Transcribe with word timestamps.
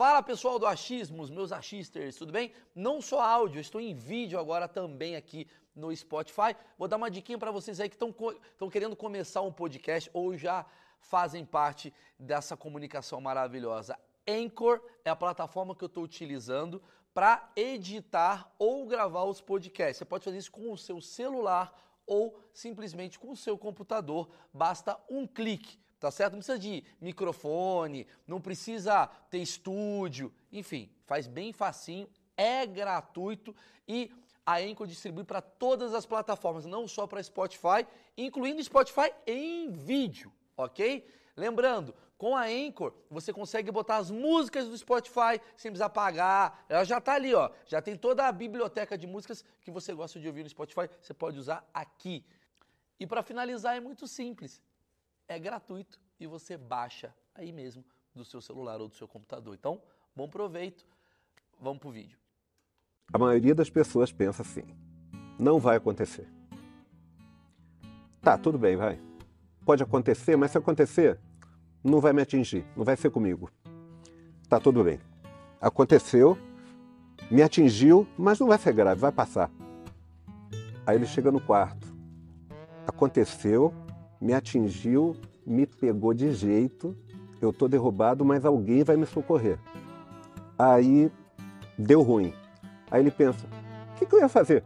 Fala 0.00 0.22
pessoal 0.22 0.58
do 0.58 0.66
Achismos, 0.66 1.28
meus 1.28 1.52
achisters, 1.52 2.16
tudo 2.16 2.32
bem? 2.32 2.54
Não 2.74 3.02
só 3.02 3.20
áudio, 3.20 3.60
estou 3.60 3.78
em 3.78 3.94
vídeo 3.94 4.40
agora 4.40 4.66
também 4.66 5.14
aqui 5.14 5.46
no 5.76 5.94
Spotify. 5.94 6.56
Vou 6.78 6.88
dar 6.88 6.96
uma 6.96 7.10
diquinha 7.10 7.36
para 7.36 7.50
vocês 7.50 7.78
aí 7.78 7.86
que 7.90 7.96
estão 7.96 8.70
querendo 8.70 8.96
começar 8.96 9.42
um 9.42 9.52
podcast 9.52 10.08
ou 10.14 10.34
já 10.38 10.64
fazem 11.00 11.44
parte 11.44 11.92
dessa 12.18 12.56
comunicação 12.56 13.20
maravilhosa. 13.20 13.94
Anchor 14.26 14.80
é 15.04 15.10
a 15.10 15.14
plataforma 15.14 15.76
que 15.76 15.84
eu 15.84 15.88
estou 15.88 16.02
utilizando 16.02 16.82
para 17.12 17.52
editar 17.54 18.50
ou 18.58 18.86
gravar 18.86 19.24
os 19.24 19.42
podcasts. 19.42 19.98
Você 19.98 20.06
pode 20.06 20.24
fazer 20.24 20.38
isso 20.38 20.50
com 20.50 20.72
o 20.72 20.78
seu 20.78 20.98
celular 21.02 21.78
ou 22.06 22.40
simplesmente 22.54 23.18
com 23.18 23.32
o 23.32 23.36
seu 23.36 23.58
computador. 23.58 24.30
Basta 24.50 24.98
um 25.10 25.26
clique 25.26 25.78
tá 26.00 26.10
certo? 26.10 26.32
Não 26.32 26.38
precisa 26.38 26.58
de 26.58 26.82
microfone, 27.00 28.06
não 28.26 28.40
precisa 28.40 29.06
ter 29.28 29.38
estúdio, 29.38 30.32
enfim, 30.50 30.90
faz 31.04 31.26
bem 31.26 31.52
facinho, 31.52 32.08
é 32.36 32.66
gratuito 32.66 33.54
e 33.86 34.10
a 34.44 34.56
Anchor 34.56 34.86
distribui 34.86 35.24
para 35.24 35.42
todas 35.42 35.92
as 35.94 36.06
plataformas, 36.06 36.64
não 36.64 36.88
só 36.88 37.06
para 37.06 37.22
Spotify, 37.22 37.86
incluindo 38.16 38.64
Spotify 38.64 39.12
em 39.26 39.70
vídeo, 39.70 40.32
ok? 40.56 41.06
Lembrando, 41.36 41.94
com 42.16 42.34
a 42.34 42.44
Anchor 42.44 42.94
você 43.10 43.32
consegue 43.32 43.70
botar 43.70 43.98
as 43.98 44.10
músicas 44.10 44.66
do 44.66 44.76
Spotify 44.76 45.40
sem 45.56 45.70
precisar 45.70 45.90
pagar. 45.90 46.64
Ela 46.68 46.84
já 46.84 46.98
está 46.98 47.14
ali, 47.14 47.34
ó. 47.34 47.50
Já 47.66 47.80
tem 47.80 47.96
toda 47.96 48.26
a 48.26 48.32
biblioteca 48.32 48.98
de 48.98 49.06
músicas 49.06 49.44
que 49.62 49.70
você 49.70 49.94
gosta 49.94 50.18
de 50.18 50.26
ouvir 50.26 50.42
no 50.42 50.50
Spotify, 50.50 50.88
você 51.00 51.14
pode 51.14 51.38
usar 51.38 51.66
aqui. 51.72 52.24
E 52.98 53.06
para 53.06 53.22
finalizar 53.22 53.76
é 53.76 53.80
muito 53.80 54.06
simples 54.06 54.60
é 55.30 55.38
gratuito 55.38 56.00
e 56.18 56.26
você 56.26 56.56
baixa 56.56 57.14
aí 57.34 57.52
mesmo 57.52 57.84
do 58.12 58.24
seu 58.24 58.40
celular 58.40 58.80
ou 58.80 58.88
do 58.88 58.96
seu 58.96 59.06
computador. 59.06 59.54
Então, 59.54 59.80
bom 60.14 60.28
proveito. 60.28 60.84
Vamos 61.60 61.78
pro 61.78 61.90
vídeo. 61.90 62.18
A 63.12 63.18
maioria 63.18 63.54
das 63.54 63.70
pessoas 63.70 64.12
pensa 64.12 64.42
assim: 64.42 64.64
não 65.38 65.60
vai 65.60 65.76
acontecer. 65.76 66.28
Tá, 68.20 68.36
tudo 68.36 68.58
bem, 68.58 68.76
vai. 68.76 69.00
Pode 69.64 69.82
acontecer, 69.84 70.36
mas 70.36 70.50
se 70.50 70.58
acontecer, 70.58 71.18
não 71.82 72.00
vai 72.00 72.12
me 72.12 72.22
atingir, 72.22 72.66
não 72.76 72.84
vai 72.84 72.96
ser 72.96 73.10
comigo. 73.10 73.48
Tá 74.48 74.58
tudo 74.58 74.82
bem. 74.82 74.98
Aconteceu, 75.60 76.36
me 77.30 77.40
atingiu, 77.40 78.06
mas 78.18 78.40
não 78.40 78.48
vai 78.48 78.58
ser 78.58 78.72
grave, 78.72 79.00
vai 79.00 79.12
passar. 79.12 79.48
Aí 80.84 80.96
ele 80.96 81.06
chega 81.06 81.30
no 81.30 81.40
quarto. 81.40 81.86
Aconteceu, 82.86 83.72
me 84.20 84.34
atingiu, 84.34 85.16
me 85.46 85.66
pegou 85.66 86.12
de 86.12 86.32
jeito, 86.32 86.96
eu 87.40 87.52
tô 87.52 87.66
derrubado, 87.66 88.24
mas 88.24 88.44
alguém 88.44 88.84
vai 88.84 88.96
me 88.96 89.06
socorrer. 89.06 89.58
Aí 90.58 91.10
deu 91.78 92.02
ruim. 92.02 92.34
Aí 92.90 93.00
ele 93.00 93.10
pensa: 93.10 93.46
o 93.94 93.98
que, 93.98 94.04
que 94.04 94.14
eu 94.14 94.20
ia 94.20 94.28
fazer? 94.28 94.62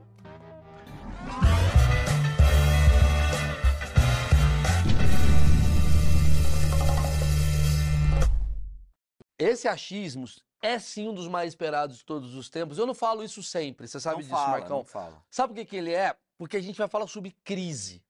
Esse 9.39 9.69
achismo 9.69 10.25
é 10.63 10.79
sim 10.79 11.09
um 11.09 11.15
dos 11.15 11.29
mais 11.29 11.49
esperados 11.49 11.99
de 11.99 12.05
todos 12.05 12.35
os 12.35 12.49
tempos. 12.49 12.79
Eu 12.79 12.87
não 12.87 12.95
falo 12.95 13.23
isso 13.23 13.43
sempre, 13.43 13.87
você 13.87 14.01
sabe 14.01 14.17
não 14.17 14.23
disso, 14.23 14.35
fala, 14.35 14.49
Marcão. 14.49 14.79
Não 14.79 14.85
fala. 14.85 15.23
Sabe 15.31 15.53
o 15.53 15.57
que, 15.57 15.65
que 15.65 15.77
ele 15.77 15.93
é? 15.93 16.17
Porque 16.37 16.57
a 16.57 16.61
gente 16.61 16.79
vai 16.79 16.89
falar 16.89 17.07
sobre 17.07 17.37
crise. 17.45 18.04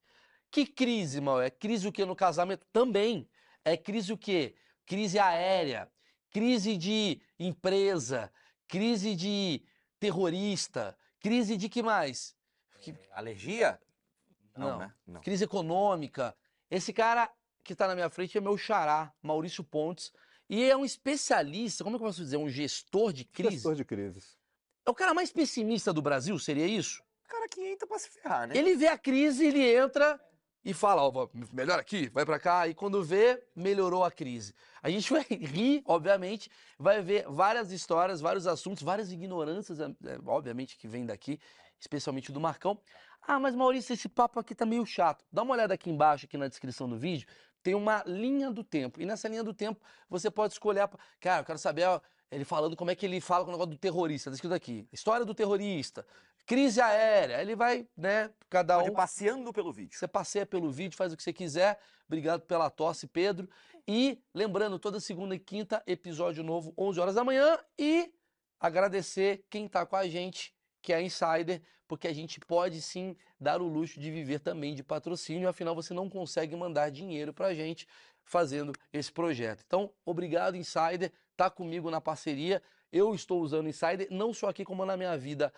Que 0.55 0.65
crise, 0.65 1.21
mal? 1.21 1.43
É 1.43 1.51
crise 1.51 1.89
o 1.89 1.91
que 1.91 2.05
no 2.05 2.15
casamento? 2.15 2.65
Também. 2.73 3.29
É 3.65 3.77
crise 3.77 4.13
o 4.13 4.17
quê? 4.17 4.55
Crise 4.87 5.19
aérea, 5.19 5.91
crise 6.31 6.77
de 6.77 7.21
empresa, 7.37 8.33
crise 8.69 9.17
de 9.17 9.65
terrorista, 9.99 10.97
crise 11.19 11.57
de 11.57 11.69
que 11.69 11.83
mais? 11.83 12.37
Que... 12.81 12.93
É, 12.93 12.97
alergia? 13.11 13.81
Não, 14.57 14.69
Não, 14.69 14.79
né? 14.79 14.95
Não. 15.05 15.21
Crise 15.23 15.43
econômica. 15.43 16.37
Esse 16.71 16.93
cara 16.93 17.29
que 17.65 17.73
está 17.73 17.89
na 17.89 17.97
minha 17.97 18.09
frente 18.09 18.39
é 18.39 18.41
meu 18.41 18.57
xará, 18.57 19.13
Maurício 19.21 19.65
Pontes, 19.65 20.13
e 20.49 20.63
é 20.63 20.77
um 20.77 20.85
especialista, 20.85 21.83
como 21.83 21.97
é 21.97 21.99
que 21.99 22.05
eu 22.05 22.07
posso 22.07 22.23
dizer, 22.23 22.37
um 22.37 22.49
gestor 22.49 23.13
de 23.13 23.25
crise. 23.25 23.55
Gestor 23.55 23.75
de 23.75 23.85
crises. 23.85 24.39
É 24.87 24.91
o 24.91 24.95
cara 24.95 25.13
mais 25.15 25.33
pessimista 25.33 25.93
do 25.93 26.01
Brasil, 26.01 26.39
seria 26.39 26.69
isso? 26.69 27.03
O 27.25 27.29
cara 27.29 27.49
que 27.49 27.61
entra 27.61 27.89
pra 27.89 27.99
se 27.99 28.09
ferrar, 28.09 28.47
né? 28.47 28.57
Ele 28.57 28.77
vê 28.77 28.87
a 28.87 28.97
crise, 28.97 29.47
ele 29.47 29.75
entra 29.75 30.21
e 30.65 30.73
fala, 30.73 31.03
ó, 31.03 31.29
melhor 31.53 31.79
aqui, 31.79 32.09
vai 32.09 32.25
para 32.25 32.39
cá, 32.39 32.67
e 32.67 32.75
quando 32.75 33.03
vê, 33.05 33.43
melhorou 33.55 34.03
a 34.03 34.11
crise. 34.11 34.55
A 34.83 34.89
gente 34.89 35.13
vai 35.13 35.23
rir, 35.29 35.83
obviamente, 35.85 36.51
vai 36.79 37.03
ver 37.03 37.27
várias 37.29 37.71
histórias, 37.71 38.21
vários 38.21 38.47
assuntos, 38.47 38.83
várias 38.83 39.13
ignorâncias, 39.13 39.79
é, 39.79 39.85
é, 39.85 40.19
obviamente, 40.25 40.79
que 40.79 40.89
vem 40.89 41.05
daqui, 41.05 41.39
especialmente 41.79 42.33
do 42.33 42.41
Marcão. 42.41 42.81
Ah, 43.27 43.39
mas 43.39 43.55
Maurício, 43.55 43.93
esse 43.93 44.09
papo 44.09 44.41
aqui 44.41 44.55
tá 44.55 44.65
meio 44.65 44.87
chato. 44.87 45.25
Dá 45.31 45.43
uma 45.43 45.55
olhada 45.55 45.75
aqui 45.75 45.91
embaixo, 45.91 46.25
aqui 46.25 46.39
na 46.39 46.49
descrição 46.49 46.89
do 46.89 46.97
vídeo, 46.97 47.27
tem 47.63 47.75
uma 47.75 48.03
linha 48.07 48.51
do 48.51 48.65
tempo. 48.65 49.01
E 49.01 49.07
nessa 49.07 49.29
linha 49.29 49.43
do 49.43 49.53
tempo, 49.53 49.81
você 50.09 50.31
pode 50.31 50.53
escolher. 50.53 50.89
Cara, 51.21 51.41
eu 51.41 51.45
quero 51.45 51.59
saber 51.59 51.85
ó, 51.85 52.01
ele 52.31 52.45
falando 52.45 52.77
como 52.77 52.91
é 52.91 52.95
que 52.95 53.07
ele 53.07 53.21
fala 53.21 53.45
com 53.45 53.51
o 53.51 53.53
negócio 53.53 53.71
do 53.71 53.79
terrorista. 53.79 54.31
Tá 54.31 54.35
escrito 54.35 54.55
aqui. 54.55 54.87
História 54.93 55.25
do 55.25 55.35
terrorista. 55.35 56.07
Crise 56.47 56.81
aérea. 56.81 57.41
Ele 57.41 57.57
vai, 57.57 57.87
né? 57.97 58.31
Cada 58.51 58.77
Pode 58.77 58.91
um. 58.91 58.95
passeando 58.95 59.53
pelo 59.53 59.73
vídeo. 59.73 59.97
Você 59.97 60.07
passeia 60.07 60.45
pelo 60.45 60.71
vídeo, 60.71 60.97
faz 60.97 61.13
o 61.13 61.17
que 61.17 61.23
você 61.23 61.33
quiser. 61.33 61.79
Obrigado 62.07 62.43
pela 62.43 62.69
tosse, 62.69 63.07
Pedro. 63.07 63.49
E 63.89 64.23
lembrando, 64.35 64.79
toda 64.79 65.01
segunda 65.01 65.35
e 65.35 65.39
quinta, 65.39 65.83
episódio 65.87 66.45
novo, 66.45 66.75
11 66.77 67.01
horas 67.01 67.15
da 67.15 67.25
manhã. 67.25 67.59
E 67.79 68.13
agradecer 68.61 69.45
quem 69.49 69.67
tá 69.67 69.87
com 69.87 69.97
a 69.97 70.07
gente, 70.07 70.55
que 70.83 70.93
é 70.93 70.97
a 70.97 71.03
Insider, 71.03 71.63
porque 71.89 72.09
a 72.09 72.13
gente 72.13 72.41
pode 72.41 72.81
sim 72.81 73.17
dar 73.41 73.61
o 73.61 73.67
luxo 73.67 73.99
de 73.99 74.11
viver 74.11 74.41
também 74.41 74.75
de 74.75 74.83
patrocínio. 74.83 75.49
Afinal, 75.49 75.75
você 75.75 75.95
não 75.95 76.09
consegue 76.11 76.55
mandar 76.57 76.91
dinheiro 76.91 77.33
pra 77.33 77.55
gente 77.55 77.87
fazendo 78.23 78.73
esse 78.93 79.13
projeto. 79.13 79.63
Então, 79.67 79.91
obrigado, 80.05 80.57
Insider. 80.57 81.13
Tá 81.37 81.51
comigo 81.51 81.91
na 81.91 82.01
parceria. 82.01 82.63
Eu 82.93 83.15
estou 83.15 83.43
usando 83.43 83.69
Insider, 83.69 84.09
não 84.11 84.33
só 84.33 84.49
aqui 84.49 84.65
como 84.65 84.85
na 84.87 84.97
minha 84.97 85.17
vida 85.17 85.53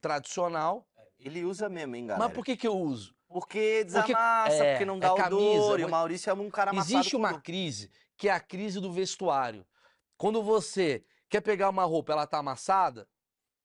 tradicional. 0.00 0.86
Ele 1.18 1.44
usa 1.44 1.68
mesmo, 1.68 1.96
hein, 1.96 2.06
galera? 2.06 2.26
Mas 2.26 2.34
por 2.34 2.44
que, 2.44 2.56
que 2.56 2.66
eu 2.66 2.76
uso? 2.76 3.14
Porque 3.28 3.84
desamassa, 3.84 4.50
porque, 4.50 4.62
é, 4.62 4.70
porque 4.72 4.84
não 4.84 4.98
dá 4.98 5.08
é 5.08 5.14
camisa, 5.14 5.60
odor, 5.60 5.80
e 5.80 5.84
o 5.84 5.90
Maurício 5.90 6.30
é 6.30 6.34
um 6.34 6.50
cara 6.50 6.70
amassado. 6.70 6.94
Existe 6.94 7.16
uma 7.16 7.40
crise, 7.40 7.90
que 8.16 8.28
é 8.28 8.32
a 8.32 8.40
crise 8.40 8.80
do 8.80 8.90
vestuário. 8.90 9.66
Quando 10.16 10.42
você 10.42 11.04
quer 11.28 11.40
pegar 11.40 11.68
uma 11.68 11.84
roupa, 11.84 12.12
ela 12.12 12.26
tá 12.26 12.38
amassada, 12.38 13.06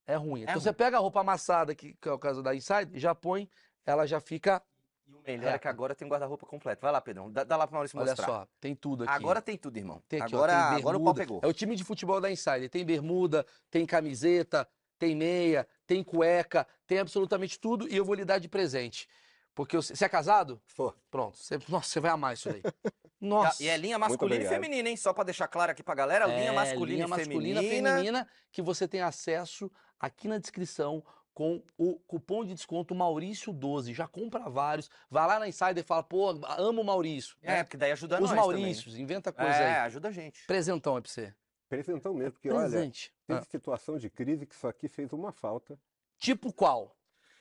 é 0.05 0.15
ruim. 0.15 0.41
É 0.41 0.43
então 0.43 0.55
ruim. 0.55 0.61
você 0.61 0.73
pega 0.73 0.97
a 0.97 0.99
roupa 0.99 1.21
amassada, 1.21 1.73
que, 1.73 1.93
que 1.93 2.09
é 2.09 2.11
o 2.11 2.19
caso 2.19 2.43
da 2.43 2.53
Inside, 2.53 2.99
já 2.99 3.15
põe, 3.15 3.49
ela 3.85 4.05
já 4.05 4.19
fica 4.19 4.61
e 5.07 5.13
o 5.13 5.21
melhor 5.25 5.53
é 5.53 5.59
que 5.59 5.67
agora 5.67 5.93
tem 5.93 6.07
guarda-roupa 6.07 6.45
completo. 6.45 6.81
Vai 6.81 6.91
lá, 6.91 7.01
Pedrão. 7.01 7.31
Dá, 7.31 7.43
dá 7.43 7.57
lá 7.57 7.67
pro 7.67 7.75
Maurício 7.75 7.99
Olha 7.99 8.11
mostrar. 8.11 8.29
Olha 8.29 8.39
só, 8.39 8.47
tem 8.59 8.73
tudo 8.75 9.03
aqui. 9.03 9.13
Agora 9.13 9.41
tem 9.41 9.57
tudo, 9.57 9.77
irmão. 9.77 10.01
Tem 10.07 10.21
aqui, 10.21 10.33
agora, 10.33 10.53
ó, 10.53 10.69
tem 10.69 10.77
agora 10.79 10.97
o 10.97 11.03
pau 11.03 11.13
pegou. 11.13 11.41
É 11.43 11.47
o 11.47 11.53
time 11.53 11.75
de 11.75 11.83
futebol 11.83 12.21
da 12.21 12.31
Insider. 12.31 12.69
Tem 12.69 12.85
bermuda, 12.85 13.45
tem 13.69 13.85
camiseta, 13.85 14.67
tem 15.03 15.15
meia, 15.15 15.67
tem 15.85 16.01
cueca, 16.01 16.65
tem 16.87 16.99
absolutamente 16.99 17.59
tudo 17.59 17.89
e 17.89 17.97
eu 17.97 18.05
vou 18.05 18.15
lhe 18.15 18.23
dar 18.23 18.39
de 18.39 18.47
presente. 18.47 19.09
Porque 19.53 19.75
você 19.75 20.05
é 20.05 20.09
casado? 20.09 20.61
For. 20.65 20.95
Pronto. 21.11 21.37
Você, 21.37 21.59
nossa, 21.67 21.89
você 21.89 21.99
vai 21.99 22.11
amar 22.11 22.33
isso 22.33 22.49
aí. 22.49 22.61
Nossa. 23.19 23.63
E 23.63 23.69
é 23.69 23.77
linha 23.77 23.97
masculina 23.97 24.43
e 24.43 24.47
feminina, 24.47 24.89
hein? 24.89 24.97
Só 24.97 25.13
para 25.13 25.25
deixar 25.25 25.47
claro 25.47 25.71
aqui 25.71 25.81
pra 25.81 25.95
galera, 25.95 26.29
é, 26.29 26.39
linha 26.39 26.51
masculina 26.51 26.93
linha 26.93 27.05
e 27.05 27.09
masculina, 27.09 27.61
feminina. 27.61 27.89
feminina, 27.91 28.27
que 28.51 28.61
você 28.61 28.85
tem 28.85 28.99
acesso 28.99 29.71
aqui 29.97 30.27
na 30.27 30.37
descrição 30.37 31.01
com 31.33 31.63
o 31.77 31.95
cupom 31.99 32.43
de 32.43 32.53
desconto 32.53 32.93
Maurício12. 32.93 33.93
Já 33.93 34.07
compra 34.07 34.49
vários. 34.49 34.89
Vai 35.09 35.25
lá 35.25 35.39
na 35.39 35.47
Insider 35.47 35.79
e 35.79 35.83
fala, 35.83 36.03
pô, 36.03 36.31
amo 36.57 36.81
o 36.81 36.85
Maurício. 36.85 37.37
É, 37.41 37.63
porque 37.63 37.77
daí 37.77 37.91
ajuda 37.93 38.15
Os 38.15 38.29
nós 38.29 38.31
Maurícios, 38.33 38.85
também, 38.85 38.97
né? 38.97 39.03
inventa 39.03 39.31
coisa 39.31 39.51
é, 39.51 39.65
aí. 39.65 39.73
É, 39.73 39.79
ajuda 39.81 40.09
a 40.09 40.11
gente. 40.11 40.45
Presentão 40.45 40.97
é 40.97 41.01
pra 41.01 41.09
você. 41.09 41.33
Presentão 41.73 42.13
mesmo, 42.13 42.33
porque 42.33 42.49
Presente. 42.49 43.11
olha, 43.11 43.39
teve 43.39 43.39
ah. 43.39 43.51
situação 43.51 43.97
de 43.97 44.07
crise 44.07 44.45
que 44.45 44.53
isso 44.53 44.67
aqui 44.67 44.87
fez 44.87 45.11
uma 45.11 45.31
falta. 45.31 45.79
Tipo 46.17 46.53
qual? 46.53 46.95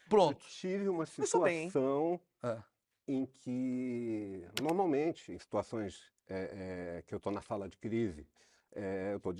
Pronto. 0.08 0.42
Eu 0.42 0.48
tive 0.48 0.88
uma 0.88 1.04
situação 1.04 2.18
ah. 2.42 2.62
em 3.06 3.26
que, 3.26 4.42
normalmente, 4.62 5.32
em 5.32 5.38
situações 5.38 6.10
é, 6.26 6.96
é, 6.98 7.02
que 7.02 7.14
eu 7.14 7.18
estou 7.18 7.30
na 7.30 7.42
sala 7.42 7.68
de 7.68 7.76
crise, 7.76 8.26
é, 8.74 9.10
eu 9.12 9.18
estou 9.18 9.34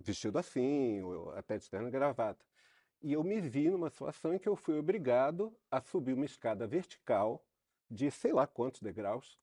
vestido 0.00 0.38
assim, 0.38 1.02
ou 1.02 1.30
até 1.32 1.58
de 1.58 1.68
terno 1.68 1.88
e 1.88 1.90
gravata. 1.90 2.42
E 3.02 3.12
eu 3.12 3.22
me 3.22 3.40
vi 3.42 3.68
numa 3.68 3.90
situação 3.90 4.32
em 4.32 4.38
que 4.38 4.48
eu 4.48 4.56
fui 4.56 4.78
obrigado 4.78 5.54
a 5.70 5.80
subir 5.80 6.14
uma 6.14 6.24
escada 6.24 6.66
vertical 6.66 7.44
de 7.90 8.10
sei 8.10 8.32
lá 8.32 8.46
quantos 8.46 8.80
degraus, 8.80 9.38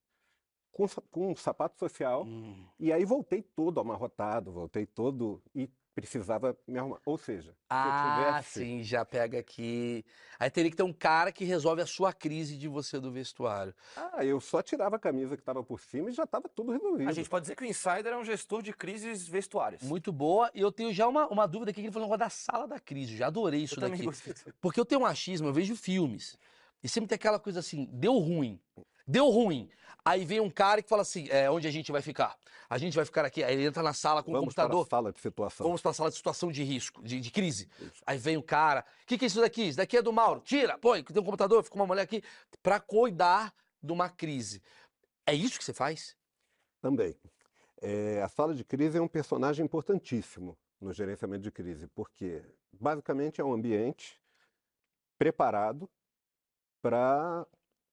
com, 0.75 0.85
com 1.09 1.31
um 1.31 1.35
sapato 1.35 1.79
social. 1.79 2.25
Hum. 2.25 2.65
E 2.77 2.91
aí 2.91 3.05
voltei 3.05 3.41
todo 3.41 3.79
amarrotado, 3.79 4.51
voltei 4.51 4.85
todo. 4.85 5.41
E 5.55 5.69
precisava 5.95 6.55
me 6.67 6.77
arrumar. 6.77 6.99
Ou 7.05 7.17
seja, 7.17 7.55
ah, 7.69 8.17
tivesse... 8.17 8.59
sim, 8.59 8.83
já 8.83 9.05
pega 9.05 9.39
aqui. 9.39 10.03
Aí 10.37 10.49
teria 10.49 10.69
que 10.69 10.75
ter 10.75 10.83
um 10.83 10.91
cara 10.91 11.31
que 11.31 11.45
resolve 11.45 11.81
a 11.81 11.85
sua 11.85 12.11
crise 12.11 12.57
de 12.57 12.67
você 12.67 12.99
do 12.99 13.09
vestuário. 13.09 13.73
Ah, 13.95 14.25
eu 14.25 14.41
só 14.41 14.61
tirava 14.61 14.97
a 14.97 14.99
camisa 14.99 15.37
que 15.37 15.41
estava 15.41 15.63
por 15.63 15.79
cima 15.79 16.09
e 16.09 16.13
já 16.13 16.23
estava 16.23 16.49
tudo 16.49 16.73
resolvido. 16.73 17.07
A 17.07 17.13
gente 17.13 17.29
pode 17.29 17.43
dizer 17.43 17.55
que 17.55 17.63
o 17.63 17.65
Insider 17.65 18.07
é 18.07 18.17
um 18.17 18.25
gestor 18.25 18.61
de 18.61 18.73
crises 18.73 19.25
vestuárias. 19.25 19.81
Muito 19.81 20.11
boa. 20.11 20.51
E 20.53 20.59
eu 20.59 20.73
tenho 20.73 20.91
já 20.91 21.07
uma, 21.07 21.25
uma 21.29 21.47
dúvida 21.47 21.71
aqui 21.71 21.79
que 21.79 21.87
ele 21.87 21.93
falou 21.93 22.17
da 22.17 22.29
sala 22.29 22.67
da 22.67 22.81
crise. 22.81 23.15
Já 23.15 23.27
adorei 23.27 23.63
isso 23.63 23.79
eu 23.79 23.89
daqui. 23.89 24.05
Porque 24.59 24.79
eu 24.79 24.85
tenho 24.85 25.01
um 25.01 25.05
achismo, 25.05 25.47
eu 25.47 25.53
vejo 25.53 25.73
filmes. 25.77 26.37
E 26.83 26.89
sempre 26.89 27.07
tem 27.07 27.15
aquela 27.15 27.39
coisa 27.39 27.61
assim, 27.61 27.89
deu 27.93 28.17
ruim. 28.17 28.59
Deu 29.07 29.29
ruim. 29.29 29.69
Aí 30.03 30.23
vem 30.23 30.39
um 30.39 30.49
cara 30.49 30.81
que 30.81 30.89
fala 30.89 31.01
assim: 31.01 31.27
é, 31.29 31.49
onde 31.49 31.67
a 31.67 31.71
gente 31.71 31.91
vai 31.91 32.01
ficar? 32.01 32.37
A 32.69 32.77
gente 32.77 32.95
vai 32.95 33.05
ficar 33.05 33.25
aqui. 33.25 33.43
Aí 33.43 33.53
ele 33.53 33.65
entra 33.65 33.83
na 33.83 33.93
sala 33.93 34.23
com 34.23 34.31
o 34.31 34.39
computador. 34.39 34.85
Para 34.85 34.97
a 34.97 34.99
sala 34.99 35.11
de 35.11 35.19
situação. 35.19 35.65
Vamos 35.65 35.81
para 35.81 35.91
a 35.91 35.93
sala 35.93 36.09
de 36.09 36.15
situação 36.15 36.51
de 36.51 36.63
risco, 36.63 37.03
de, 37.03 37.19
de 37.19 37.31
crise. 37.31 37.69
Isso. 37.79 38.03
Aí 38.05 38.17
vem 38.17 38.37
o 38.37 38.43
cara: 38.43 38.85
o 39.03 39.05
que, 39.05 39.17
que 39.17 39.25
é 39.25 39.27
isso 39.27 39.41
daqui? 39.41 39.63
Isso 39.69 39.77
daqui 39.77 39.97
é 39.97 40.01
do 40.01 40.13
Mauro. 40.13 40.41
Tira, 40.41 40.77
põe, 40.77 41.03
tem 41.03 41.21
um 41.21 41.25
computador, 41.25 41.63
fica 41.63 41.75
uma 41.75 41.87
mulher 41.87 42.03
aqui. 42.03 42.23
Para 42.61 42.79
cuidar 42.79 43.53
de 43.81 43.91
uma 43.91 44.09
crise. 44.09 44.61
É 45.25 45.33
isso 45.33 45.57
que 45.57 45.63
você 45.63 45.73
faz? 45.73 46.15
Também. 46.81 47.15
É, 47.81 48.21
a 48.21 48.29
sala 48.29 48.53
de 48.53 48.63
crise 48.63 48.97
é 48.97 49.01
um 49.01 49.07
personagem 49.07 49.65
importantíssimo 49.65 50.57
no 50.79 50.93
gerenciamento 50.93 51.43
de 51.43 51.51
crise, 51.51 51.87
porque 51.87 52.43
basicamente 52.71 53.41
é 53.41 53.43
um 53.43 53.53
ambiente 53.53 54.19
preparado 55.17 55.89
para 56.81 57.45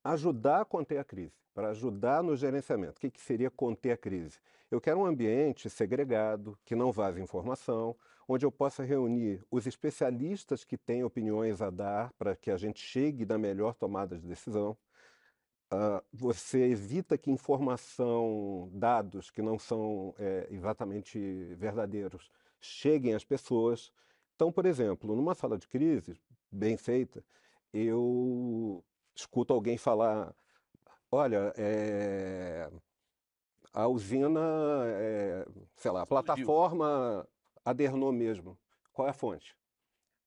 ajudar 0.04 0.62
a 0.62 0.64
conter 0.64 0.98
a 0.98 1.04
crise, 1.04 1.34
para 1.54 1.70
ajudar 1.70 2.22
no 2.22 2.36
gerenciamento. 2.36 2.98
O 2.98 3.00
que, 3.00 3.10
que 3.10 3.20
seria 3.20 3.50
conter 3.50 3.92
a 3.92 3.96
crise? 3.96 4.38
Eu 4.70 4.80
quero 4.80 5.00
um 5.00 5.06
ambiente 5.06 5.68
segregado, 5.68 6.58
que 6.64 6.74
não 6.74 6.90
vaze 6.90 7.20
informação, 7.20 7.94
onde 8.26 8.46
eu 8.46 8.50
possa 8.52 8.82
reunir 8.82 9.44
os 9.50 9.66
especialistas 9.66 10.64
que 10.64 10.78
têm 10.78 11.04
opiniões 11.04 11.60
a 11.60 11.70
dar 11.70 12.12
para 12.14 12.34
que 12.34 12.50
a 12.50 12.56
gente 12.56 12.80
chegue 12.80 13.26
na 13.26 13.36
melhor 13.36 13.74
tomada 13.74 14.16
de 14.16 14.26
decisão. 14.26 14.76
Uh, 15.72 16.04
você 16.12 16.70
evita 16.70 17.16
que 17.16 17.30
informação, 17.30 18.70
dados 18.72 19.30
que 19.30 19.40
não 19.40 19.58
são 19.58 20.14
é, 20.18 20.46
exatamente 20.50 21.18
verdadeiros, 21.54 22.30
cheguem 22.60 23.14
às 23.14 23.24
pessoas. 23.24 23.90
Então, 24.34 24.52
por 24.52 24.66
exemplo, 24.66 25.16
numa 25.16 25.34
sala 25.34 25.56
de 25.56 25.66
crise 25.66 26.18
bem 26.50 26.76
feita, 26.76 27.24
eu 27.72 28.84
escuto 29.22 29.52
alguém 29.52 29.76
falar: 29.78 30.34
olha, 31.10 31.52
é, 31.56 32.70
a 33.72 33.88
usina, 33.88 34.40
é, 34.86 35.46
sei 35.76 35.90
lá, 35.90 36.02
a 36.02 36.06
plataforma 36.06 37.26
adernou 37.64 38.12
mesmo. 38.12 38.58
Qual 38.92 39.06
é 39.06 39.10
a 39.10 39.14
fonte? 39.14 39.56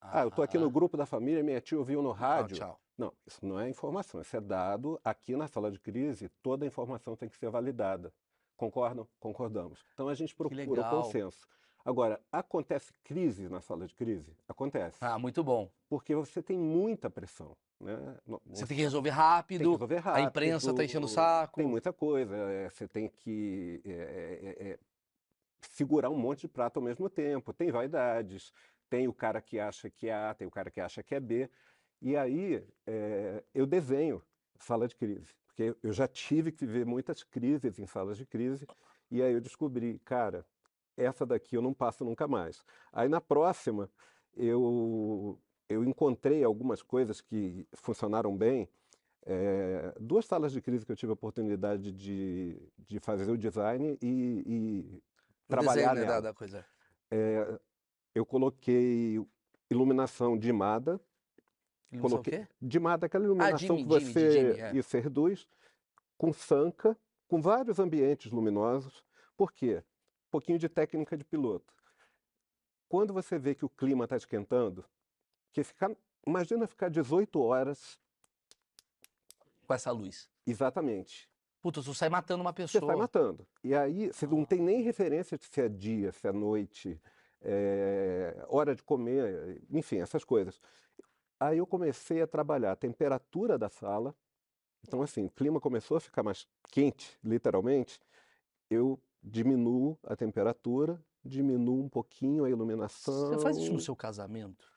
Ah, 0.01 0.21
ah 0.21 0.23
eu 0.23 0.29
estou 0.29 0.43
aqui 0.43 0.57
no 0.57 0.69
grupo 0.69 0.97
da 0.97 1.05
família, 1.05 1.43
minha 1.43 1.61
tia 1.61 1.77
ouviu 1.77 2.01
no 2.01 2.11
rádio. 2.11 2.57
Tchau, 2.57 2.69
tchau. 2.69 2.79
Não, 2.97 3.13
isso 3.27 3.45
não 3.45 3.59
é 3.59 3.69
informação, 3.69 4.21
isso 4.21 4.35
é 4.35 4.41
dado. 4.41 4.99
Aqui 5.03 5.35
na 5.35 5.47
sala 5.47 5.69
de 5.69 5.79
crise, 5.79 6.29
toda 6.41 6.65
a 6.65 6.67
informação 6.67 7.15
tem 7.15 7.27
que 7.27 7.37
ser 7.37 7.49
validada. 7.49 8.13
Concordam? 8.55 9.05
Concordamos. 9.19 9.83
Então 9.93 10.07
a 10.07 10.15
gente 10.15 10.33
procura 10.33 10.81
o 10.81 10.89
consenso. 10.89 11.45
Agora, 11.83 12.19
acontece 12.31 12.93
crise 13.03 13.49
na 13.49 13.61
sala 13.61 13.85
de 13.85 13.93
crise? 13.93 14.35
Acontece. 14.47 14.97
Ah, 15.01 15.19
muito 15.19 15.43
bom. 15.43 15.69
Porque 15.89 16.15
você 16.15 16.41
tem 16.41 16.57
muita 16.57 17.09
pressão. 17.09 17.55
Né? 17.79 18.17
Você 18.47 18.65
tem 18.65 18.77
que 18.77 18.83
resolver 18.83 19.09
rápido, 19.09 19.59
tem 19.59 19.67
que 19.67 19.73
resolver 19.73 19.97
rápido 19.97 20.23
a 20.23 20.27
imprensa 20.27 20.71
está 20.71 20.83
enchendo 20.83 21.05
o 21.05 21.09
saco. 21.09 21.59
Tem 21.59 21.67
muita 21.67 21.91
coisa, 21.91 22.35
é, 22.35 22.69
você 22.69 22.87
tem 22.87 23.09
que 23.09 23.81
é, 23.85 23.91
é, 23.91 24.67
é, 24.69 24.79
segurar 25.69 26.09
um 26.09 26.17
monte 26.17 26.41
de 26.41 26.47
prato 26.47 26.77
ao 26.77 26.83
mesmo 26.83 27.09
tempo. 27.09 27.53
Tem 27.53 27.71
vaidades, 27.71 28.53
tem 28.89 29.07
o 29.07 29.13
cara 29.13 29.41
que 29.41 29.59
acha 29.59 29.89
que 29.89 30.07
é 30.07 30.13
A, 30.13 30.33
tem 30.33 30.47
o 30.47 30.51
cara 30.51 30.71
que 30.71 30.79
acha 30.79 31.03
que 31.03 31.13
é 31.13 31.19
B. 31.19 31.49
E 32.01 32.15
aí 32.15 32.63
é, 32.87 33.43
eu 33.53 33.65
desenho 33.65 34.21
sala 34.59 34.87
de 34.87 34.95
crise, 34.95 35.33
porque 35.45 35.75
eu 35.83 35.91
já 35.91 36.07
tive 36.07 36.51
que 36.51 36.65
viver 36.65 36.85
muitas 36.85 37.23
crises 37.23 37.77
em 37.77 37.85
salas 37.85 38.17
de 38.17 38.25
crise, 38.25 38.65
e 39.11 39.21
aí 39.21 39.33
eu 39.33 39.41
descobri, 39.41 39.99
cara, 39.99 40.45
essa 40.97 41.25
daqui 41.25 41.55
eu 41.55 41.61
não 41.61 41.73
passo 41.73 42.05
nunca 42.05 42.27
mais. 42.27 42.63
Aí 42.91 43.09
na 43.09 43.19
próxima 43.19 43.89
eu 44.35 45.39
eu 45.69 45.83
encontrei 45.83 46.43
algumas 46.43 46.81
coisas 46.81 47.21
que 47.21 47.67
funcionaram 47.73 48.35
bem. 48.35 48.69
É, 49.25 49.93
duas 49.99 50.25
salas 50.25 50.51
de 50.51 50.61
crise 50.61 50.85
que 50.85 50.91
eu 50.91 50.95
tive 50.95 51.11
a 51.11 51.13
oportunidade 51.13 51.91
de, 51.91 52.61
de 52.77 52.99
fazer 52.99 53.31
o 53.31 53.37
design 53.37 53.97
e, 54.01 54.43
e 54.45 55.03
trabalhar 55.47 55.93
desenho, 55.93 56.07
nela. 56.07 56.21
Da, 56.21 56.29
da 56.29 56.33
coisa. 56.33 56.65
É, 57.09 57.59
eu 58.13 58.25
coloquei 58.25 59.19
iluminação 59.69 60.37
dimada. 60.37 60.99
Iluminação 61.91 62.09
coloquei, 62.09 62.39
o 62.39 62.41
quê? 62.41 62.47
Dimada, 62.61 63.05
aquela 63.07 63.25
iluminação 63.25 63.55
ah, 63.55 63.57
Jimmy, 63.57 63.83
que 63.83 63.87
você 63.87 64.31
Jimmy, 64.31 64.53
Jimmy, 64.53 64.61
é. 64.61 64.77
isso 64.77 64.97
reduz, 64.97 65.47
com 66.17 66.31
sanca, 66.31 66.95
com 67.27 67.41
vários 67.41 67.79
ambientes 67.79 68.31
luminosos. 68.31 69.03
Por 69.35 69.51
quê? 69.51 69.83
Um 70.27 70.31
pouquinho 70.31 70.59
de 70.59 70.69
técnica 70.69 71.17
de 71.17 71.23
piloto. 71.23 71.73
Quando 72.87 73.11
você 73.11 73.39
vê 73.39 73.55
que 73.55 73.65
o 73.65 73.69
clima 73.69 74.03
está 74.03 74.15
esquentando, 74.15 74.85
que 75.55 75.63
ficar, 75.63 75.89
imagina 76.27 76.67
ficar 76.67 76.89
18 76.89 77.41
horas 77.41 77.97
com 79.65 79.73
essa 79.73 79.89
luz. 79.89 80.29
Exatamente. 80.45 81.29
Puta, 81.61 81.81
você 81.81 81.93
sai 81.93 82.09
matando 82.09 82.41
uma 82.41 82.53
pessoa. 82.53 82.81
Você 82.81 82.85
sai 82.85 82.95
matando. 82.95 83.47
E 83.63 83.73
aí 83.73 84.07
você 84.07 84.27
não 84.27 84.43
tem 84.43 84.61
nem 84.61 84.81
referência 84.81 85.37
de 85.37 85.45
se 85.45 85.61
é 85.61 85.69
dia, 85.69 86.11
se 86.11 86.27
é 86.27 86.31
noite, 86.31 87.01
é, 87.41 88.45
hora 88.49 88.75
de 88.75 88.83
comer, 88.83 89.63
enfim, 89.71 89.99
essas 89.99 90.23
coisas. 90.25 90.59
Aí 91.39 91.57
eu 91.57 91.65
comecei 91.65 92.21
a 92.21 92.27
trabalhar 92.27 92.73
a 92.73 92.75
temperatura 92.75 93.57
da 93.57 93.69
sala. 93.69 94.13
Então, 94.87 95.01
assim, 95.01 95.25
o 95.25 95.29
clima 95.29 95.59
começou 95.59 95.97
a 95.97 96.01
ficar 96.01 96.21
mais 96.21 96.47
quente, 96.69 97.17
literalmente. 97.23 97.99
Eu 98.69 98.99
diminuo 99.23 99.97
a 100.03 100.15
temperatura, 100.15 101.01
diminuo 101.23 101.83
um 101.83 101.89
pouquinho 101.89 102.43
a 102.43 102.49
iluminação. 102.49 103.29
Você 103.29 103.39
faz 103.39 103.57
isso 103.57 103.73
no 103.73 103.79
seu 103.79 103.95
casamento? 103.95 104.74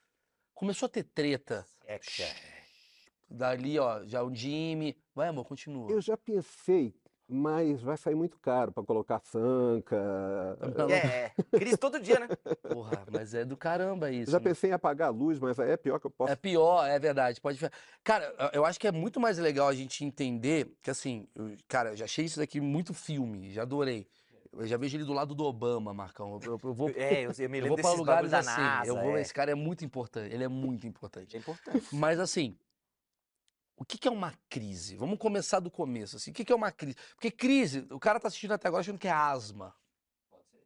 Começou 0.58 0.86
a 0.86 0.88
ter 0.88 1.04
treta. 1.04 1.64
É, 1.86 2.00
Dali, 3.30 3.78
ó, 3.78 4.04
já 4.04 4.24
o 4.24 4.34
Jimmy. 4.34 4.98
Vai, 5.14 5.28
amor, 5.28 5.44
continua. 5.44 5.88
Eu 5.88 6.00
já 6.00 6.16
pensei, 6.16 6.92
mas 7.28 7.80
vai 7.80 7.96
sair 7.96 8.16
muito 8.16 8.40
caro 8.40 8.72
para 8.72 8.82
colocar 8.82 9.20
sanca. 9.20 9.96
É, 10.90 11.30
crise 11.56 11.76
todo 11.76 12.00
dia, 12.00 12.18
né? 12.18 12.26
Porra, 12.72 13.06
mas 13.08 13.34
é 13.34 13.44
do 13.44 13.56
caramba 13.56 14.10
isso. 14.10 14.32
Já 14.32 14.40
né? 14.40 14.44
pensei 14.44 14.70
em 14.70 14.72
apagar 14.72 15.06
a 15.06 15.12
luz, 15.12 15.38
mas 15.38 15.56
é 15.60 15.76
pior 15.76 16.00
que 16.00 16.08
eu 16.08 16.10
posso. 16.10 16.32
É 16.32 16.34
pior, 16.34 16.84
é 16.88 16.98
verdade. 16.98 17.40
Pode. 17.40 17.60
Cara, 18.02 18.50
eu 18.52 18.64
acho 18.64 18.80
que 18.80 18.88
é 18.88 18.92
muito 18.92 19.20
mais 19.20 19.38
legal 19.38 19.68
a 19.68 19.74
gente 19.74 20.04
entender 20.04 20.76
que, 20.82 20.90
assim, 20.90 21.28
eu, 21.36 21.56
cara, 21.68 21.94
já 21.94 22.04
achei 22.04 22.24
isso 22.24 22.40
daqui 22.40 22.60
muito 22.60 22.92
filme, 22.92 23.52
já 23.52 23.62
adorei. 23.62 24.08
Eu 24.52 24.66
já 24.66 24.76
vejo 24.76 24.96
ele 24.96 25.04
do 25.04 25.12
lado 25.12 25.34
do 25.34 25.44
Obama, 25.44 25.92
Marcão. 25.92 26.38
Eu, 26.42 26.58
eu 26.62 26.74
vou, 26.74 26.90
é, 26.96 27.26
eu, 27.26 27.32
eu 27.38 27.50
me 27.50 27.60
lembro 27.60 27.78
eu 27.78 27.82
vou 27.82 27.90
para 27.90 27.98
lugares 27.98 28.32
assim. 28.32 28.60
NASA, 28.60 28.88
eu 28.88 28.94
vou, 28.94 29.16
é. 29.16 29.20
esse 29.20 29.32
cara 29.32 29.50
é 29.50 29.54
muito 29.54 29.84
importante. 29.84 30.32
Ele 30.32 30.44
é 30.44 30.48
muito 30.48 30.86
importante. 30.86 31.36
É 31.36 31.38
importante. 31.38 31.86
Mas 31.92 32.18
assim, 32.18 32.56
o 33.76 33.84
que, 33.84 33.96
que 33.96 34.08
é 34.08 34.10
uma 34.10 34.34
crise? 34.48 34.96
Vamos 34.96 35.18
começar 35.18 35.60
do 35.60 35.70
começo. 35.70 36.16
Assim, 36.16 36.30
o 36.30 36.34
que, 36.34 36.44
que 36.44 36.52
é 36.52 36.56
uma 36.56 36.72
crise? 36.72 36.96
Porque 37.14 37.30
crise, 37.30 37.86
o 37.90 38.00
cara 38.00 38.18
tá 38.18 38.28
assistindo 38.28 38.52
até 38.52 38.66
agora 38.66 38.80
achando 38.80 38.98
que 38.98 39.08
é 39.08 39.12
asma. 39.12 39.74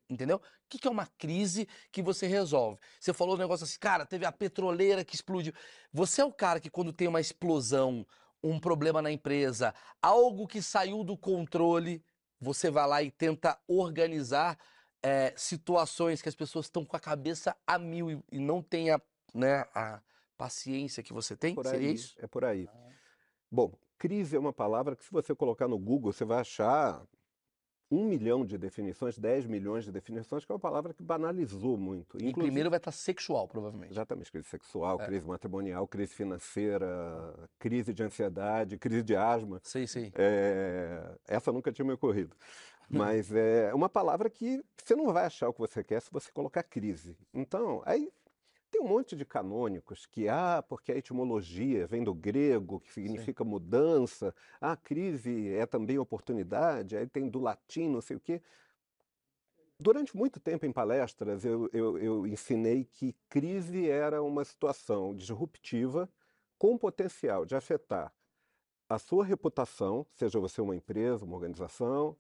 Entendeu? 0.09 0.37
O 0.37 0.40
que, 0.68 0.78
que 0.78 0.88
é 0.88 0.90
uma 0.90 1.07
crise 1.18 1.68
que 1.90 2.02
você 2.02 2.26
resolve? 2.26 2.78
Você 2.99 3.12
falou 3.12 3.35
um 3.35 3.38
negócio 3.38 3.64
assim, 3.64 3.78
cara, 3.78 4.07
teve 4.07 4.25
a 4.25 4.33
petroleira 4.33 5.04
que 5.04 5.14
explodiu. 5.14 5.52
Você 5.92 6.21
é 6.21 6.25
o 6.25 6.33
cara 6.33 6.61
que, 6.61 6.71
quando 6.71 6.92
tem 6.92 7.09
uma 7.09 7.21
explosão, 7.21 8.07
um 8.42 8.59
problema 8.59 9.00
na 9.00 9.11
empresa, 9.11 9.75
algo 10.00 10.47
que 10.47 10.61
saiu 10.61 11.04
do 11.04 11.16
controle, 11.16 12.02
você 12.42 12.70
vai 12.70 12.87
lá 12.88 13.02
e 13.02 13.11
tenta 13.11 13.56
organizar 13.68 14.58
é, 15.00 15.32
situações 15.37 16.20
que 16.20 16.28
as 16.28 16.34
pessoas 16.34 16.66
estão 16.66 16.84
com 16.84 16.96
a 16.96 17.00
cabeça 17.00 17.56
a 17.64 17.78
mil 17.78 18.11
e, 18.11 18.22
e 18.32 18.38
não 18.40 18.61
tem 18.61 18.90
a, 18.90 19.00
né, 19.32 19.64
a 19.72 20.02
paciência 20.37 21.04
que 21.04 21.12
você 21.12 21.37
tem? 21.37 21.54
Por 21.54 21.64
Seria 21.64 21.88
aí, 21.88 21.94
isso? 21.94 22.16
É 22.18 22.26
por 22.26 22.44
aí. 22.44 22.68
Bom, 23.49 23.72
crise 23.96 24.34
é 24.34 24.38
uma 24.40 24.52
palavra 24.52 24.96
que 24.96 25.04
se 25.04 25.11
você 25.12 25.32
colocar 25.34 25.68
no 25.68 25.78
Google, 25.78 26.12
você 26.12 26.25
vai 26.25 26.40
achar 26.40 27.00
um 27.92 28.06
milhão 28.06 28.42
de 28.42 28.56
definições, 28.56 29.18
10 29.18 29.44
milhões 29.46 29.84
de 29.84 29.92
definições, 29.92 30.46
que 30.46 30.50
é 30.50 30.54
uma 30.54 30.58
palavra 30.58 30.94
que 30.94 31.02
banalizou 31.02 31.76
muito. 31.76 32.16
E 32.18 32.32
primeiro 32.32 32.70
vai 32.70 32.78
estar 32.78 32.90
sexual, 32.90 33.46
provavelmente. 33.46 33.92
Exatamente, 33.92 34.32
crise 34.32 34.49
sexual, 34.49 34.99
é. 34.99 35.04
crise 35.04 35.26
matrimonial, 35.26 35.87
crise 35.87 36.14
financeira, 36.14 36.88
crise 37.58 37.92
de 37.92 38.02
ansiedade, 38.02 38.78
crise 38.78 39.02
de 39.02 39.14
asma. 39.14 39.61
Sim, 39.62 39.87
sim. 39.87 40.11
É... 40.14 41.14
Essa 41.28 41.52
nunca 41.52 41.70
tinha 41.70 41.84
me 41.84 41.92
ocorrido. 41.92 42.34
Mas 42.88 43.30
é 43.30 43.75
uma 43.75 43.90
palavra 43.90 44.30
que 44.30 44.62
você 44.76 44.96
não 44.96 45.12
vai 45.12 45.26
achar 45.26 45.49
o 45.49 45.52
que 45.52 45.61
você 45.61 45.84
quer 45.84 46.00
se 46.00 46.11
você 46.11 46.32
colocar 46.32 46.62
crise. 46.62 47.14
Então, 47.32 47.82
aí 47.84 48.11
um 48.83 48.89
monte 48.89 49.15
de 49.15 49.25
canônicos 49.25 50.07
que, 50.07 50.29
ah, 50.29 50.62
porque 50.69 50.93
a 50.93 50.97
etimologia 50.97 51.87
vem 51.87 52.03
do 52.03 52.12
grego, 52.12 52.81
que 52.81 52.93
significa 52.93 53.45
Sim. 53.45 53.51
mudança, 53.51 54.35
ah, 54.61 54.77
crise 54.77 55.55
é 55.55 55.65
também 55.65 55.99
oportunidade, 55.99 56.97
aí 56.97 57.07
tem 57.07 57.29
do 57.29 57.41
latim, 57.41 57.89
não 57.89 58.01
sei 58.01 58.17
o 58.17 58.21
quê. 58.21 58.43
Durante 59.79 60.17
muito 60.17 60.39
tempo 60.39 60.67
em 60.67 60.73
palestras, 60.73 61.45
eu, 61.45 61.69
eu, 61.73 61.99
eu 61.99 62.27
ensinei 62.27 62.85
que 62.85 63.15
crise 63.29 63.89
era 63.89 64.23
uma 64.23 64.45
situação 64.45 65.15
disruptiva 65.15 66.09
com 66.59 66.79
potencial 66.79 67.45
de 67.45 67.57
afetar 67.57 68.12
a 68.89 68.99
sua 68.99 69.25
reputação, 69.25 70.07
seja 70.12 70.39
você 70.39 70.61
uma 70.61 70.77
empresa, 70.77 71.25
uma 71.25 71.35
organização, 71.35 72.17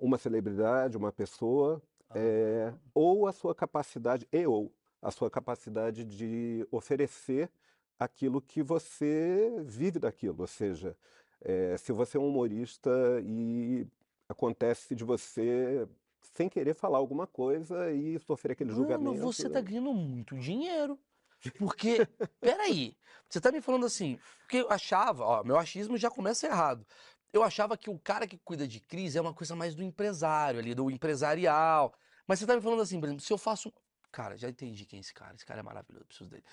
uma 0.00 0.16
celebridade, 0.16 0.96
uma 0.96 1.12
pessoa, 1.12 1.82
é, 2.14 2.72
ou 2.94 3.26
a 3.26 3.32
sua 3.32 3.54
capacidade, 3.54 4.26
e 4.32 4.46
ou 4.46 4.72
a 5.04 5.10
sua 5.10 5.30
capacidade 5.30 6.02
de 6.02 6.66
oferecer 6.70 7.50
aquilo 7.98 8.40
que 8.40 8.62
você 8.62 9.54
vive 9.62 9.98
daquilo. 9.98 10.40
Ou 10.40 10.46
seja, 10.46 10.96
é, 11.42 11.76
se 11.76 11.92
você 11.92 12.16
é 12.16 12.20
um 12.20 12.28
humorista 12.28 12.90
e 13.22 13.86
acontece 14.26 14.94
de 14.94 15.04
você 15.04 15.86
sem 16.34 16.48
querer 16.48 16.74
falar 16.74 16.96
alguma 16.96 17.26
coisa 17.26 17.92
e 17.92 18.18
sofrer 18.18 18.52
aquele 18.52 18.70
Mano, 18.70 18.82
julgamento. 18.82 19.20
você 19.20 19.48
tá 19.48 19.60
ganhando 19.60 19.92
muito 19.92 20.36
dinheiro. 20.38 20.98
Porque, 21.58 22.08
peraí, 22.40 22.96
você 23.28 23.38
tá 23.38 23.52
me 23.52 23.60
falando 23.60 23.84
assim, 23.84 24.18
porque 24.40 24.56
eu 24.56 24.70
achava, 24.70 25.22
ó, 25.22 25.44
meu 25.44 25.58
achismo 25.58 25.98
já 25.98 26.10
começa 26.10 26.46
errado. 26.46 26.86
Eu 27.30 27.42
achava 27.42 27.76
que 27.76 27.90
o 27.90 27.98
cara 27.98 28.26
que 28.26 28.38
cuida 28.38 28.66
de 28.66 28.80
crise 28.80 29.18
é 29.18 29.20
uma 29.20 29.34
coisa 29.34 29.54
mais 29.54 29.74
do 29.74 29.82
empresário 29.82 30.58
ali, 30.58 30.74
do 30.74 30.90
empresarial. 30.90 31.92
Mas 32.26 32.38
você 32.38 32.46
tá 32.46 32.56
me 32.56 32.62
falando 32.62 32.80
assim, 32.80 32.98
por 32.98 33.06
exemplo, 33.06 33.22
se 33.22 33.30
eu 33.30 33.36
faço. 33.36 33.70
Cara, 34.14 34.36
já 34.36 34.48
entendi 34.48 34.86
quem 34.86 34.98
é 34.98 35.00
esse 35.00 35.12
cara. 35.12 35.34
Esse 35.34 35.44
cara 35.44 35.58
é 35.58 35.62
maravilhoso, 35.64 36.06
preciso 36.06 36.30
dele. 36.30 36.44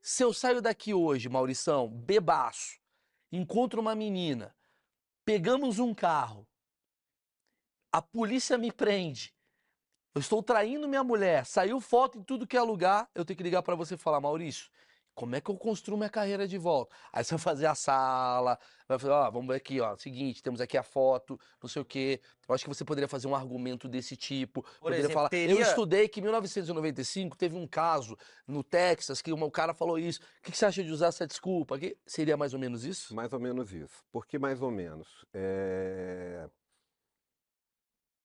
Se 0.00 0.22
eu 0.22 0.32
saio 0.32 0.62
daqui 0.62 0.94
hoje, 0.94 1.28
Maurição, 1.28 1.88
bebaço, 1.88 2.78
encontro 3.32 3.80
uma 3.80 3.92
menina, 3.92 4.54
pegamos 5.24 5.80
um 5.80 5.92
carro, 5.92 6.46
a 7.90 8.00
polícia 8.00 8.56
me 8.56 8.70
prende, 8.70 9.34
eu 10.14 10.20
estou 10.20 10.40
traindo 10.44 10.86
minha 10.86 11.02
mulher, 11.02 11.44
saiu 11.44 11.80
foto 11.80 12.18
em 12.18 12.22
tudo 12.22 12.46
que 12.46 12.56
é 12.56 12.62
lugar, 12.62 13.10
eu 13.16 13.24
tenho 13.24 13.36
que 13.36 13.42
ligar 13.42 13.64
para 13.64 13.74
você 13.74 13.96
e 13.96 13.98
falar, 13.98 14.20
Maurício, 14.20 14.70
como 15.18 15.34
é 15.34 15.40
que 15.40 15.50
eu 15.50 15.56
construo 15.56 15.98
minha 15.98 16.08
carreira 16.08 16.46
de 16.46 16.56
volta? 16.56 16.94
Aí 17.12 17.24
você 17.24 17.34
vai 17.34 17.40
fazer 17.40 17.66
a 17.66 17.74
sala, 17.74 18.56
vai 18.86 18.96
fazer, 19.00 19.12
ó, 19.12 19.28
vamos 19.32 19.48
ver 19.48 19.56
aqui, 19.56 19.80
ó, 19.80 19.96
seguinte, 19.96 20.40
temos 20.40 20.60
aqui 20.60 20.78
a 20.78 20.82
foto, 20.84 21.36
não 21.60 21.68
sei 21.68 21.82
o 21.82 21.84
quê. 21.84 22.20
Eu 22.48 22.54
acho 22.54 22.62
que 22.62 22.68
você 22.68 22.84
poderia 22.84 23.08
fazer 23.08 23.26
um 23.26 23.34
argumento 23.34 23.88
desse 23.88 24.16
tipo. 24.16 24.62
Por 24.62 24.78
poderia 24.78 25.00
exemplo, 25.00 25.14
falar, 25.14 25.28
teria... 25.28 25.56
eu 25.56 25.60
estudei 25.60 26.06
que 26.06 26.20
em 26.20 26.22
1995 26.22 27.36
teve 27.36 27.56
um 27.56 27.66
caso 27.66 28.16
no 28.46 28.62
Texas 28.62 29.20
que 29.20 29.32
o 29.32 29.50
cara 29.50 29.74
falou 29.74 29.98
isso. 29.98 30.20
O 30.38 30.42
que 30.42 30.56
você 30.56 30.66
acha 30.66 30.84
de 30.84 30.92
usar 30.92 31.08
essa 31.08 31.26
desculpa? 31.26 31.76
Que 31.76 31.98
seria 32.06 32.36
mais 32.36 32.54
ou 32.54 32.60
menos 32.60 32.84
isso? 32.84 33.12
Mais 33.12 33.32
ou 33.32 33.40
menos 33.40 33.72
isso. 33.72 34.04
Por 34.12 34.24
que 34.24 34.38
mais 34.38 34.62
ou 34.62 34.70
menos? 34.70 35.26
É... 35.34 36.48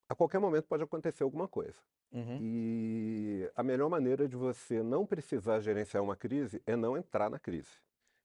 A 0.08 0.14
qualquer 0.14 0.38
momento 0.38 0.68
pode 0.68 0.84
acontecer 0.84 1.24
alguma 1.24 1.48
coisa. 1.48 1.74
Uhum. 2.14 2.38
E 2.40 3.52
a 3.56 3.64
melhor 3.64 3.90
maneira 3.90 4.28
de 4.28 4.36
você 4.36 4.84
não 4.84 5.06
precisar 5.06 5.60
gerenciar 5.60 6.04
uma 6.04 6.16
crise 6.16 6.62
é 6.66 6.76
não 6.76 6.96
entrar 6.96 7.30
na 7.30 7.40
crise. 7.40 7.72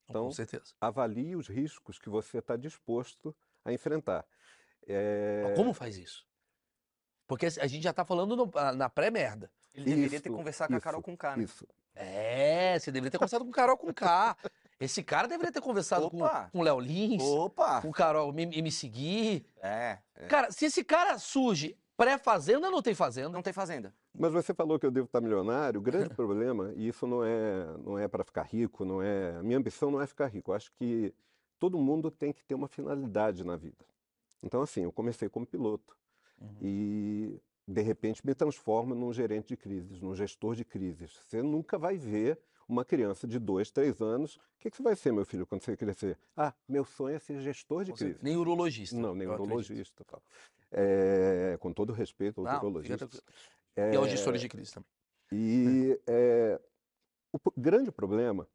Então, 0.07 0.25
Com 0.25 0.31
certeza. 0.31 0.73
avalie 0.79 1.35
os 1.35 1.47
riscos 1.47 1.97
que 1.97 2.09
você 2.09 2.37
está 2.37 2.55
disposto 2.55 3.35
a 3.65 3.73
enfrentar. 3.73 4.25
É... 4.87 5.53
Como 5.55 5.73
faz 5.73 5.97
isso? 5.97 6.25
Porque 7.27 7.45
a 7.45 7.67
gente 7.67 7.83
já 7.83 7.91
está 7.91 8.05
falando 8.05 8.35
no, 8.35 8.51
na 8.75 8.89
pré-merda. 8.89 9.51
Ele 9.73 9.85
isso, 9.85 9.95
deveria 9.95 10.21
ter 10.21 10.29
conversado 10.31 10.71
isso, 10.71 10.81
com 10.81 10.89
a 10.89 10.91
Carol 10.91 11.01
com 11.01 11.17
K, 11.17 11.37
né? 11.37 11.43
Isso. 11.43 11.67
É, 11.95 12.79
você 12.79 12.91
deveria 12.91 13.11
ter 13.11 13.17
conversado 13.17 13.45
com 13.45 13.51
Carol 13.51 13.77
com 13.77 13.93
K. 13.93 14.37
Esse 14.79 15.03
cara 15.03 15.27
deveria 15.27 15.51
ter 15.51 15.61
conversado 15.61 16.05
Opa. 16.05 16.49
com 16.51 16.59
o 16.59 16.63
Léo 16.63 16.79
Lins, 16.79 17.21
Opa. 17.21 17.81
com 17.81 17.89
o 17.89 17.91
Carol 17.91 18.31
me, 18.31 18.45
me 18.45 18.71
seguir. 18.71 19.45
É, 19.61 19.99
é. 20.15 20.27
Cara, 20.27 20.51
se 20.51 20.65
esse 20.65 20.83
cara 20.83 21.19
surge 21.19 21.77
Pré-fazenda 21.99 22.71
não 22.71 22.81
tem 22.81 22.95
fazenda. 22.95 23.27
Não 23.27 23.41
tem 23.41 23.51
fazenda. 23.51 23.93
Mas 24.17 24.31
você 24.31 24.53
falou 24.53 24.79
que 24.79 24.85
eu 24.85 24.91
devo 24.91 25.05
estar 25.05 25.19
milionário. 25.19 25.81
O 25.81 25.83
grande 25.83 26.07
problema, 26.15 26.71
e 26.77 26.87
isso 26.87 27.05
não 27.05 27.25
é, 27.25 27.77
não 27.83 27.99
é 27.99 28.07
para 28.07 28.23
ficar 28.23 28.43
rico, 28.43 28.85
não 28.85 29.01
é. 29.01 29.35
A 29.35 29.43
minha 29.43 29.57
ambição 29.57 29.91
não 29.91 30.01
é 30.01 30.07
ficar 30.07 30.27
rico. 30.27 30.51
Eu 30.51 30.55
acho 30.55 30.71
que 30.71 31.13
todo 31.59 31.77
mundo 31.77 32.09
tem 32.09 32.31
que 32.31 32.41
ter 32.45 32.55
uma 32.55 32.69
finalidade 32.69 33.43
na 33.43 33.57
vida. 33.57 33.85
Então, 34.41 34.61
assim, 34.61 34.83
eu 34.83 34.93
comecei 34.93 35.27
como 35.27 35.45
piloto. 35.45 35.93
Uhum. 36.39 36.55
E, 36.61 37.41
de 37.67 37.81
repente, 37.81 38.25
me 38.25 38.33
transformo 38.33 38.95
num 38.95 39.11
gerente 39.11 39.49
de 39.49 39.57
crises, 39.57 39.99
num 39.99 40.15
gestor 40.15 40.55
de 40.55 40.63
crises. 40.63 41.19
Você 41.27 41.41
nunca 41.41 41.77
vai 41.77 41.97
ver 41.97 42.39
uma 42.65 42.85
criança 42.85 43.27
de 43.27 43.37
dois, 43.37 43.71
três 43.71 44.01
anos. 44.01 44.35
O 44.35 44.39
que, 44.59 44.71
que 44.71 44.77
você 44.77 44.83
vai 44.83 44.95
ser, 44.95 45.11
meu 45.11 45.25
filho, 45.25 45.45
quando 45.45 45.63
você 45.63 45.75
crescer? 45.75 46.17
Ah, 46.37 46.53
meu 46.65 46.85
sonho 46.85 47.17
é 47.17 47.19
ser 47.19 47.41
gestor 47.41 47.83
de 47.83 47.91
crise. 47.91 48.19
Nem 48.21 48.37
urologista. 48.37 48.95
Não, 48.95 49.13
nem 49.13 49.27
urologista. 49.27 50.05
Tal. 50.05 50.21
É, 50.71 51.57
com 51.59 51.73
todo 51.73 51.93
respeito 51.93 52.45
ao 52.45 52.57
urologista. 52.57 53.09
É, 53.75 53.93
e 53.93 53.95
aos 53.95 54.09
gestores 54.09 54.41
de 54.41 54.47
crise 54.47 54.73
também. 54.73 54.89
E 55.31 55.99
é, 56.07 56.59
o 57.31 57.39
grande 57.57 57.91
problema, 57.91 58.47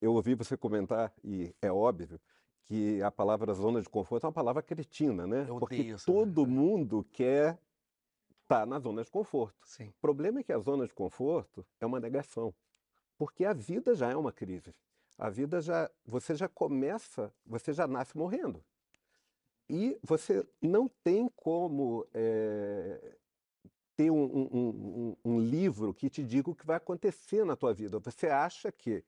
eu 0.00 0.12
ouvi 0.12 0.34
você 0.34 0.56
comentar, 0.56 1.12
e 1.22 1.54
é 1.60 1.70
óbvio, 1.70 2.20
que 2.64 3.02
a 3.02 3.10
palavra 3.10 3.52
zona 3.52 3.80
de 3.80 3.88
conforto 3.88 4.24
é 4.24 4.26
uma 4.28 4.32
palavra 4.32 4.62
cretina, 4.62 5.26
né? 5.26 5.46
Eu 5.48 5.58
Porque 5.58 5.94
todo 6.04 6.46
mundo 6.46 7.06
quer 7.12 7.58
estar 8.42 8.60
tá 8.60 8.66
na 8.66 8.78
zona 8.78 9.04
de 9.04 9.10
conforto. 9.10 9.56
Sim. 9.66 9.88
O 9.88 10.00
problema 10.00 10.40
é 10.40 10.42
que 10.42 10.52
a 10.52 10.58
zona 10.58 10.86
de 10.86 10.94
conforto 10.94 11.64
é 11.80 11.86
uma 11.86 12.00
negação. 12.00 12.54
Porque 13.18 13.44
a 13.44 13.52
vida 13.52 13.94
já 13.94 14.10
é 14.10 14.16
uma 14.16 14.32
crise. 14.32 14.74
A 15.18 15.30
vida 15.30 15.60
já, 15.60 15.90
você 16.04 16.34
já 16.34 16.48
começa, 16.48 17.32
você 17.44 17.72
já 17.72 17.86
nasce 17.86 18.16
morrendo. 18.16 18.64
E 19.68 19.98
você 20.02 20.46
não 20.60 20.88
tem 21.02 21.28
como 21.36 22.06
é, 22.12 23.16
ter 23.96 24.10
um, 24.10 24.24
um, 24.24 24.48
um, 24.52 25.16
um, 25.24 25.40
livro 25.40 25.94
que 25.94 26.10
te 26.10 26.22
diga 26.22 26.50
o 26.50 26.54
que 26.54 26.66
vai 26.66 26.76
acontecer 26.76 27.44
na 27.44 27.56
tua 27.56 27.72
vida. 27.72 27.98
Você 28.00 28.26
acha 28.26 28.70
que 28.70 29.02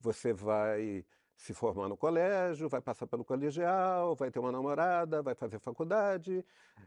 você 0.00 0.32
vai 0.32 1.04
se 1.36 1.52
formar 1.52 1.88
no 1.88 1.96
colégio, 1.96 2.68
vai 2.68 2.80
passar 2.80 3.06
pelo 3.06 3.24
colegial, 3.24 4.14
vai 4.14 4.30
ter 4.30 4.38
uma 4.38 4.52
namorada, 4.52 5.22
vai 5.22 5.34
fazer 5.34 5.58
faculdade, 5.58 6.44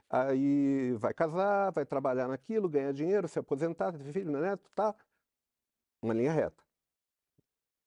aí 0.10 0.94
vai 0.94 1.14
casar, 1.14 1.72
vai 1.72 1.86
trabalhar 1.86 2.28
naquilo, 2.28 2.70
ganhar 2.70 2.94
dinheiro, 2.94 3.28
se 3.28 3.38
aposentar, 3.38 3.92
ter 3.92 4.12
filho, 4.12 4.32
neto, 4.32 4.70
tá? 4.74 4.96
Uma 6.02 6.14
linha 6.14 6.32
reta. 6.32 6.69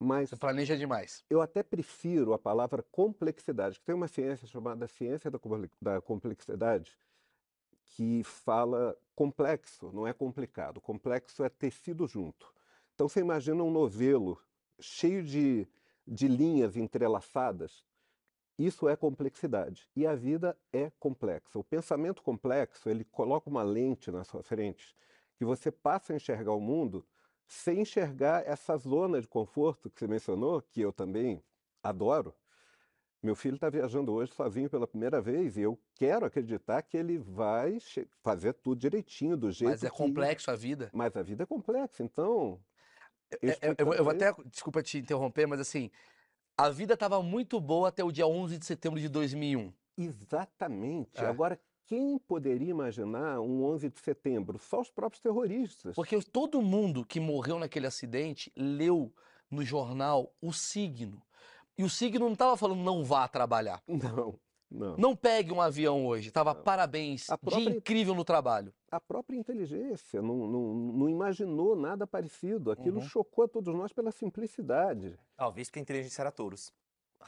Mas 0.03 0.29
Você 0.29 0.35
planeja 0.35 0.77
demais. 0.77 1.23
Eu 1.29 1.41
até 1.41 1.63
prefiro 1.63 2.33
a 2.33 2.39
palavra 2.39 2.83
complexidade, 2.83 3.79
que 3.79 3.85
tem 3.85 3.95
uma 3.95 4.07
ciência 4.07 4.47
chamada 4.47 4.87
ciência 4.87 5.31
da 5.31 5.39
complexidade, 6.01 6.97
que 7.85 8.23
fala 8.23 8.97
complexo, 9.15 9.91
não 9.93 10.05
é 10.05 10.11
complicado. 10.11 10.81
Complexo 10.81 11.43
é 11.43 11.49
tecido 11.49 12.05
junto. 12.05 12.53
Então 12.93 13.07
você 13.07 13.21
imagina 13.21 13.63
um 13.63 13.71
novelo 13.71 14.39
cheio 14.79 15.23
de, 15.23 15.67
de 16.05 16.27
linhas 16.27 16.75
entrelaçadas. 16.75 17.85
Isso 18.57 18.89
é 18.89 18.95
complexidade. 18.95 19.87
E 19.95 20.05
a 20.05 20.15
vida 20.15 20.57
é 20.71 20.91
complexa. 20.99 21.57
O 21.57 21.63
pensamento 21.63 22.21
complexo, 22.21 22.89
ele 22.89 23.05
coloca 23.05 23.49
uma 23.49 23.63
lente 23.63 24.11
na 24.11 24.23
sua 24.23 24.43
frente 24.43 24.95
que 25.35 25.45
você 25.45 25.71
passa 25.71 26.13
a 26.13 26.15
enxergar 26.15 26.53
o 26.53 26.61
mundo 26.61 27.05
sem 27.53 27.81
enxergar 27.81 28.45
essa 28.47 28.75
zona 28.77 29.21
de 29.21 29.27
conforto 29.27 29.89
que 29.89 29.99
você 29.99 30.07
mencionou, 30.07 30.61
que 30.61 30.81
eu 30.81 30.91
também 30.91 31.41
adoro. 31.81 32.33
Meu 33.21 33.35
filho 33.35 33.55
está 33.55 33.69
viajando 33.69 34.11
hoje 34.11 34.33
sozinho 34.33 34.69
pela 34.69 34.87
primeira 34.87 35.21
vez 35.21 35.55
e 35.55 35.61
eu 35.61 35.79
quero 35.95 36.25
acreditar 36.25 36.81
que 36.81 36.97
ele 36.97 37.17
vai 37.17 37.77
fazer 38.21 38.53
tudo 38.53 38.79
direitinho, 38.79 39.37
do 39.37 39.51
jeito 39.51 39.69
Mas 39.71 39.83
é 39.83 39.89
que... 39.89 39.95
complexo 39.95 40.51
a 40.51 40.55
vida. 40.55 40.89
Mas 40.91 41.15
a 41.15 41.21
vida 41.21 41.43
é 41.43 41.45
complexa, 41.45 42.03
então... 42.03 42.59
Eu, 43.41 43.49
é, 43.49 43.57
eu, 43.61 43.75
eu, 43.77 43.93
eu 43.93 44.03
vou 44.03 44.13
até, 44.13 44.33
desculpa 44.45 44.83
te 44.83 44.97
interromper, 44.97 45.47
mas 45.47 45.59
assim, 45.59 45.89
a 46.57 46.69
vida 46.69 46.95
estava 46.95 47.21
muito 47.23 47.61
boa 47.61 47.89
até 47.89 48.03
o 48.03 48.11
dia 48.11 48.27
11 48.27 48.57
de 48.57 48.65
setembro 48.65 48.99
de 48.99 49.07
2001. 49.07 49.73
Exatamente. 49.97 51.19
É. 51.21 51.25
Agora, 51.25 51.59
quem 51.85 52.17
poderia 52.17 52.69
imaginar 52.69 53.39
um 53.39 53.63
11 53.63 53.89
de 53.89 53.99
setembro? 53.99 54.57
Só 54.59 54.81
os 54.81 54.89
próprios 54.89 55.21
terroristas. 55.21 55.95
Porque 55.95 56.21
todo 56.21 56.61
mundo 56.61 57.05
que 57.05 57.19
morreu 57.19 57.59
naquele 57.59 57.87
acidente 57.87 58.51
leu 58.55 59.13
no 59.49 59.63
jornal 59.63 60.33
o 60.41 60.51
signo. 60.51 61.21
E 61.77 61.83
o 61.83 61.89
signo 61.89 62.25
não 62.25 62.33
estava 62.33 62.55
falando 62.55 62.81
não 62.81 63.03
vá 63.03 63.27
trabalhar. 63.27 63.81
Não, 63.87 64.39
não. 64.69 64.97
Não 64.97 65.15
pegue 65.15 65.51
um 65.51 65.61
avião 65.61 66.05
hoje. 66.07 66.31
Tava 66.31 66.55
parabéns, 66.55 67.27
própria, 67.27 67.57
dia 67.57 67.69
incrível 67.77 68.15
no 68.15 68.25
trabalho. 68.25 68.73
A 68.89 68.99
própria 68.99 69.37
inteligência 69.37 70.21
não, 70.21 70.47
não, 70.47 70.73
não 70.73 71.09
imaginou 71.09 71.75
nada 71.75 72.07
parecido. 72.07 72.71
Aquilo 72.71 72.99
uhum. 72.99 73.07
chocou 73.07 73.43
a 73.43 73.47
todos 73.47 73.73
nós 73.73 73.93
pela 73.93 74.11
simplicidade. 74.11 75.15
Talvez 75.35 75.69
que 75.69 75.77
a 75.77 75.81
inteligência 75.81 76.23
era 76.23 76.31
touros. 76.31 76.73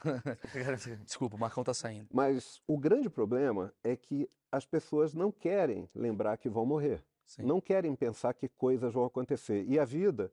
Desculpa, 1.04 1.36
o 1.36 1.40
Marcão 1.40 1.64
tá 1.64 1.74
saindo. 1.74 2.08
Mas 2.14 2.62
o 2.68 2.78
grande 2.78 3.10
problema 3.10 3.74
é 3.84 3.96
que 3.96 4.30
as 4.52 4.66
pessoas 4.66 5.14
não 5.14 5.32
querem 5.32 5.90
lembrar 5.94 6.38
que 6.38 6.50
vão 6.50 6.66
morrer. 6.66 7.04
Sim. 7.26 7.44
Não 7.44 7.60
querem 7.60 7.96
pensar 7.96 8.34
que 8.34 8.48
coisas 8.48 8.94
vão 8.94 9.06
acontecer. 9.06 9.66
E 9.68 9.80
a 9.80 9.86
vida, 9.86 10.32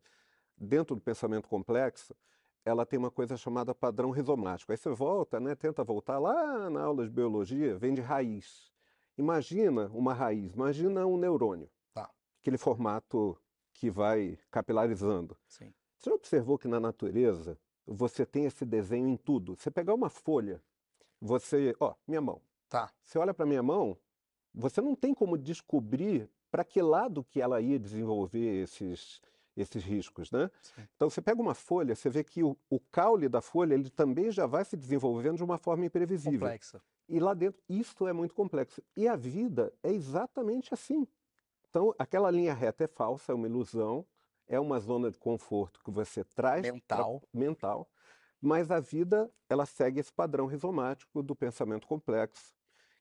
dentro 0.56 0.94
do 0.94 1.00
pensamento 1.00 1.48
complexo, 1.48 2.14
ela 2.64 2.86
tem 2.86 2.98
uma 2.98 3.10
coisa 3.10 3.36
chamada 3.36 3.74
padrão 3.74 4.10
rizomático. 4.10 4.70
Aí 4.70 4.78
você 4.78 4.90
volta, 4.90 5.40
né, 5.40 5.54
tenta 5.54 5.82
voltar 5.82 6.18
lá 6.18 6.70
na 6.70 6.82
aula 6.82 7.04
de 7.04 7.10
biologia, 7.10 7.76
vem 7.76 7.94
de 7.94 8.00
raiz. 8.00 8.70
Imagina 9.18 9.88
uma 9.92 10.14
raiz, 10.14 10.54
imagina 10.54 11.06
um 11.06 11.16
neurônio. 11.16 11.68
Tá. 11.92 12.10
aquele 12.40 12.56
formato 12.56 13.36
que 13.72 13.90
vai 13.90 14.38
capilarizando. 14.50 15.36
Sim. 15.46 15.72
Você 15.96 16.10
já 16.10 16.16
observou 16.16 16.58
que 16.58 16.68
na 16.68 16.80
natureza 16.80 17.58
você 17.86 18.24
tem 18.24 18.44
esse 18.44 18.64
desenho 18.64 19.08
em 19.08 19.16
tudo? 19.16 19.56
Você 19.56 19.70
pegar 19.70 19.94
uma 19.94 20.08
folha, 20.08 20.62
você, 21.20 21.74
ó, 21.80 21.94
minha 22.06 22.20
mão. 22.20 22.40
Tá. 22.68 22.90
Você 23.02 23.18
olha 23.18 23.34
para 23.34 23.46
minha 23.46 23.62
mão, 23.62 23.96
você 24.54 24.80
não 24.80 24.94
tem 24.94 25.14
como 25.14 25.36
descobrir 25.36 26.28
para 26.50 26.64
que 26.64 26.82
lado 26.82 27.24
que 27.24 27.40
ela 27.40 27.60
ia 27.60 27.78
desenvolver 27.78 28.62
esses 28.62 29.20
esses 29.56 29.84
riscos, 29.84 30.30
né? 30.30 30.50
Sim. 30.62 30.82
Então 30.96 31.10
você 31.10 31.20
pega 31.20 31.40
uma 31.40 31.54
folha, 31.54 31.94
você 31.94 32.08
vê 32.08 32.24
que 32.24 32.42
o, 32.42 32.56
o, 32.70 32.80
caule 32.80 33.28
da 33.28 33.42
folha 33.42 33.74
ele 33.74 33.90
também 33.90 34.30
já 34.30 34.46
vai 34.46 34.64
se 34.64 34.76
desenvolvendo 34.76 35.36
de 35.36 35.44
uma 35.44 35.58
forma 35.58 35.84
imprevisível. 35.84 36.40
Complexa. 36.40 36.80
E 37.08 37.20
lá 37.20 37.34
dentro 37.34 37.60
isso 37.68 38.06
é 38.06 38.12
muito 38.12 38.34
complexo. 38.34 38.82
E 38.96 39.06
a 39.06 39.16
vida 39.16 39.72
é 39.82 39.90
exatamente 39.90 40.72
assim. 40.72 41.06
Então 41.68 41.94
aquela 41.98 42.30
linha 42.30 42.54
reta 42.54 42.84
é 42.84 42.86
falsa, 42.86 43.32
é 43.32 43.34
uma 43.34 43.46
ilusão, 43.46 44.06
é 44.52 44.60
uma 44.60 44.78
zona 44.78 45.10
de 45.10 45.18
conforto 45.18 45.80
que 45.82 45.90
você 45.90 46.22
traz 46.22 46.62
mental, 46.62 47.20
pra, 47.20 47.40
mental. 47.40 47.88
Mas 48.40 48.70
a 48.70 48.80
vida 48.80 49.30
ela 49.48 49.66
segue 49.66 49.98
esse 49.98 50.12
padrão 50.12 50.46
rizomático 50.46 51.22
do 51.22 51.34
pensamento 51.34 51.86
complexo 51.86 52.54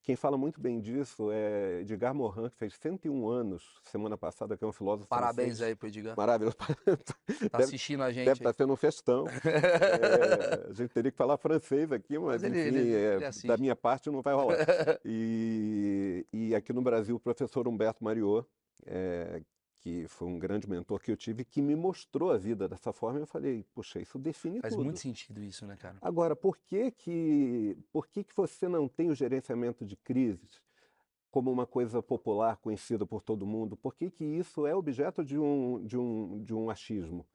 quem 0.04 0.16
fala 0.16 0.36
muito 0.36 0.60
bem 0.60 0.80
disso 0.80 1.32
é 1.32 1.82
Edgar 1.82 2.14
Morin, 2.14 2.50
que 2.50 2.58
fez 2.58 2.74
101 2.74 3.30
anos 3.30 3.80
semana 3.84 4.18
passada, 4.18 4.58
que 4.58 4.64
é 4.64 4.68
um 4.68 4.72
filósofo 4.72 5.08
Parabéns 5.08 5.60
francês. 5.60 5.62
aí 5.62 5.76
pro 5.76 5.88
Edgar. 5.88 6.18
Maravilhoso. 6.18 6.58
Tá 7.52 7.60
assistindo 7.60 8.02
a 8.02 8.12
gente. 8.12 8.26
Deve 8.26 8.40
estar 8.40 8.52
tá 8.52 8.54
tendo 8.54 8.74
um 8.74 8.76
festão. 8.76 9.26
é, 9.46 10.70
a 10.70 10.74
gente 10.74 10.90
teria 10.90 11.12
que 11.12 11.18
falar 11.18 11.38
francês 11.38 11.92
aqui, 11.92 12.18
mas, 12.18 12.42
mas 12.42 12.44
enfim, 12.44 12.58
ele, 12.58 12.80
ele, 12.80 12.96
é, 12.96 13.16
ele 13.16 13.48
da 13.48 13.58
minha 13.58 13.76
parte 13.76 14.10
não 14.10 14.22
vai 14.22 14.34
rolar. 14.34 14.58
e, 15.06 16.26
e 16.34 16.56
aqui 16.56 16.74
no 16.74 16.82
Brasil, 16.82 17.16
o 17.16 17.20
professor 17.20 17.68
Humberto 17.68 18.04
Mariot, 18.04 18.48
é, 18.86 19.44
que 19.82 20.08
foi 20.08 20.28
um 20.28 20.38
grande 20.38 20.70
mentor 20.70 21.02
que 21.02 21.12
eu 21.12 21.18
tive, 21.18 21.44
que 21.44 21.60
me 21.62 21.76
mostrou 21.76 22.32
a 22.32 22.38
vida 22.38 22.70
dessa 22.70 22.94
forma. 22.94 23.20
Eu 23.20 23.26
falei, 23.26 23.66
puxa, 23.74 24.00
isso 24.00 24.20
define 24.20 24.62
Faz 24.62 24.74
tudo. 24.74 24.84
Faz 24.84 24.86
muito 24.86 25.00
sentido 25.00 25.42
isso, 25.42 25.66
né, 25.66 25.76
cara? 25.76 25.98
Agora, 26.02 26.36
por 26.36 26.56
que 26.56 26.92
que, 26.92 27.76
por 27.92 28.08
que 28.08 28.24
que 28.24 28.36
você 28.36 28.68
não 28.68 28.88
tem 28.88 29.10
o 29.10 29.16
gerenciamento 29.16 29.84
de 29.84 29.96
crises 29.96 30.62
como 31.32 31.52
uma 31.52 31.66
coisa 31.66 32.02
popular, 32.02 32.58
conhecida 32.58 33.08
por 33.08 33.24
todo 33.24 33.46
mundo? 33.46 33.76
Por 33.76 33.96
que 33.96 34.12
que 34.12 34.24
isso 34.24 34.68
é 34.68 34.76
objeto 34.76 35.26
de 35.26 35.40
um, 35.40 35.84
de 35.84 35.98
um, 35.98 36.44
de 36.44 36.54
um 36.54 36.70
achismo? 36.70 37.28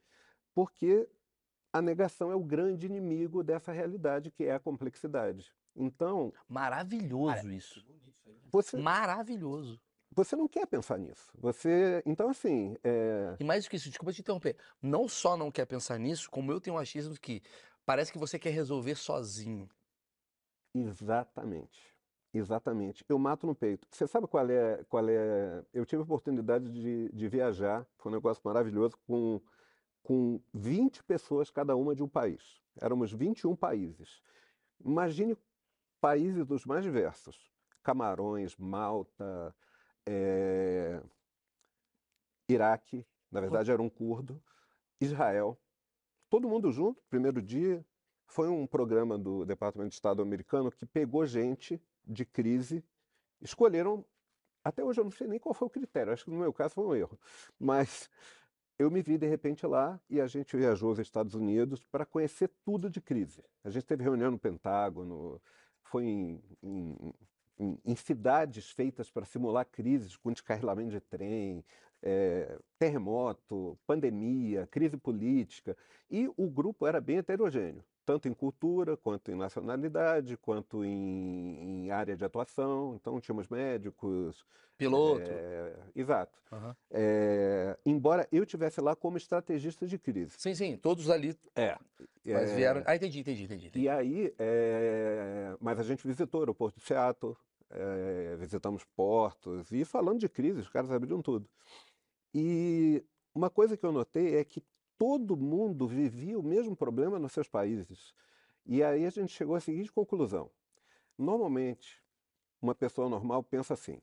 Porque 0.54 1.08
a 1.72 1.82
negação 1.82 2.30
é 2.30 2.36
o 2.36 2.44
grande 2.44 2.86
inimigo 2.86 3.42
dessa 3.42 3.72
realidade, 3.72 4.30
que 4.30 4.44
é 4.44 4.54
a 4.54 4.60
complexidade. 4.60 5.52
Então... 5.74 6.32
Maravilhoso 6.48 7.50
isso. 7.50 7.84
Você... 8.52 8.76
Maravilhoso. 8.76 9.80
Você 10.16 10.35
não 10.35 10.49
quer 10.49 10.66
pensar 10.66 10.99
nisso. 10.99 11.30
Você, 11.38 12.02
então 12.06 12.30
assim, 12.30 12.75
é... 12.82 13.37
e 13.38 13.44
mais 13.44 13.64
do 13.64 13.70
que 13.70 13.76
isso, 13.76 13.90
desculpa 13.90 14.14
te 14.14 14.23
interromper. 14.23 14.56
Não 14.80 15.06
só 15.06 15.37
não 15.37 15.50
quer 15.50 15.66
pensar 15.66 15.99
nisso, 15.99 16.30
como 16.30 16.50
eu 16.50 16.58
tenho 16.58 16.76
um 16.76 16.78
achismo 16.78 17.14
que 17.20 17.42
parece 17.85 18.11
que 18.11 18.18
você 18.18 18.38
quer 18.38 18.49
resolver 18.49 18.94
sozinho. 18.94 19.68
Exatamente. 20.75 21.94
Exatamente. 22.32 23.04
Eu 23.06 23.18
mato 23.18 23.46
no 23.46 23.54
peito. 23.54 23.87
Você 23.90 24.06
sabe 24.06 24.26
qual 24.26 24.49
é, 24.49 24.82
qual 24.88 25.06
é? 25.06 25.62
Eu 25.73 25.85
tive 25.85 26.00
a 26.00 26.04
oportunidade 26.04 26.70
de, 26.73 27.11
de 27.12 27.28
viajar, 27.28 27.87
foi 27.99 28.11
um 28.11 28.14
negócio 28.14 28.40
maravilhoso, 28.42 28.96
com, 29.06 29.38
com 30.02 30.40
20 30.54 31.04
pessoas, 31.04 31.50
cada 31.50 31.76
uma 31.76 31.94
de 31.94 32.02
um 32.02 32.08
país. 32.08 32.62
Éramos 32.80 33.12
21 33.12 33.54
países. 33.54 34.23
Imagine 34.82 35.37
países 36.00 36.46
dos 36.46 36.64
mais 36.64 36.82
diversos: 36.82 37.50
Camarões, 37.82 38.56
Malta, 38.56 39.54
é, 40.06 41.02
Iraque, 42.48 43.04
na 43.30 43.40
verdade 43.40 43.70
era 43.70 43.82
um 43.82 43.90
curdo, 43.90 44.42
Israel, 45.00 45.58
todo 46.30 46.48
mundo 46.48 46.70
junto, 46.70 47.02
primeiro 47.08 47.42
dia. 47.42 47.84
Foi 48.28 48.48
um 48.48 48.66
programa 48.66 49.16
do 49.16 49.44
Departamento 49.44 49.90
de 49.90 49.94
Estado 49.94 50.20
americano 50.20 50.70
que 50.70 50.84
pegou 50.84 51.25
gente 51.26 51.80
de 52.04 52.25
crise, 52.25 52.84
escolheram. 53.40 54.04
Até 54.64 54.82
hoje 54.82 55.00
eu 55.00 55.04
não 55.04 55.12
sei 55.12 55.28
nem 55.28 55.38
qual 55.38 55.54
foi 55.54 55.66
o 55.68 55.70
critério, 55.70 56.12
acho 56.12 56.25
que 56.25 56.30
no 56.30 56.38
meu 56.38 56.52
caso 56.52 56.75
foi 56.75 56.84
um 56.84 56.94
erro. 56.94 57.18
Mas 57.58 58.10
eu 58.78 58.90
me 58.90 59.00
vi 59.00 59.16
de 59.16 59.26
repente 59.26 59.66
lá 59.66 60.00
e 60.10 60.20
a 60.20 60.26
gente 60.26 60.56
viajou 60.56 60.88
aos 60.88 60.98
Estados 60.98 61.34
Unidos 61.34 61.84
para 61.84 62.04
conhecer 62.04 62.50
tudo 62.64 62.90
de 62.90 63.00
crise. 63.00 63.44
A 63.62 63.70
gente 63.70 63.87
teve 63.87 64.02
reunião 64.02 64.31
no 64.31 64.38
Pentágono, 64.38 65.40
foi 65.85 66.04
em, 66.04 66.42
em 66.62 67.14
em, 67.59 67.79
em 67.85 67.97
cidades 67.97 68.71
feitas 68.71 69.11
para 69.11 69.25
simular 69.25 69.66
crises 69.66 70.16
com 70.16 70.33
descarrilamento 70.33 70.90
de 70.90 71.01
trem, 71.01 71.64
é, 72.03 72.59
terremoto, 72.79 73.79
pandemia, 73.87 74.66
crise 74.71 74.97
política. 74.97 75.77
E 76.11 76.31
o 76.37 76.49
grupo 76.49 76.87
era 76.87 77.01
bem 77.01 77.19
heterogêneo, 77.19 77.83
tanto 78.05 78.29
em 78.29 78.35
cultura, 78.35 78.97
quanto 78.97 79.31
em 79.31 79.35
nacionalidade, 79.35 80.37
quanto 80.37 80.85
em, 80.85 81.87
em 81.87 81.90
área 81.90 82.16
de 82.16 82.25
atuação. 82.25 82.95
Então, 82.95 83.21
tínhamos 83.21 83.49
médicos. 83.49 84.45
Piloto. 84.79 85.23
É, 85.31 85.73
exato. 85.97 86.38
Uhum. 86.53 86.75
É, 86.90 87.79
embora 87.85 88.29
eu 88.31 88.45
tivesse 88.45 88.79
lá 88.81 88.95
como 88.95 89.16
estrategista 89.16 89.87
de 89.87 89.99
crise. 89.99 90.35
Sim, 90.37 90.55
sim, 90.55 90.77
todos 90.77 91.09
ali. 91.09 91.35
É. 91.55 91.77
Mas 92.27 92.53
vieram. 92.53 92.83
Ah, 92.85 92.95
entendi, 92.95 93.21
entendi, 93.21 93.45
entendi. 93.45 93.66
entendi. 93.69 93.85
E 93.87 93.88
aí, 93.88 94.35
mas 95.61 95.81
a 95.81 95.83
gente 95.83 96.07
visitou 96.07 96.40
o 96.40 96.42
aeroporto 96.42 96.79
de 96.79 96.85
Seattle, 96.85 97.37
é, 97.70 98.37
visitamos 98.37 98.85
portos 98.85 99.70
e 99.72 99.85
falando 99.85 100.20
de 100.20 100.29
crise, 100.29 100.61
os 100.61 100.68
caras 100.68 100.90
abriram 100.90 101.22
tudo. 101.22 101.48
E 102.35 103.05
uma 103.35 103.50
coisa 103.50 103.76
que 103.76 103.85
eu 103.85 103.92
notei 103.92 104.37
é 104.37 104.44
que 104.44 104.62
todo 104.98 105.37
mundo 105.37 105.87
vivia 105.87 106.38
o 106.38 106.42
mesmo 106.42 106.76
problema 106.76 107.18
nos 107.18 107.33
seus 107.33 107.48
países. 107.48 108.14
E 108.64 108.83
aí 108.83 109.07
a 109.07 109.11
gente 109.11 109.33
chegou 109.33 109.55
à 109.55 109.61
seguinte 109.61 109.92
conclusão: 109.92 110.50
normalmente, 111.16 112.02
uma 112.61 112.74
pessoa 112.74 113.09
normal 113.09 113.42
pensa 113.42 113.74
assim. 113.74 114.00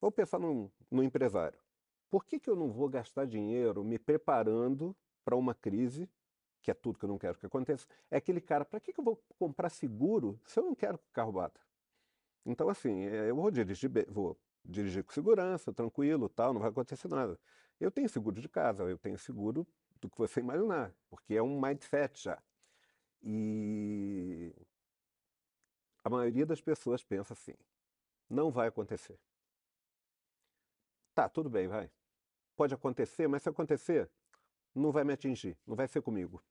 Vou 0.00 0.10
pensar 0.10 0.38
num 0.38 0.70
empresário. 1.02 1.58
Por 2.08 2.24
que, 2.24 2.40
que 2.40 2.48
eu 2.48 2.56
não 2.56 2.72
vou 2.72 2.88
gastar 2.88 3.26
dinheiro 3.26 3.84
me 3.84 3.98
preparando 3.98 4.96
para 5.24 5.36
uma 5.36 5.54
crise, 5.54 6.08
que 6.62 6.70
é 6.70 6.74
tudo 6.74 6.98
que 6.98 7.04
eu 7.04 7.08
não 7.08 7.18
quero 7.18 7.38
que 7.38 7.46
aconteça? 7.46 7.86
É 8.10 8.16
aquele 8.16 8.40
cara, 8.40 8.64
para 8.64 8.80
que, 8.80 8.92
que 8.92 8.98
eu 8.98 9.04
vou 9.04 9.22
comprar 9.38 9.68
seguro 9.68 10.40
se 10.44 10.58
eu 10.58 10.64
não 10.64 10.74
quero 10.74 10.98
que 10.98 11.06
o 11.06 11.12
carro 11.12 11.32
bata? 11.32 11.60
Então, 12.44 12.68
assim, 12.68 13.04
eh, 13.04 13.30
eu 13.30 13.36
vou 13.36 13.50
dirigir, 13.50 13.90
vou 14.08 14.38
dirigir 14.64 15.04
com 15.04 15.12
segurança, 15.12 15.72
tranquilo, 15.72 16.28
tal, 16.28 16.52
não 16.52 16.60
vai 16.60 16.70
acontecer 16.70 17.08
nada. 17.08 17.38
Eu 17.78 17.90
tenho 17.90 18.08
seguro 18.08 18.40
de 18.40 18.48
casa, 18.48 18.82
eu 18.84 18.98
tenho 18.98 19.18
seguro 19.18 19.66
do 20.00 20.08
que 20.10 20.18
você 20.18 20.40
imaginar, 20.40 20.94
porque 21.08 21.34
é 21.34 21.42
um 21.42 21.60
mindset 21.60 22.22
já. 22.22 22.42
E 23.22 24.54
a 26.04 26.10
maioria 26.10 26.46
das 26.46 26.60
pessoas 26.60 27.02
pensa 27.04 27.32
assim: 27.34 27.54
não 28.28 28.50
vai 28.50 28.68
acontecer. 28.68 29.18
Tá, 31.14 31.28
tudo 31.28 31.50
bem, 31.50 31.68
vai. 31.68 31.90
Pode 32.56 32.74
acontecer, 32.74 33.28
mas 33.28 33.42
se 33.42 33.48
acontecer, 33.48 34.10
não 34.74 34.92
vai 34.92 35.04
me 35.04 35.12
atingir, 35.12 35.58
não 35.66 35.76
vai 35.76 35.88
ser 35.88 36.02
comigo. 36.02 36.42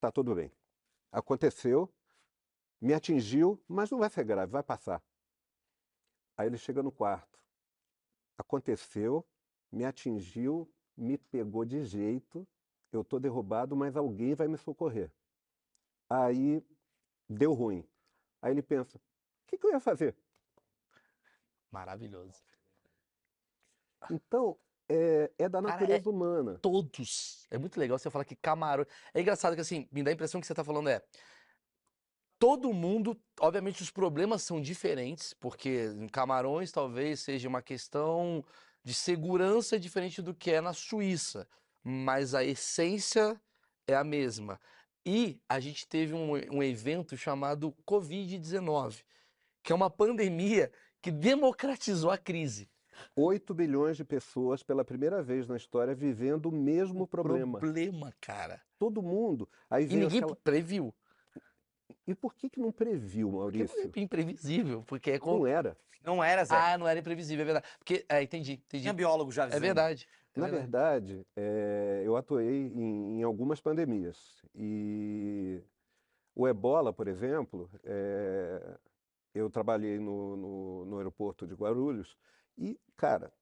Tá 0.00 0.10
tudo 0.10 0.34
bem. 0.34 0.50
Aconteceu, 1.12 1.92
me 2.80 2.94
atingiu, 2.94 3.62
mas 3.68 3.90
não 3.90 3.98
vai 3.98 4.08
ser 4.08 4.24
grave, 4.24 4.50
vai 4.50 4.62
passar. 4.62 5.02
Aí 6.36 6.46
ele 6.46 6.56
chega 6.56 6.82
no 6.82 6.90
quarto. 6.90 7.38
Aconteceu, 8.38 9.26
me 9.70 9.84
atingiu, 9.84 10.72
me 10.96 11.18
pegou 11.18 11.64
de 11.64 11.84
jeito, 11.84 12.46
eu 12.90 13.02
estou 13.02 13.20
derrubado, 13.20 13.76
mas 13.76 13.96
alguém 13.96 14.34
vai 14.34 14.48
me 14.48 14.56
socorrer. 14.56 15.12
Aí 16.08 16.64
deu 17.28 17.52
ruim. 17.52 17.86
Aí 18.40 18.52
ele 18.52 18.62
pensa: 18.62 18.96
o 18.96 19.00
que, 19.46 19.58
que 19.58 19.66
eu 19.66 19.70
ia 19.70 19.80
fazer? 19.80 20.16
Maravilhoso. 21.70 22.42
Então, 24.10 24.58
é, 24.88 25.30
é, 25.38 25.48
da 25.48 25.60
natureza 25.60 25.86
Cara, 25.86 26.02
é 26.04 26.08
humana. 26.08 26.58
Todos. 26.58 27.46
É 27.50 27.58
muito 27.58 27.78
legal 27.78 27.98
você 27.98 28.10
falar 28.10 28.24
que 28.24 28.34
camarão. 28.34 28.84
É 29.14 29.20
engraçado 29.20 29.54
que 29.54 29.60
assim, 29.60 29.88
me 29.92 30.02
dá 30.02 30.10
a 30.10 30.14
impressão 30.14 30.40
que 30.40 30.46
você 30.46 30.52
está 30.52 30.64
falando 30.64 30.88
é 30.88 31.04
todo 32.40 32.72
mundo, 32.72 33.14
obviamente 33.38 33.82
os 33.82 33.90
problemas 33.90 34.42
são 34.42 34.62
diferentes, 34.62 35.34
porque 35.34 35.92
em 35.94 36.08
Camarões 36.08 36.72
talvez 36.72 37.20
seja 37.20 37.46
uma 37.46 37.60
questão 37.60 38.42
de 38.82 38.94
segurança 38.94 39.78
diferente 39.78 40.22
do 40.22 40.34
que 40.34 40.50
é 40.50 40.60
na 40.60 40.72
Suíça, 40.72 41.46
mas 41.84 42.34
a 42.34 42.42
essência 42.42 43.38
é 43.86 43.94
a 43.94 44.02
mesma. 44.02 44.58
E 45.04 45.38
a 45.46 45.60
gente 45.60 45.86
teve 45.86 46.14
um, 46.14 46.32
um 46.50 46.62
evento 46.62 47.14
chamado 47.14 47.76
Covid-19, 47.86 49.02
que 49.62 49.70
é 49.70 49.76
uma 49.76 49.90
pandemia 49.90 50.72
que 51.02 51.10
democratizou 51.10 52.10
a 52.10 52.16
crise. 52.16 52.70
8 53.14 53.52
bilhões 53.54 53.98
de 53.98 54.04
pessoas 54.04 54.62
pela 54.62 54.84
primeira 54.84 55.22
vez 55.22 55.46
na 55.46 55.56
história 55.56 55.94
vivendo 55.94 56.46
o 56.46 56.52
mesmo 56.52 57.04
o 57.04 57.06
problema. 57.06 57.58
Problema, 57.58 58.14
cara. 58.18 58.62
Todo 58.78 59.02
mundo. 59.02 59.48
Aí 59.68 59.84
e 59.84 59.88
ninguém 59.88 60.20
aquela... 60.20 60.36
previu. 60.36 60.94
E 62.10 62.14
por 62.14 62.34
que, 62.34 62.50
que 62.50 62.58
não 62.58 62.72
previu, 62.72 63.30
Maurício? 63.30 63.82
Porque 63.82 64.00
é 64.00 64.02
imprevisível, 64.02 64.82
porque 64.84 65.12
é 65.12 65.18
como... 65.20 65.38
Não 65.38 65.46
era. 65.46 65.76
Não 66.02 66.24
era, 66.24 66.44
Zé. 66.44 66.56
Ah, 66.56 66.76
não 66.76 66.88
era 66.88 66.98
imprevisível, 66.98 67.42
é 67.42 67.44
verdade. 67.44 67.66
Porque, 67.78 68.04
é, 68.08 68.20
entendi, 68.20 68.54
entendi. 68.54 68.82
Tinha 68.82 68.92
biólogo 68.92 69.30
já 69.30 69.44
É 69.44 69.60
verdade. 69.60 70.08
É 70.34 70.40
Na 70.40 70.48
verdade, 70.48 71.14
verdade 71.14 71.26
é, 71.36 72.02
eu 72.04 72.16
atuei 72.16 72.72
em, 72.74 73.20
em, 73.20 73.22
algumas 73.22 73.60
pandemias. 73.60 74.42
E 74.56 75.62
o 76.34 76.48
ebola, 76.48 76.92
por 76.92 77.06
exemplo, 77.06 77.70
é, 77.84 78.76
eu 79.32 79.48
trabalhei 79.48 80.00
no, 80.00 80.36
no, 80.36 80.84
no 80.86 80.96
aeroporto 80.98 81.46
de 81.46 81.54
Guarulhos 81.54 82.16
e, 82.58 82.76
cara, 82.96 83.32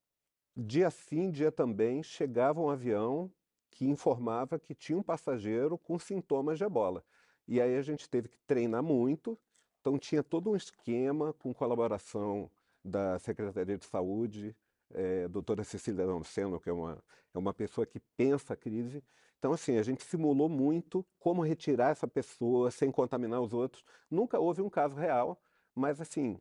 dia 0.55 0.91
sim, 0.91 1.31
dia 1.31 1.51
também, 1.51 2.03
chegava 2.03 2.61
um 2.61 2.69
avião 2.69 3.31
que 3.71 3.87
informava 3.87 4.59
que 4.59 4.75
tinha 4.75 4.99
um 4.99 5.03
passageiro 5.03 5.79
com 5.79 5.99
sintomas 5.99 6.59
de 6.59 6.65
ebola. 6.65 7.03
E 7.49 7.63
aí 7.63 7.77
a 7.77 7.83
gente 7.83 8.09
teve 8.09 8.29
que 8.29 8.39
treinar 8.47 8.83
muito, 8.83 9.39
então 9.81 9.99
tinha 9.99 10.23
todo 10.23 10.51
um 10.51 10.57
esquema 10.57 11.33
com 11.33 11.55
colaboração 11.55 12.51
da 12.85 13.19
Secretaria 13.19 13.79
de 13.79 13.87
Saúde, 13.87 14.55
é, 14.91 15.27
doutora 15.29 15.65
Cecília 15.65 16.07
Damasceno, 16.07 16.61
que 16.61 16.69
é 16.69 16.73
uma, 16.73 17.03
é 17.33 17.39
uma 17.39 17.55
pessoa 17.55 17.87
que 17.87 17.99
pensa 18.17 18.53
a 18.53 18.57
crise. 18.57 19.03
Então, 19.39 19.53
assim, 19.53 19.79
a 19.79 19.83
gente 19.83 20.03
simulou 20.03 20.49
muito 20.49 21.03
como 21.19 21.43
retirar 21.43 21.91
essa 21.91 22.07
pessoa 22.07 22.71
sem 22.71 22.91
contaminar 22.91 23.41
os 23.41 23.55
outros. 23.55 23.83
Nunca 24.11 24.39
houve 24.39 24.61
um 24.61 24.69
caso 24.69 24.97
real, 24.97 25.41
mas 25.75 26.01
assim, 26.03 26.39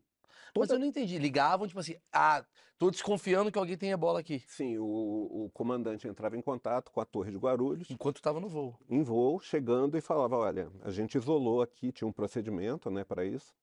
Toda... 0.54 0.66
Mas 0.66 0.70
eu 0.72 0.80
não 0.80 0.86
entendi. 0.86 1.18
Ligavam, 1.18 1.68
tipo 1.68 1.80
assim, 1.80 1.96
ah, 2.12 2.46
tô 2.78 2.90
desconfiando 2.92 3.52
que 3.52 3.58
alguém 3.58 3.78
tem 3.78 3.92
ebola 3.92 4.20
aqui. 4.20 4.44
Sim, 4.48 4.78
o, 4.78 5.46
o 5.46 5.50
comandante 5.54 6.08
entrava 6.08 6.38
em 6.38 6.42
contato 6.42 6.92
com 6.92 7.02
a 7.02 7.06
torre 7.06 7.32
de 7.32 7.38
Guarulhos. 7.38 7.90
Enquanto 7.90 8.18
estava 8.18 8.40
no 8.40 8.48
voo. 8.48 8.78
Em 8.90 9.04
voo, 9.04 9.40
chegando 9.40 9.98
e 9.98 10.02
falava, 10.02 10.38
olha, 10.38 10.72
a 10.82 10.92
gente 10.92 11.18
isolou 11.18 11.62
aqui, 11.62 11.92
tinha 11.92 12.08
um 12.08 12.14
procedimento, 12.14 12.90
né, 12.90 13.04
para 13.04 13.26
isso. 13.26 13.54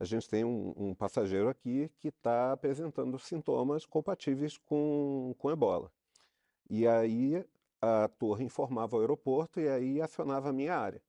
A 0.00 0.04
gente 0.04 0.28
tem 0.28 0.44
um, 0.44 0.72
um 0.76 0.94
passageiro 0.94 1.48
aqui 1.48 1.90
que 1.98 2.08
está 2.08 2.52
apresentando 2.52 3.18
sintomas 3.18 3.84
compatíveis 3.84 4.56
com, 4.56 5.34
com 5.38 5.50
ebola. 5.50 5.90
E 6.70 6.86
aí 6.86 7.44
a 7.80 8.08
torre 8.08 8.44
informava 8.44 8.96
o 8.96 9.00
aeroporto 9.00 9.60
e 9.60 9.68
aí 9.68 10.00
acionava 10.00 10.50
a 10.50 10.52
minha 10.52 10.76
área. 10.76 11.02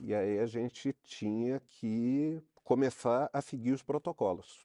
E 0.00 0.14
aí 0.14 0.38
a 0.38 0.46
gente 0.46 0.92
tinha 1.04 1.60
que 1.60 2.42
começar 2.70 3.28
a 3.32 3.42
seguir 3.42 3.72
os 3.72 3.82
protocolos. 3.82 4.64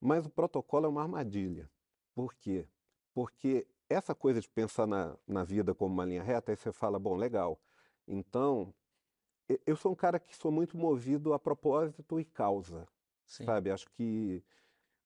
Mas 0.00 0.24
o 0.24 0.30
protocolo 0.30 0.86
é 0.86 0.88
uma 0.88 1.02
armadilha. 1.02 1.68
Por 2.14 2.32
quê? 2.34 2.68
Porque 3.12 3.66
essa 3.88 4.14
coisa 4.14 4.40
de 4.40 4.48
pensar 4.48 4.86
na, 4.86 5.18
na 5.26 5.42
vida 5.42 5.74
como 5.74 5.92
uma 5.92 6.04
linha 6.04 6.22
reta, 6.22 6.52
aí 6.52 6.56
você 6.56 6.70
fala, 6.70 7.00
bom, 7.00 7.16
legal. 7.16 7.60
Então, 8.06 8.72
eu 9.66 9.74
sou 9.74 9.90
um 9.90 9.96
cara 9.96 10.20
que 10.20 10.36
sou 10.36 10.52
muito 10.52 10.78
movido 10.78 11.32
a 11.32 11.38
propósito 11.40 12.20
e 12.20 12.24
causa. 12.24 12.86
Sim. 13.26 13.44
Sabe? 13.44 13.72
Acho 13.72 13.90
que 13.90 14.44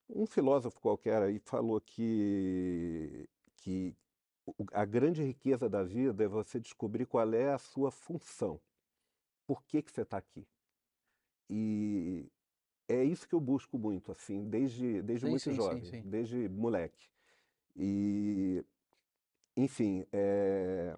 um 0.07 0.27
filósofo 0.27 0.79
qualquer 0.83 1.23
aí 1.23 1.39
falou 1.39 1.81
que, 1.81 3.27
que 3.57 3.97
a 4.75 4.85
grande 4.85 5.23
riqueza 5.23 5.71
da 5.71 5.83
vida 5.83 6.23
é 6.23 6.29
você 6.29 6.61
descobrir 6.61 7.07
qual 7.07 7.33
é 7.33 7.55
a 7.55 7.59
sua 7.59 7.91
função. 7.91 8.61
Por 9.47 9.63
que, 9.63 9.81
que 9.81 9.91
você 9.91 10.03
está 10.03 10.19
aqui? 10.19 10.47
E 11.49 12.27
é 12.89 13.03
isso 13.03 13.29
que 13.29 13.35
eu 13.35 13.41
busco 13.41 13.79
muito, 13.79 14.13
assim, 14.13 14.49
desde, 14.49 15.03
desde 15.03 15.27
sim, 15.27 15.31
muito 15.31 15.43
sim, 15.43 15.55
jovem, 15.55 15.85
sim, 15.85 16.03
desde 16.03 16.49
moleque. 16.49 17.09
E, 17.77 18.65
enfim, 19.57 20.07
é... 20.13 20.97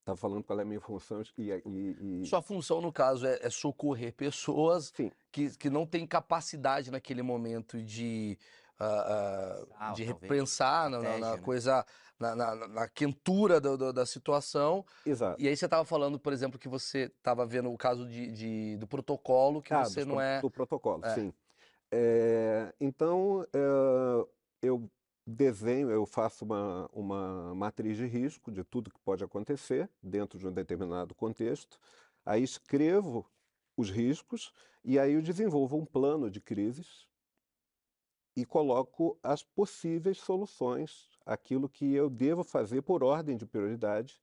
Estava 0.00 0.16
falando 0.16 0.44
qual 0.44 0.60
é 0.60 0.62
a 0.62 0.64
minha 0.64 0.80
função 0.80 1.20
e, 1.36 1.50
e, 1.50 2.22
e... 2.22 2.26
Sua 2.26 2.40
função, 2.40 2.80
no 2.80 2.92
caso, 2.92 3.26
é, 3.26 3.40
é 3.42 3.50
socorrer 3.50 4.14
pessoas 4.14 4.92
que, 5.32 5.50
que 5.56 5.68
não 5.68 5.84
têm 5.84 6.06
capacidade 6.06 6.92
naquele 6.92 7.22
momento 7.22 7.82
de, 7.82 8.38
uh, 8.80 9.90
uh, 9.90 9.94
de 9.94 10.04
repensar 10.04 10.88
na, 10.90 11.00
na, 11.00 11.18
na 11.18 11.30
né? 11.32 11.38
coisa 11.38 11.84
na, 12.18 12.34
na, 12.34 12.68
na 12.68 12.88
quentura 12.88 13.60
do, 13.60 13.76
do, 13.76 13.92
da 13.92 14.06
situação. 14.06 14.84
Exato. 15.04 15.40
E 15.40 15.48
aí 15.48 15.56
você 15.56 15.66
estava 15.66 15.84
falando, 15.84 16.18
por 16.18 16.32
exemplo, 16.32 16.58
que 16.58 16.68
você 16.68 17.10
estava 17.16 17.46
vendo 17.46 17.70
o 17.70 17.76
caso 17.76 18.06
de, 18.08 18.30
de, 18.32 18.76
do 18.78 18.86
protocolo, 18.86 19.62
que 19.62 19.74
ah, 19.74 19.84
você 19.84 20.04
não 20.04 20.20
é. 20.20 20.40
Do 20.40 20.50
protocolo, 20.50 21.04
é. 21.04 21.14
sim. 21.14 21.32
É, 21.90 22.74
então, 22.80 23.46
é, 23.52 24.26
eu 24.62 24.90
desenho, 25.26 25.90
eu 25.90 26.06
faço 26.06 26.44
uma, 26.44 26.88
uma 26.92 27.54
matriz 27.54 27.96
de 27.96 28.06
risco 28.06 28.50
de 28.50 28.62
tudo 28.62 28.90
que 28.90 29.00
pode 29.00 29.24
acontecer 29.24 29.90
dentro 30.02 30.38
de 30.38 30.46
um 30.46 30.52
determinado 30.52 31.14
contexto. 31.14 31.78
Aí 32.24 32.42
escrevo 32.42 33.26
os 33.76 33.90
riscos 33.90 34.52
e 34.84 34.98
aí 34.98 35.14
eu 35.14 35.22
desenvolvo 35.22 35.76
um 35.76 35.84
plano 35.84 36.30
de 36.30 36.40
crises 36.40 37.06
e 38.36 38.44
coloco 38.44 39.18
as 39.22 39.42
possíveis 39.42 40.18
soluções 40.18 41.08
aquilo 41.24 41.68
que 41.68 41.92
eu 41.94 42.10
devo 42.10 42.44
fazer 42.44 42.82
por 42.82 43.02
ordem 43.02 43.36
de 43.36 43.46
prioridade. 43.46 44.20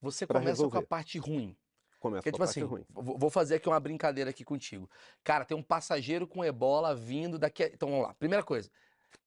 Você 0.00 0.26
começa 0.26 0.46
resolver. 0.46 0.78
com 0.78 0.84
a 0.84 0.86
parte 0.86 1.18
ruim. 1.18 1.56
Começa 1.98 2.22
Porque, 2.22 2.30
com 2.30 2.36
tipo 2.36 2.44
a 2.44 2.46
parte 2.46 2.58
assim, 2.58 2.66
ruim. 2.66 2.86
Vou 2.90 3.28
fazer 3.28 3.56
aqui 3.56 3.68
uma 3.68 3.78
brincadeira 3.78 4.30
aqui 4.30 4.42
contigo. 4.42 4.88
Cara, 5.22 5.44
tem 5.44 5.56
um 5.56 5.62
passageiro 5.62 6.26
com 6.26 6.42
ebola 6.42 6.94
vindo 6.94 7.38
daqui. 7.38 7.64
A... 7.64 7.66
Então 7.66 7.90
vamos 7.90 8.06
lá. 8.06 8.14
Primeira 8.14 8.42
coisa, 8.42 8.70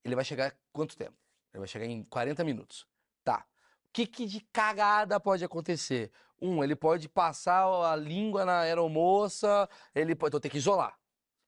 ele 0.03 0.15
vai 0.15 0.25
chegar 0.25 0.55
quanto 0.71 0.97
tempo? 0.97 1.13
Ele 1.53 1.59
vai 1.59 1.67
chegar 1.67 1.85
em 1.85 2.03
40 2.05 2.43
minutos. 2.43 2.87
Tá. 3.23 3.45
O 3.89 3.93
que, 3.93 4.07
que 4.07 4.25
de 4.25 4.39
cagada 4.51 5.19
pode 5.19 5.45
acontecer? 5.45 6.11
Um, 6.41 6.63
ele 6.63 6.75
pode 6.75 7.07
passar 7.07 7.67
a 7.91 7.95
língua 7.95 8.43
na 8.43 8.61
aeromoça, 8.61 9.69
ele 9.93 10.15
pode. 10.15 10.31
Então 10.31 10.39
tem 10.39 10.49
que 10.49 10.57
isolar. 10.57 10.97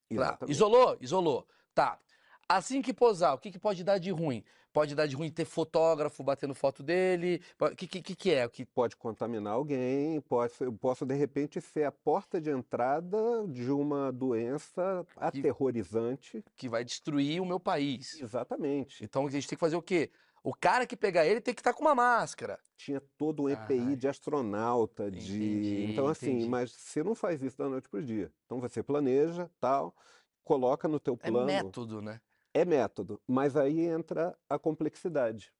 Exatamente. 0.07 0.51
Isolou? 0.51 0.97
Isolou. 1.01 1.47
Tá. 1.73 1.99
Assim 2.47 2.81
que 2.81 2.93
posar, 2.93 3.33
o 3.33 3.39
que, 3.39 3.51
que 3.51 3.57
pode 3.57 3.83
dar 3.83 3.97
de 3.97 4.11
ruim? 4.11 4.43
Pode 4.71 4.93
dar 4.93 5.07
de 5.07 5.15
ruim 5.15 5.31
ter 5.31 5.45
fotógrafo 5.45 6.21
batendo 6.21 6.53
foto 6.53 6.83
dele? 6.83 7.41
O 7.59 7.75
que, 7.75 7.87
que, 7.87 8.15
que 8.15 8.31
é? 8.31 8.47
Que... 8.47 8.65
Pode 8.65 8.95
contaminar 8.95 9.53
alguém, 9.53 10.21
pode, 10.21 10.53
posso 10.79 11.05
de 11.05 11.15
repente 11.15 11.59
ser 11.59 11.85
a 11.85 11.91
porta 11.91 12.39
de 12.39 12.51
entrada 12.51 13.47
de 13.47 13.71
uma 13.71 14.11
doença 14.11 15.05
aterrorizante. 15.15 16.43
Que 16.55 16.69
vai 16.69 16.83
destruir 16.83 17.41
o 17.41 17.45
meu 17.45 17.59
país. 17.59 18.21
Exatamente. 18.21 19.03
Então 19.03 19.25
a 19.25 19.29
gente 19.31 19.47
tem 19.47 19.55
que 19.55 19.61
fazer 19.61 19.75
o 19.75 19.81
quê? 19.81 20.11
O 20.43 20.53
cara 20.53 20.85
que 20.85 20.95
pegar 20.95 21.25
ele 21.25 21.41
tem 21.41 21.55
que 21.55 21.61
estar 21.61 21.73
tá 21.73 21.77
com 21.77 21.83
uma 21.83 21.95
máscara. 21.95 22.59
Tinha 22.77 23.01
todo 23.17 23.43
um 23.43 23.49
EPI 23.49 23.93
ah, 23.93 23.95
de 23.95 24.07
astronauta, 24.07 25.07
entendi, 25.07 25.25
de. 25.25 25.91
Então, 25.91 26.05
assim, 26.05 26.31
entendi. 26.31 26.49
mas 26.49 26.71
você 26.71 27.03
não 27.03 27.15
faz 27.15 27.41
isso 27.41 27.57
da 27.57 27.67
noite 27.67 27.89
para 27.89 27.99
o 27.99 28.03
dia. 28.03 28.31
Então 28.45 28.59
você 28.59 28.83
planeja, 28.83 29.49
tal, 29.59 29.95
coloca 30.43 30.87
no 30.87 30.99
teu 30.99 31.17
é 31.19 31.31
plano. 31.31 31.49
É 31.49 31.63
método, 31.63 31.99
né? 31.99 32.21
É 32.55 32.63
método, 32.63 33.21
mas 33.27 33.57
aí 33.57 33.81
entra 33.81 34.33
a 34.47 34.57
complexidade. 34.57 35.51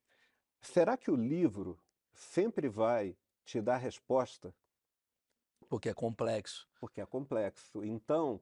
Será 0.62 0.96
que 0.96 1.12
o 1.12 1.16
livro 1.18 1.78
sempre 2.14 2.70
vai 2.70 3.18
te 3.44 3.60
dar 3.60 3.76
resposta? 3.76 4.56
Porque 5.68 5.90
é 5.90 5.94
complexo. 5.94 6.66
Porque 6.80 7.02
é 7.02 7.06
complexo. 7.06 7.84
Então, 7.84 8.40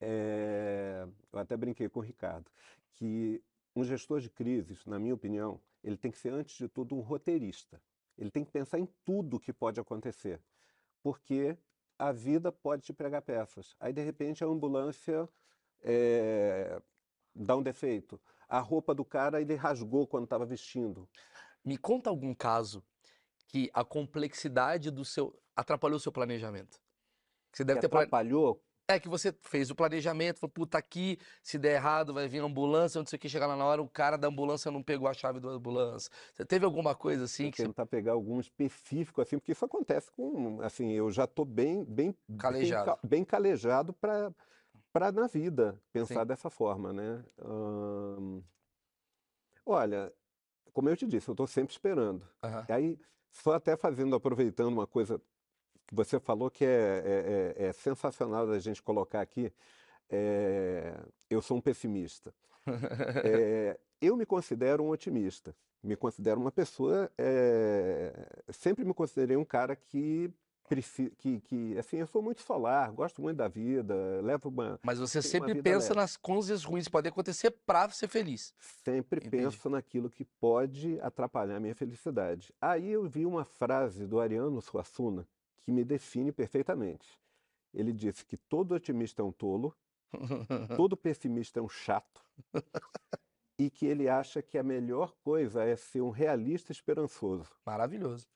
é... 0.00 1.08
eu 1.32 1.38
até 1.40 1.56
brinquei 1.56 1.88
com 1.88 1.98
o 1.98 2.02
Ricardo, 2.04 2.48
que 2.92 3.42
um 3.74 3.82
gestor 3.82 4.20
de 4.20 4.30
crises, 4.30 4.86
na 4.86 5.00
minha 5.00 5.16
opinião, 5.16 5.60
ele 5.82 5.96
tem 5.96 6.12
que 6.12 6.18
ser, 6.18 6.32
antes 6.32 6.56
de 6.56 6.68
tudo, 6.68 6.94
um 6.94 7.00
roteirista. 7.00 7.82
Ele 8.16 8.30
tem 8.30 8.44
que 8.44 8.52
pensar 8.52 8.78
em 8.78 8.86
tudo 9.04 9.40
que 9.40 9.52
pode 9.52 9.80
acontecer. 9.80 10.40
Porque 11.02 11.58
a 11.98 12.12
vida 12.12 12.52
pode 12.52 12.84
te 12.84 12.92
pregar 12.92 13.22
peças. 13.22 13.74
Aí, 13.80 13.92
de 13.92 14.04
repente, 14.04 14.44
a 14.44 14.46
ambulância 14.46 15.28
é, 15.82 16.80
dá 17.38 17.56
um 17.56 17.62
defeito. 17.62 18.20
A 18.48 18.58
roupa 18.58 18.94
do 18.94 19.04
cara 19.04 19.40
ele 19.40 19.54
rasgou 19.54 20.06
quando 20.06 20.24
estava 20.24 20.44
vestindo. 20.44 21.08
Me 21.64 21.76
conta 21.76 22.10
algum 22.10 22.34
caso 22.34 22.82
que 23.46 23.70
a 23.72 23.84
complexidade 23.84 24.90
do 24.90 25.04
seu 25.04 25.38
atrapalhou 25.54 25.96
o 25.96 26.00
seu 26.00 26.12
planejamento. 26.12 26.78
Você 27.52 27.64
deve 27.64 27.80
que 27.80 27.88
ter 27.88 27.94
atrapalhou. 27.94 28.62
É 28.90 28.98
que 28.98 29.08
você 29.08 29.34
fez 29.42 29.70
o 29.70 29.74
planejamento, 29.74 30.38
falou, 30.38 30.50
puta, 30.50 30.78
aqui, 30.78 31.18
se 31.42 31.58
der 31.58 31.74
errado, 31.74 32.14
vai 32.14 32.26
vir 32.26 32.40
a 32.40 32.46
ambulância, 32.46 32.98
não 32.98 33.06
sei 33.06 33.18
o 33.18 33.20
que, 33.20 33.28
chegar 33.28 33.46
lá 33.46 33.54
na 33.54 33.62
hora, 33.62 33.82
o 33.82 33.88
cara 33.88 34.16
da 34.16 34.28
ambulância 34.28 34.70
não 34.70 34.82
pegou 34.82 35.06
a 35.06 35.12
chave 35.12 35.40
da 35.40 35.50
ambulância. 35.50 36.10
Você 36.32 36.42
teve 36.42 36.64
alguma 36.64 36.94
coisa 36.94 37.24
assim? 37.24 37.44
Vou 37.44 37.52
que 37.52 37.62
tentar 37.64 37.84
você... 37.84 37.90
pegar 37.90 38.12
algum 38.12 38.40
específico, 38.40 39.20
assim, 39.20 39.38
porque 39.38 39.52
isso 39.52 39.62
acontece 39.62 40.10
com, 40.12 40.62
assim, 40.62 40.90
eu 40.92 41.10
já 41.10 41.24
estou 41.24 41.44
bem, 41.44 41.84
bem, 41.84 42.16
calejado. 42.38 42.98
bem, 43.02 43.10
bem 43.10 43.24
calejado 43.26 43.92
para 43.92 44.32
para 44.92 45.12
na 45.12 45.26
vida 45.26 45.80
pensar 45.92 46.22
Sim. 46.22 46.26
dessa 46.26 46.50
forma, 46.50 46.92
né? 46.92 47.24
Hum, 47.44 48.42
olha, 49.64 50.12
como 50.72 50.88
eu 50.88 50.96
te 50.96 51.06
disse, 51.06 51.28
eu 51.28 51.32
estou 51.32 51.46
sempre 51.46 51.72
esperando. 51.72 52.26
Uhum. 52.42 52.64
Aí, 52.68 53.00
só 53.32 53.54
até 53.54 53.76
fazendo, 53.76 54.14
aproveitando 54.16 54.68
uma 54.68 54.86
coisa 54.86 55.20
que 55.86 55.94
você 55.94 56.20
falou 56.20 56.50
que 56.50 56.64
é, 56.64 56.68
é, 57.58 57.64
é, 57.64 57.66
é 57.68 57.72
sensacional 57.72 58.46
da 58.46 58.58
gente 58.58 58.82
colocar 58.82 59.20
aqui, 59.20 59.52
é, 60.10 60.94
eu 61.28 61.40
sou 61.42 61.56
um 61.56 61.60
pessimista. 61.60 62.32
É, 63.24 63.78
eu 64.00 64.16
me 64.16 64.26
considero 64.26 64.84
um 64.84 64.90
otimista. 64.90 65.54
Me 65.82 65.96
considero 65.96 66.40
uma 66.40 66.52
pessoa. 66.52 67.10
É, 67.16 68.12
sempre 68.50 68.84
me 68.84 68.92
considerei 68.92 69.36
um 69.36 69.44
cara 69.44 69.76
que 69.76 70.30
que, 71.18 71.40
que, 71.40 71.78
assim, 71.78 71.98
eu 71.98 72.06
sou 72.06 72.22
muito 72.22 72.42
solar, 72.42 72.92
gosto 72.92 73.22
muito 73.22 73.36
da 73.36 73.48
vida, 73.48 73.94
levo 74.22 74.48
uma. 74.48 74.78
Mas 74.82 74.98
você 74.98 75.22
sempre 75.22 75.62
pensa 75.62 75.88
leve. 75.88 76.00
nas 76.00 76.16
coisas 76.16 76.64
ruins 76.64 76.86
que 76.86 76.90
podem 76.90 77.10
acontecer 77.10 77.50
para 77.50 77.90
ser 77.90 78.08
feliz. 78.08 78.54
Sempre 78.84 79.18
Entendi. 79.18 79.44
penso 79.44 79.70
naquilo 79.70 80.10
que 80.10 80.24
pode 80.24 81.00
atrapalhar 81.00 81.56
a 81.56 81.60
minha 81.60 81.74
felicidade. 81.74 82.52
Aí 82.60 82.90
eu 82.90 83.08
vi 83.08 83.24
uma 83.24 83.44
frase 83.44 84.06
do 84.06 84.20
Ariano 84.20 84.60
Suassuna 84.60 85.26
que 85.62 85.72
me 85.72 85.84
define 85.84 86.32
perfeitamente. 86.32 87.18
Ele 87.74 87.92
disse 87.92 88.24
que 88.24 88.36
todo 88.36 88.72
otimista 88.72 89.22
é 89.22 89.24
um 89.24 89.32
tolo, 89.32 89.74
todo 90.76 90.96
pessimista 90.96 91.60
é 91.60 91.62
um 91.62 91.68
chato, 91.68 92.22
e 93.58 93.68
que 93.68 93.84
ele 93.86 94.08
acha 94.08 94.40
que 94.40 94.56
a 94.56 94.62
melhor 94.62 95.14
coisa 95.22 95.64
é 95.64 95.76
ser 95.76 96.00
um 96.00 96.10
realista 96.10 96.72
esperançoso. 96.72 97.50
Maravilhoso. 97.66 98.26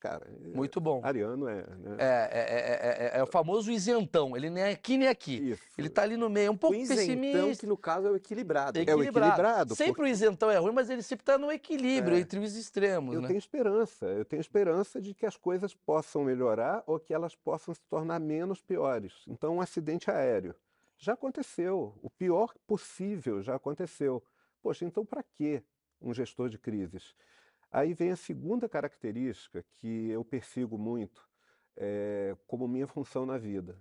Cara, 0.00 0.24
muito 0.54 0.80
bom. 0.80 1.00
Ariano 1.02 1.48
é, 1.48 1.56
né? 1.56 1.96
é, 1.98 2.30
é, 2.32 3.16
é, 3.16 3.18
é, 3.18 3.22
o 3.22 3.26
famoso 3.26 3.70
isentão. 3.70 4.36
Ele 4.36 4.48
nem 4.48 4.62
é 4.62 4.70
aqui 4.70 4.96
nem 4.96 5.08
aqui. 5.08 5.50
Isso. 5.50 5.62
Ele 5.76 5.88
tá 5.88 6.02
ali 6.02 6.16
no 6.16 6.30
meio, 6.30 6.52
um 6.52 6.56
pouco 6.56 6.76
o 6.76 6.78
isentão, 6.78 7.04
pessimista. 7.04 7.60
que 7.60 7.66
no 7.66 7.76
caso 7.76 8.06
é 8.06 8.10
o 8.12 8.16
equilibrado. 8.16 8.78
equilibrado. 8.78 8.92
É 8.92 8.96
o 8.96 9.02
equilibrado. 9.02 9.74
Sempre 9.74 9.94
porque... 9.94 10.02
o 10.02 10.06
isentão 10.06 10.50
é 10.50 10.56
ruim, 10.56 10.72
mas 10.72 10.88
ele 10.88 11.02
sempre 11.02 11.22
está 11.22 11.36
no 11.36 11.50
equilíbrio 11.50 12.16
entre 12.16 12.38
os 12.38 12.54
extremos. 12.54 13.12
Eu 13.12 13.22
né? 13.22 13.26
tenho 13.26 13.38
esperança. 13.38 14.06
Eu 14.06 14.24
tenho 14.24 14.40
esperança 14.40 15.00
de 15.00 15.12
que 15.14 15.26
as 15.26 15.36
coisas 15.36 15.74
possam 15.74 16.22
melhorar 16.22 16.84
ou 16.86 17.00
que 17.00 17.12
elas 17.12 17.34
possam 17.34 17.74
se 17.74 17.82
tornar 17.88 18.20
menos 18.20 18.62
piores. 18.62 19.24
Então, 19.26 19.56
um 19.56 19.60
acidente 19.60 20.10
aéreo 20.10 20.54
já 20.96 21.14
aconteceu. 21.14 21.98
O 22.02 22.08
pior 22.08 22.54
possível 22.68 23.42
já 23.42 23.56
aconteceu. 23.56 24.22
Poxa, 24.62 24.84
então 24.84 25.04
para 25.04 25.24
que 25.24 25.62
um 26.00 26.14
gestor 26.14 26.48
de 26.48 26.58
crises? 26.58 27.16
Aí 27.70 27.92
vem 27.92 28.10
a 28.10 28.16
segunda 28.16 28.68
característica 28.68 29.62
que 29.74 30.08
eu 30.10 30.24
persigo 30.24 30.78
muito 30.78 31.28
é, 31.76 32.36
como 32.46 32.66
minha 32.66 32.86
função 32.88 33.26
na 33.26 33.38
vida. 33.38 33.78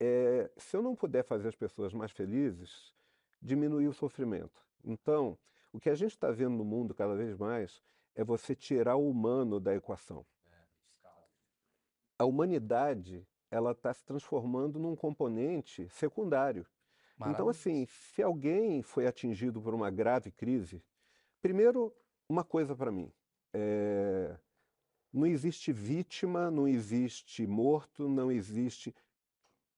É, 0.00 0.50
se 0.56 0.76
eu 0.76 0.82
não 0.82 0.96
puder 0.96 1.22
fazer 1.22 1.48
as 1.48 1.54
pessoas 1.54 1.92
mais 1.92 2.10
felizes, 2.10 2.92
diminuir 3.40 3.88
o 3.88 3.92
sofrimento. 3.92 4.60
Então, 4.84 5.38
o 5.72 5.78
que 5.78 5.88
a 5.88 5.94
gente 5.94 6.12
está 6.12 6.30
vendo 6.30 6.56
no 6.56 6.64
mundo 6.64 6.94
cada 6.94 7.14
vez 7.14 7.36
mais 7.36 7.80
é 8.14 8.24
você 8.24 8.54
tirar 8.54 8.96
o 8.96 9.08
humano 9.08 9.60
da 9.60 9.74
equação. 9.74 10.26
A 12.18 12.24
humanidade 12.24 13.26
ela 13.50 13.72
está 13.72 13.92
se 13.92 14.04
transformando 14.04 14.78
num 14.78 14.96
componente 14.96 15.88
secundário. 15.90 16.66
Então, 17.26 17.48
assim, 17.48 17.86
se 17.86 18.22
alguém 18.22 18.82
foi 18.82 19.06
atingido 19.06 19.60
por 19.60 19.74
uma 19.74 19.90
grave 19.90 20.32
crise, 20.32 20.82
primeiro 21.40 21.94
uma 22.32 22.42
coisa 22.42 22.74
para 22.74 22.90
mim. 22.90 23.12
É... 23.52 24.34
Não 25.12 25.26
existe 25.26 25.70
vítima, 25.70 26.50
não 26.50 26.66
existe 26.66 27.46
morto, 27.46 28.08
não 28.08 28.32
existe. 28.32 28.94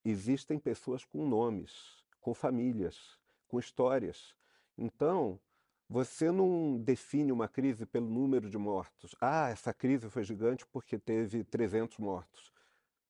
Existem 0.04 0.58
pessoas 0.60 1.04
com 1.04 1.26
nomes, 1.26 2.04
com 2.20 2.32
famílias, 2.32 3.18
com 3.48 3.58
histórias. 3.58 4.36
Então, 4.78 5.40
você 5.88 6.30
não 6.30 6.78
define 6.78 7.32
uma 7.32 7.48
crise 7.48 7.84
pelo 7.84 8.08
número 8.08 8.48
de 8.48 8.56
mortos. 8.56 9.16
Ah, 9.20 9.48
essa 9.48 9.74
crise 9.74 10.08
foi 10.08 10.22
gigante 10.22 10.64
porque 10.66 10.96
teve 10.96 11.42
300 11.42 11.98
mortos. 11.98 12.52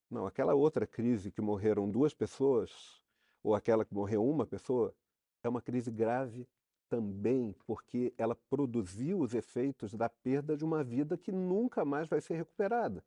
Não, 0.09 0.25
aquela 0.25 0.55
outra 0.55 0.87
crise 0.87 1.31
que 1.31 1.41
morreram 1.41 1.89
duas 1.89 2.13
pessoas, 2.13 2.99
ou 3.43 3.53
aquela 3.53 3.85
que 3.85 3.93
morreu 3.93 4.27
uma 4.27 4.45
pessoa, 4.45 4.95
é 5.43 5.49
uma 5.49 5.61
crise 5.61 5.91
grave 5.91 6.47
também 6.89 7.55
porque 7.65 8.13
ela 8.17 8.35
produziu 8.35 9.19
os 9.19 9.33
efeitos 9.33 9.93
da 9.93 10.09
perda 10.09 10.55
de 10.55 10.63
uma 10.63 10.83
vida 10.83 11.17
que 11.17 11.31
nunca 11.31 11.83
mais 11.83 12.07
vai 12.07 12.21
ser 12.21 12.35
recuperada. 12.35 13.03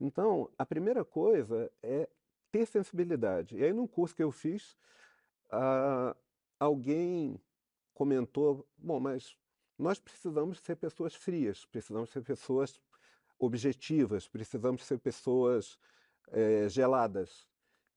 Então, 0.00 0.50
a 0.58 0.64
primeira 0.64 1.04
coisa 1.04 1.70
é 1.82 2.08
ter 2.50 2.66
sensibilidade. 2.66 3.56
E 3.56 3.64
aí, 3.64 3.72
num 3.72 3.86
curso 3.86 4.14
que 4.14 4.22
eu 4.22 4.32
fiz, 4.32 4.76
uh, 5.52 6.16
alguém 6.58 7.40
comentou: 7.92 8.66
bom, 8.76 8.98
mas 8.98 9.36
nós 9.78 9.98
precisamos 9.98 10.58
ser 10.60 10.76
pessoas 10.76 11.14
frias, 11.14 11.64
precisamos 11.66 12.10
ser 12.10 12.22
pessoas 12.22 12.80
objetivas, 13.38 14.28
precisamos 14.28 14.84
ser 14.84 14.98
pessoas 14.98 15.78
é, 16.28 16.68
geladas. 16.68 17.48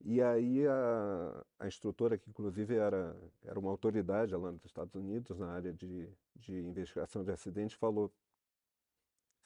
E 0.02 0.22
aí 0.22 0.68
a, 0.68 1.46
a 1.60 1.68
instrutora, 1.68 2.18
que 2.18 2.30
inclusive 2.30 2.76
era, 2.76 3.16
era 3.44 3.58
uma 3.60 3.72
autoridade 3.72 4.36
lá 4.36 4.52
nos 4.52 4.66
Estados 4.66 4.94
Unidos 4.96 5.40
na 5.40 5.52
área 5.52 5.74
de, 5.74 6.10
de 6.36 6.60
investigação 6.60 7.24
de 7.24 7.32
acidentes, 7.32 7.78
falou: 7.78 8.12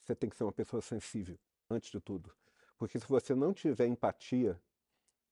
você 0.00 0.14
tem 0.14 0.28
que 0.28 0.36
ser 0.36 0.44
uma 0.44 0.52
pessoa 0.52 0.82
sensível, 0.82 1.38
antes 1.70 1.90
de 1.90 2.00
tudo. 2.00 2.34
Porque 2.76 2.98
se 2.98 3.06
você 3.06 3.34
não 3.34 3.52
tiver 3.52 3.86
empatia, 3.86 4.60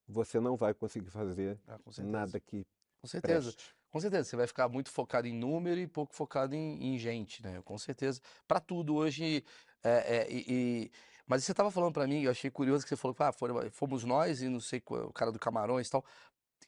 você 0.07 0.39
não 0.39 0.57
vai 0.57 0.75
conseguir 0.75 1.11
fazer 1.11 1.59
ah, 1.67 1.79
nada 1.99 2.39
que. 2.39 2.67
Com 3.01 3.07
certeza. 3.07 3.53
Preste. 3.53 3.77
Com 3.91 4.01
certeza, 4.01 4.25
você 4.25 4.37
vai 4.37 4.47
ficar 4.47 4.69
muito 4.69 4.91
focado 4.91 5.27
em 5.27 5.33
número 5.33 5.81
e 5.81 5.87
pouco 5.87 6.15
focado 6.15 6.55
em, 6.55 6.95
em 6.95 6.99
gente, 6.99 7.43
né? 7.43 7.63
Com 7.63 7.79
certeza. 7.79 8.21
Para 8.47 8.61
tudo 8.61 8.95
hoje. 8.95 9.43
É, 9.83 10.17
é, 10.17 10.27
e, 10.31 10.91
mas 11.27 11.45
você 11.45 11.53
estava 11.53 11.71
falando 11.71 11.93
para 11.93 12.07
mim, 12.07 12.23
eu 12.23 12.31
achei 12.31 12.51
curioso 12.51 12.85
que 12.85 12.89
você 12.89 12.97
falou 12.97 13.15
que 13.15 13.23
ah, 13.23 13.33
fomos 13.71 14.05
nós 14.05 14.43
e 14.43 14.49
não 14.49 14.61
sei 14.61 14.83
o 14.87 15.12
cara 15.12 15.33
do 15.33 15.39
Camarões 15.39 15.89
e 15.89 15.91
tal. 15.91 16.05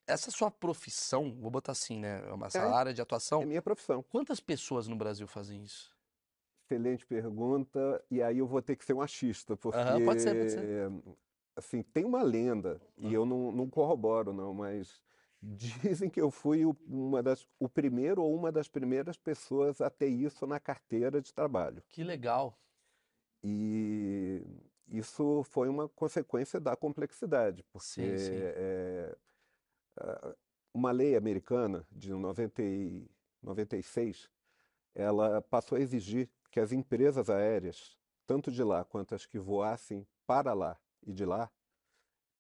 Essa 0.06 0.30
sua 0.30 0.50
profissão, 0.50 1.34
vou 1.38 1.50
botar 1.50 1.72
assim, 1.72 1.98
né? 1.98 2.22
Essa 2.44 2.58
é, 2.58 2.72
área 2.72 2.94
de 2.94 3.00
atuação. 3.00 3.42
É 3.42 3.46
minha 3.46 3.62
profissão. 3.62 4.02
Quantas 4.02 4.40
pessoas 4.40 4.88
no 4.88 4.96
Brasil 4.96 5.26
fazem 5.26 5.62
isso? 5.62 5.94
Excelente 6.64 7.06
pergunta. 7.06 8.02
E 8.10 8.22
aí 8.22 8.38
eu 8.38 8.46
vou 8.46 8.60
ter 8.60 8.76
que 8.76 8.84
ser 8.84 8.94
um 8.94 9.00
achista, 9.00 9.56
porque. 9.56 9.78
Uhum, 9.78 10.04
pode 10.04 10.22
ser, 10.22 10.34
pode 10.34 10.50
ser. 10.50 10.92
Assim, 11.56 11.82
tem 11.82 12.04
uma 12.04 12.22
lenda, 12.22 12.80
uhum. 12.96 13.10
e 13.10 13.14
eu 13.14 13.26
não, 13.26 13.50
não 13.50 13.68
corroboro, 13.68 14.32
não, 14.32 14.54
mas 14.54 15.02
dizem 15.42 16.10
que 16.10 16.20
eu 16.20 16.30
fui 16.30 16.64
uma 16.86 17.22
das, 17.22 17.46
o 17.58 17.68
primeiro 17.68 18.22
ou 18.22 18.34
uma 18.34 18.52
das 18.52 18.68
primeiras 18.68 19.16
pessoas 19.16 19.80
a 19.80 19.90
ter 19.90 20.08
isso 20.08 20.46
na 20.46 20.60
carteira 20.60 21.20
de 21.20 21.32
trabalho. 21.32 21.82
Que 21.88 22.02
legal. 22.02 22.58
E 23.42 24.42
isso 24.88 25.42
foi 25.44 25.68
uma 25.68 25.88
consequência 25.88 26.58
da 26.58 26.74
complexidade, 26.76 27.62
porque 27.72 27.86
sim, 27.86 28.18
sim. 28.18 28.32
É, 28.32 29.16
uma 30.72 30.90
lei 30.90 31.16
americana 31.16 31.86
de 31.90 32.12
90 32.12 32.62
e 32.62 33.10
96, 33.42 34.30
ela 34.94 35.42
passou 35.42 35.76
a 35.76 35.80
exigir 35.80 36.28
que 36.50 36.60
as 36.60 36.72
empresas 36.72 37.28
aéreas, 37.28 37.96
tanto 38.26 38.50
de 38.50 38.62
lá 38.62 38.84
quanto 38.84 39.14
as 39.14 39.26
que 39.26 39.38
voassem 39.38 40.06
para 40.26 40.52
lá 40.54 40.78
e 41.06 41.12
de 41.12 41.24
lá, 41.24 41.50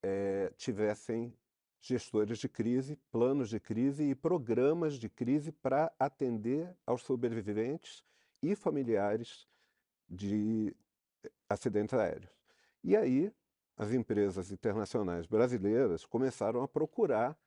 é, 0.02 0.52
tivessem 0.56 1.36
gestores 1.80 2.38
de 2.38 2.48
crise, 2.48 2.96
planos 3.10 3.48
de 3.48 3.60
crise 3.60 4.04
e 4.04 4.14
programas 4.14 4.94
de 4.94 5.08
crise 5.08 5.52
para 5.52 5.92
atender 5.98 6.76
aos 6.86 7.02
sobreviventes 7.02 8.04
e 8.42 8.54
familiares 8.54 9.46
de 10.08 10.74
acidentes 11.48 11.94
aéreos. 11.94 12.30
E 12.82 12.96
aí, 12.96 13.32
as 13.76 13.92
empresas 13.92 14.50
internacionais 14.50 15.26
brasileiras 15.26 16.04
começaram 16.04 16.62
a 16.62 16.68
procurar 16.68 17.38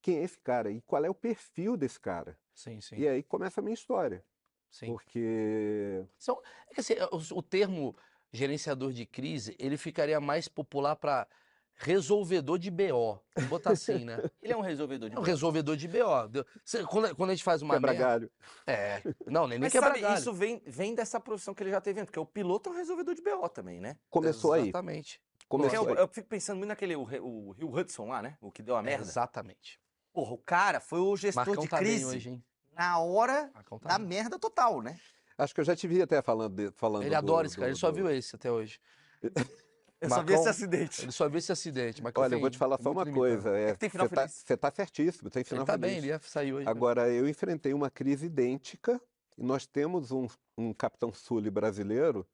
quem 0.00 0.18
é 0.18 0.22
esse 0.22 0.38
cara 0.38 0.70
e 0.70 0.80
qual 0.82 1.04
é 1.04 1.10
o 1.10 1.14
perfil 1.14 1.76
desse 1.76 1.98
cara. 1.98 2.38
Sim, 2.54 2.80
sim. 2.80 2.96
E 2.96 3.08
aí 3.08 3.22
começa 3.22 3.60
a 3.60 3.62
minha 3.62 3.74
história. 3.74 4.24
Sim. 4.70 4.86
Porque. 4.86 6.04
São, 6.18 6.40
é 6.68 6.74
que, 6.74 6.80
assim, 6.80 6.94
o, 7.10 7.38
o 7.38 7.42
termo 7.42 7.96
gerenciador 8.32 8.92
de 8.92 9.06
crise, 9.06 9.54
ele 9.58 9.76
ficaria 9.76 10.20
mais 10.20 10.48
popular 10.48 10.96
para 10.96 11.28
resolvedor 11.76 12.58
de 12.58 12.70
BO. 12.70 13.20
Vou 13.36 13.48
botar 13.48 13.72
assim, 13.72 14.04
né? 14.04 14.18
Ele 14.42 14.52
é 14.52 14.56
um 14.56 14.60
resolvedor 14.60 15.08
de 15.08 15.14
BO. 15.14 15.20
É 15.20 15.22
um 15.22 15.26
resolvedor 15.26 15.76
de 15.76 15.88
BO. 15.88 16.86
Quando, 16.88 17.16
quando 17.16 17.30
a 17.30 17.34
gente 17.34 17.44
faz 17.44 17.62
uma 17.62 17.74
quebra 17.74 17.92
merda... 17.92 18.06
galho. 18.06 18.30
É. 18.66 19.02
Não, 19.26 19.46
nem, 19.46 19.58
nem 19.58 19.70
quebra 19.70 19.90
sabe, 19.90 20.00
galho. 20.00 20.18
isso 20.18 20.32
vem, 20.32 20.62
vem 20.66 20.94
dessa 20.94 21.18
profissão 21.20 21.54
que 21.54 21.62
ele 21.62 21.70
já 21.70 21.80
teve 21.80 22.04
porque 22.04 22.18
o 22.18 22.26
piloto 22.26 22.70
é 22.70 22.72
um 22.72 22.76
resolvedor 22.76 23.14
de 23.14 23.22
BO 23.22 23.48
também, 23.48 23.80
né? 23.80 23.96
Começou 24.10 24.54
Exatamente. 24.54 24.64
aí. 24.64 24.68
Exatamente. 24.70 25.20
Começou 25.48 25.88
eu, 25.90 25.94
eu, 25.96 26.08
fico 26.08 26.26
pensando 26.26 26.58
muito 26.58 26.68
naquele, 26.68 26.96
o, 26.96 27.02
o 27.02 27.50
Rio 27.52 27.70
Hudson 27.70 28.06
lá, 28.06 28.22
né? 28.22 28.36
O 28.40 28.50
que 28.50 28.62
deu 28.62 28.76
a 28.76 28.82
merda. 28.82 29.04
exatamente. 29.04 29.80
Porra, 30.12 30.32
o 30.32 30.38
cara 30.38 30.80
foi 30.80 31.00
o 31.00 31.16
gestor 31.16 31.44
Marcão 31.44 31.64
de 31.64 31.70
tá 31.70 31.78
crise 31.78 32.04
hoje, 32.04 32.42
na 32.72 32.98
hora 32.98 33.50
tá 33.52 33.76
da 33.88 33.98
bem. 33.98 34.08
merda 34.08 34.38
total, 34.38 34.80
né? 34.80 34.98
Acho 35.36 35.54
que 35.54 35.60
eu 35.60 35.64
já 35.64 35.74
te 35.74 35.86
vi 35.88 36.00
até 36.00 36.22
falando, 36.22 36.54
de, 36.54 36.70
falando 36.76 37.02
Ele 37.02 37.10
do, 37.10 37.16
adora 37.16 37.46
esse 37.46 37.56
cara, 37.56 37.66
do, 37.66 37.70
ele 37.70 37.78
só 37.78 37.90
viu 37.90 38.08
esse 38.10 38.34
até 38.34 38.50
hoje. 38.50 38.80
Eu 40.04 40.10
só 40.10 40.22
vi 40.22 40.34
esse 40.34 40.48
acidente. 40.48 41.02
Ele 41.02 41.12
só 41.12 41.28
viu 41.28 41.38
esse 41.38 41.52
acidente. 41.52 42.02
Olha, 42.14 42.34
eu 42.34 42.40
vou 42.40 42.50
te 42.50 42.58
falar 42.58 42.80
só 42.80 42.90
uma 42.90 43.06
coisa. 43.10 43.56
É, 43.56 43.70
é 43.70 43.74
tem 43.74 43.88
final 43.88 44.08
você 44.08 44.14
tá, 44.14 44.28
você 44.28 44.56
tá 44.56 44.70
certíssimo, 44.70 45.30
tem 45.30 45.44
final 45.44 45.62
ele 45.62 45.66
tá 45.66 45.72
feliz. 45.74 45.88
bem, 45.88 45.98
ele 45.98 46.06
ia 46.08 46.20
sair 46.20 46.52
hoje. 46.52 46.68
Agora, 46.68 47.10
eu 47.10 47.28
enfrentei 47.28 47.72
uma 47.72 47.90
crise 47.90 48.26
idêntica 48.26 49.00
e 49.36 49.42
nós 49.42 49.66
temos 49.66 50.10
um, 50.12 50.26
um 50.56 50.72
capitão 50.72 51.12
Sully 51.12 51.50
brasileiro 51.50 52.26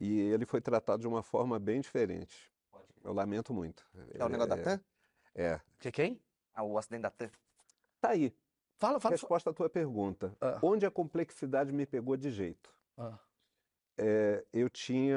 e 0.00 0.20
ele 0.20 0.44
foi 0.44 0.60
tratado 0.60 1.00
de 1.00 1.08
uma 1.08 1.22
forma 1.22 1.58
bem 1.58 1.80
diferente. 1.80 2.50
Eu 3.02 3.12
lamento 3.12 3.52
muito. 3.52 3.84
É 4.14 4.24
o 4.24 4.28
negócio 4.28 4.56
da 4.56 4.62
TAM? 4.62 4.80
É. 5.34 5.60
Que 5.78 5.92
quem? 5.92 6.20
Ah, 6.54 6.62
o 6.62 6.78
acidente 6.78 7.02
da 7.02 7.10
TAM. 7.10 7.30
Tá 8.00 8.10
aí. 8.10 8.34
Fala, 8.78 8.98
fala. 8.98 9.14
Resposta 9.14 9.50
à 9.50 9.52
tua 9.52 9.68
pergunta. 9.68 10.34
Ah. 10.40 10.58
Onde 10.62 10.86
a 10.86 10.90
complexidade 10.90 11.72
me 11.72 11.86
pegou 11.86 12.16
de 12.16 12.30
jeito? 12.30 12.70
Ah. 12.96 13.18
É, 13.96 14.44
eu 14.52 14.68
tinha 14.68 15.16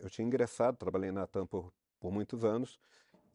eu 0.00 0.10
tinha 0.10 0.26
ingressado, 0.26 0.76
trabalhei 0.76 1.10
na 1.10 1.26
TAM 1.26 1.46
por 1.46 1.72
por 2.00 2.10
muitos 2.10 2.44
anos 2.44 2.80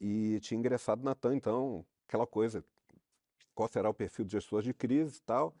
e 0.00 0.40
tinha 0.40 0.58
ingressado 0.58 1.02
na 1.02 1.14
TAM, 1.14 1.36
então, 1.36 1.86
aquela 2.06 2.26
coisa, 2.26 2.64
qual 3.54 3.68
será 3.68 3.88
o 3.88 3.94
perfil 3.94 4.24
de 4.24 4.32
gestor 4.32 4.62
de 4.62 4.74
crise 4.74 5.18
e 5.18 5.22
tal. 5.22 5.56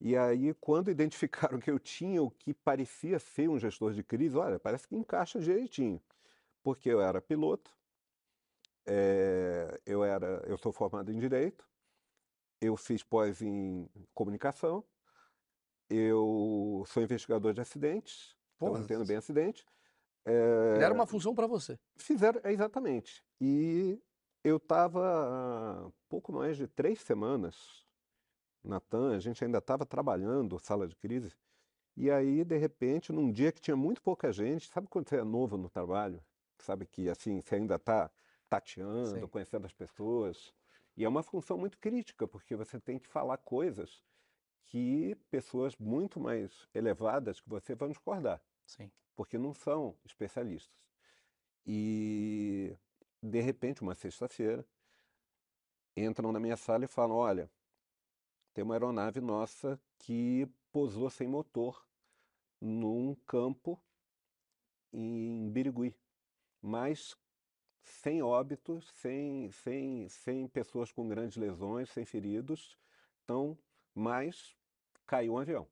E 0.00 0.16
aí, 0.16 0.52
quando 0.54 0.90
identificaram 0.90 1.58
que 1.58 1.70
eu 1.70 1.78
tinha 1.78 2.22
o 2.22 2.30
que 2.30 2.52
parecia 2.52 3.18
ser 3.18 3.48
um 3.48 3.58
gestor 3.58 3.92
de 3.94 4.02
crise, 4.02 4.36
olha, 4.36 4.58
parece 4.58 4.86
que 4.88 4.96
encaixa 4.96 5.40
direitinho. 5.40 6.02
Porque 6.62 6.88
eu 6.90 7.00
era 7.00 7.20
piloto, 7.22 7.72
é, 8.86 9.80
eu, 9.86 10.04
era, 10.04 10.42
eu 10.46 10.58
sou 10.58 10.72
formado 10.72 11.12
em 11.12 11.18
Direito, 11.18 11.66
eu 12.60 12.76
fiz 12.76 13.02
pós 13.02 13.40
em 13.42 13.88
Comunicação, 14.14 14.84
eu 15.88 16.84
sou 16.86 17.02
investigador 17.02 17.54
de 17.54 17.60
acidentes, 17.60 18.36
Pô, 18.58 18.68
eu 18.68 18.78
entendo 18.78 19.04
bem 19.06 19.16
acidente. 19.16 19.64
É, 20.26 20.78
Era 20.82 20.92
uma 20.92 21.06
função 21.06 21.34
para 21.34 21.46
você. 21.46 21.78
Fizeram, 21.96 22.40
é, 22.44 22.52
exatamente. 22.52 23.24
E 23.40 23.98
eu 24.44 24.56
estava 24.56 25.92
pouco 26.08 26.32
mais 26.32 26.56
de 26.56 26.66
três 26.66 27.00
semanas 27.00 27.86
na 28.62 28.80
TAM, 28.80 29.14
a 29.14 29.20
gente 29.20 29.42
ainda 29.44 29.58
estava 29.58 29.86
trabalhando, 29.86 30.58
sala 30.58 30.86
de 30.86 30.96
crise, 30.96 31.34
e 31.96 32.12
aí, 32.12 32.44
de 32.44 32.56
repente, 32.56 33.12
num 33.12 33.32
dia 33.32 33.50
que 33.50 33.60
tinha 33.60 33.76
muito 33.76 34.00
pouca 34.00 34.30
gente, 34.30 34.68
sabe 34.68 34.86
quando 34.86 35.08
você 35.08 35.16
é 35.16 35.24
novo 35.24 35.56
no 35.56 35.68
trabalho? 35.68 36.22
Sabe 36.60 36.86
que, 36.86 37.08
assim, 37.08 37.40
você 37.40 37.56
ainda 37.56 37.74
está 37.74 38.08
tateando, 38.48 39.20
Sim. 39.20 39.26
conhecendo 39.26 39.66
as 39.66 39.72
pessoas, 39.72 40.54
e 40.96 41.04
é 41.04 41.08
uma 41.08 41.24
função 41.24 41.58
muito 41.58 41.76
crítica, 41.76 42.28
porque 42.28 42.54
você 42.54 42.78
tem 42.78 43.00
que 43.00 43.06
falar 43.08 43.36
coisas 43.38 44.04
que 44.62 45.16
pessoas 45.28 45.76
muito 45.76 46.20
mais 46.20 46.68
elevadas 46.72 47.40
que 47.40 47.48
você 47.48 47.74
vão 47.74 47.88
discordar. 47.88 48.40
Sim. 48.68 48.90
Porque 49.16 49.38
não 49.38 49.54
são 49.54 49.96
especialistas. 50.04 50.78
E, 51.66 52.76
de 53.22 53.40
repente, 53.40 53.80
uma 53.82 53.94
sexta-feira, 53.94 54.64
entram 55.96 56.30
na 56.30 56.38
minha 56.38 56.56
sala 56.56 56.84
e 56.84 56.88
falam: 56.88 57.16
olha, 57.16 57.50
tem 58.52 58.62
uma 58.62 58.74
aeronave 58.74 59.20
nossa 59.20 59.80
que 59.98 60.46
pousou 60.70 61.08
sem 61.08 61.26
motor 61.26 61.86
num 62.60 63.14
campo 63.26 63.80
em 64.92 65.50
Birigui, 65.50 65.96
mas 66.60 67.16
sem 67.82 68.22
óbitos, 68.22 68.90
sem, 68.96 69.50
sem, 69.50 70.08
sem 70.10 70.46
pessoas 70.46 70.92
com 70.92 71.08
grandes 71.08 71.38
lesões, 71.38 71.88
sem 71.90 72.04
feridos, 72.04 72.78
então, 73.24 73.58
mas 73.94 74.54
caiu 75.06 75.34
um 75.34 75.38
avião. 75.38 75.66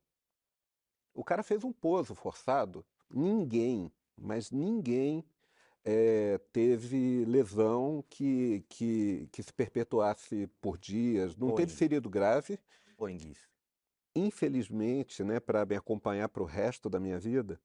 O 1.17 1.25
cara 1.25 1.43
fez 1.43 1.65
um 1.65 1.73
pouso 1.73 2.15
forçado, 2.15 2.85
ninguém, 3.11 3.91
mas 4.17 4.51
ninguém 4.51 5.25
é, 5.83 6.39
teve 6.53 7.25
lesão 7.25 8.05
que, 8.11 8.63
que, 8.69 9.27
que 9.33 9.43
se 9.43 9.51
perpetuasse 9.51 10.47
por 10.61 10.77
dias, 10.77 11.35
não 11.35 11.49
Boeing. 11.49 11.57
teve 11.57 11.73
ferido 11.73 12.11
grave. 12.11 12.61
Boeing. 12.99 13.35
Infelizmente, 14.15 15.25
né, 15.25 15.41
para 15.41 15.65
me 15.65 15.75
acompanhar 15.75 16.29
para 16.29 16.43
o 16.43 16.47
resto 16.47 16.91
da 16.91 17.01
minha 17.01 17.19
vida, 17.19 17.59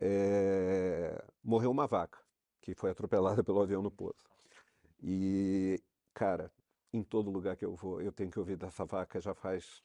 é, 0.00 1.24
morreu 1.42 1.70
uma 1.70 1.86
vaca 1.86 2.18
que 2.60 2.74
foi 2.74 2.90
atropelada 2.90 3.42
pelo 3.44 3.60
avião 3.60 3.80
no 3.80 3.92
pouso. 3.92 4.24
E, 5.00 5.80
cara, 6.12 6.50
em 6.92 7.04
todo 7.04 7.30
lugar 7.30 7.56
que 7.56 7.64
eu 7.64 7.76
vou, 7.76 8.02
eu 8.02 8.10
tenho 8.10 8.30
que 8.30 8.38
ouvir 8.40 8.56
dessa 8.56 8.84
vaca 8.84 9.20
já 9.20 9.34
faz. 9.34 9.84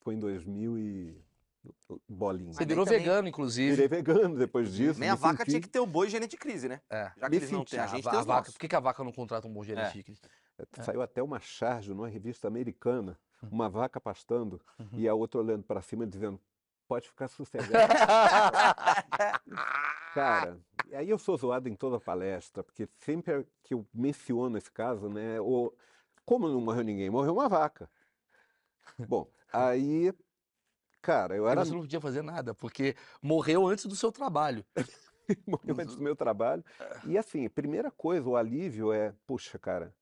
Foi 0.00 0.14
em 0.14 0.18
2000 0.18 0.78
e 0.78 1.24
bolinha. 2.08 2.52
Você 2.52 2.64
virou 2.64 2.84
também... 2.84 3.00
vegano, 3.00 3.28
inclusive. 3.28 3.70
Virei 3.70 3.88
vegano 3.88 4.36
depois 4.36 4.72
disso. 4.72 5.00
Nem 5.00 5.08
a 5.08 5.14
vaca 5.14 5.38
senti... 5.38 5.50
tinha 5.50 5.60
que 5.60 5.68
ter 5.68 5.80
o 5.80 5.86
boi 5.86 6.08
gerente 6.08 6.32
de 6.32 6.36
crise, 6.36 6.68
né? 6.68 6.80
É. 6.90 7.12
Já 7.16 7.28
que 7.28 7.36
eles 7.36 7.50
não 7.50 7.64
têm, 7.64 7.78
a 7.78 7.86
gente 7.86 8.06
a, 8.06 8.10
tem 8.10 8.20
a 8.20 8.22
vaca. 8.22 8.52
Por 8.52 8.58
que, 8.58 8.76
a 8.76 8.80
vaca 8.80 9.04
não 9.04 9.12
contrata 9.12 9.46
um 9.46 9.52
bom 9.52 9.64
gerente 9.64 9.88
é. 9.88 9.92
de 9.92 10.02
crise? 10.02 10.20
É. 10.58 10.82
Saiu 10.82 11.02
até 11.02 11.22
uma 11.22 11.40
charge 11.40 11.90
numa 11.90 12.08
revista 12.08 12.48
americana, 12.48 13.18
uhum. 13.42 13.48
uma 13.50 13.68
vaca 13.68 14.00
pastando 14.00 14.60
uhum. 14.78 14.88
e 14.92 15.08
a 15.08 15.14
outra 15.14 15.40
olhando 15.40 15.64
para 15.64 15.82
cima 15.82 16.06
dizendo: 16.06 16.40
pode 16.86 17.08
ficar 17.08 17.28
sossegado. 17.28 17.72
Cara, 20.14 20.58
aí 20.92 21.10
eu 21.10 21.18
sou 21.18 21.36
zoado 21.36 21.68
em 21.68 21.74
toda 21.74 21.98
palestra, 21.98 22.62
porque 22.62 22.88
sempre 22.98 23.46
que 23.62 23.74
eu 23.74 23.84
menciono 23.92 24.56
esse 24.56 24.70
caso, 24.70 25.08
né? 25.08 25.40
Ou, 25.40 25.76
como 26.24 26.48
não 26.48 26.60
morreu 26.60 26.84
ninguém? 26.84 27.10
Morreu 27.10 27.32
uma 27.32 27.48
vaca. 27.48 27.90
Bom, 29.08 29.28
aí 29.52 30.12
Cara, 31.04 31.36
eu 31.36 31.46
era. 31.46 31.62
você 31.62 31.70
não 31.70 31.82
podia 31.82 32.00
fazer 32.00 32.22
nada, 32.22 32.54
porque 32.54 32.96
morreu 33.20 33.66
antes 33.66 33.84
do 33.84 33.94
seu 33.94 34.10
trabalho. 34.10 34.64
morreu 35.46 35.76
antes 35.78 35.96
do 35.96 36.02
meu 36.02 36.16
trabalho. 36.16 36.64
E 37.06 37.18
assim, 37.18 37.46
primeira 37.46 37.90
coisa, 37.90 38.26
o 38.26 38.34
alívio 38.34 38.90
é, 38.90 39.14
puxa, 39.26 39.58
cara, 39.58 39.94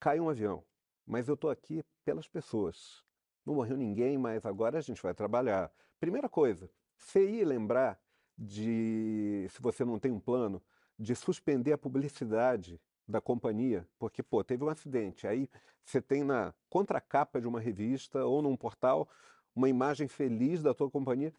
cai 0.00 0.18
um 0.18 0.28
avião, 0.28 0.64
mas 1.06 1.28
eu 1.28 1.36
tô 1.36 1.48
aqui 1.48 1.84
pelas 2.04 2.26
pessoas. 2.26 3.04
Não 3.46 3.54
morreu 3.54 3.76
ninguém, 3.76 4.18
mas 4.18 4.44
agora 4.44 4.78
a 4.78 4.80
gente 4.80 5.00
vai 5.00 5.14
trabalhar. 5.14 5.70
Primeira 6.00 6.28
coisa, 6.28 6.68
você 6.98 7.24
ir 7.24 7.44
lembrar 7.44 7.96
de, 8.36 9.46
se 9.48 9.62
você 9.62 9.84
não 9.84 10.00
tem 10.00 10.10
um 10.10 10.18
plano, 10.18 10.60
de 10.98 11.14
suspender 11.14 11.72
a 11.72 11.78
publicidade 11.78 12.80
da 13.06 13.20
companhia, 13.20 13.86
porque, 13.96 14.24
pô, 14.24 14.42
teve 14.42 14.64
um 14.64 14.68
acidente. 14.68 15.24
Aí 15.24 15.48
você 15.84 16.02
tem 16.02 16.24
na 16.24 16.52
contracapa 16.68 17.40
de 17.40 17.46
uma 17.46 17.60
revista 17.60 18.24
ou 18.24 18.42
num 18.42 18.56
portal 18.56 19.08
uma 19.54 19.68
imagem 19.68 20.08
feliz 20.08 20.62
da 20.62 20.74
tua 20.74 20.90
companhia, 20.90 21.32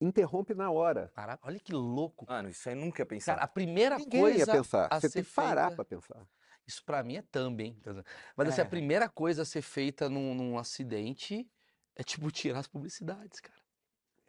interrompe 0.00 0.54
na 0.54 0.70
hora. 0.70 1.10
Caraca, 1.14 1.46
olha 1.46 1.58
que 1.58 1.72
louco. 1.72 2.26
Mano, 2.28 2.48
isso 2.48 2.68
aí 2.68 2.74
nunca 2.74 3.02
ia 3.02 3.06
pensar. 3.06 3.34
Cara, 3.34 3.44
a 3.44 3.48
primeira 3.48 3.98
Ninguém 3.98 4.20
coisa 4.20 4.38
ia 4.38 4.46
pensar. 4.46 4.88
Você 5.00 5.10
tem 5.10 5.24
que 5.24 5.30
parar 5.30 5.68
feita... 5.68 5.76
para 5.76 5.84
pensar. 5.84 6.26
Isso 6.66 6.84
para 6.84 7.02
mim 7.02 7.16
é 7.16 7.22
também. 7.22 7.76
Mas 8.36 8.48
é. 8.48 8.50
assim, 8.50 8.60
a 8.60 8.66
primeira 8.66 9.08
coisa 9.08 9.42
a 9.42 9.44
ser 9.44 9.62
feita 9.62 10.08
num, 10.08 10.34
num 10.34 10.58
acidente 10.58 11.48
é 11.96 12.02
tipo 12.02 12.30
tirar 12.30 12.60
as 12.60 12.68
publicidades, 12.68 13.40
cara. 13.40 13.61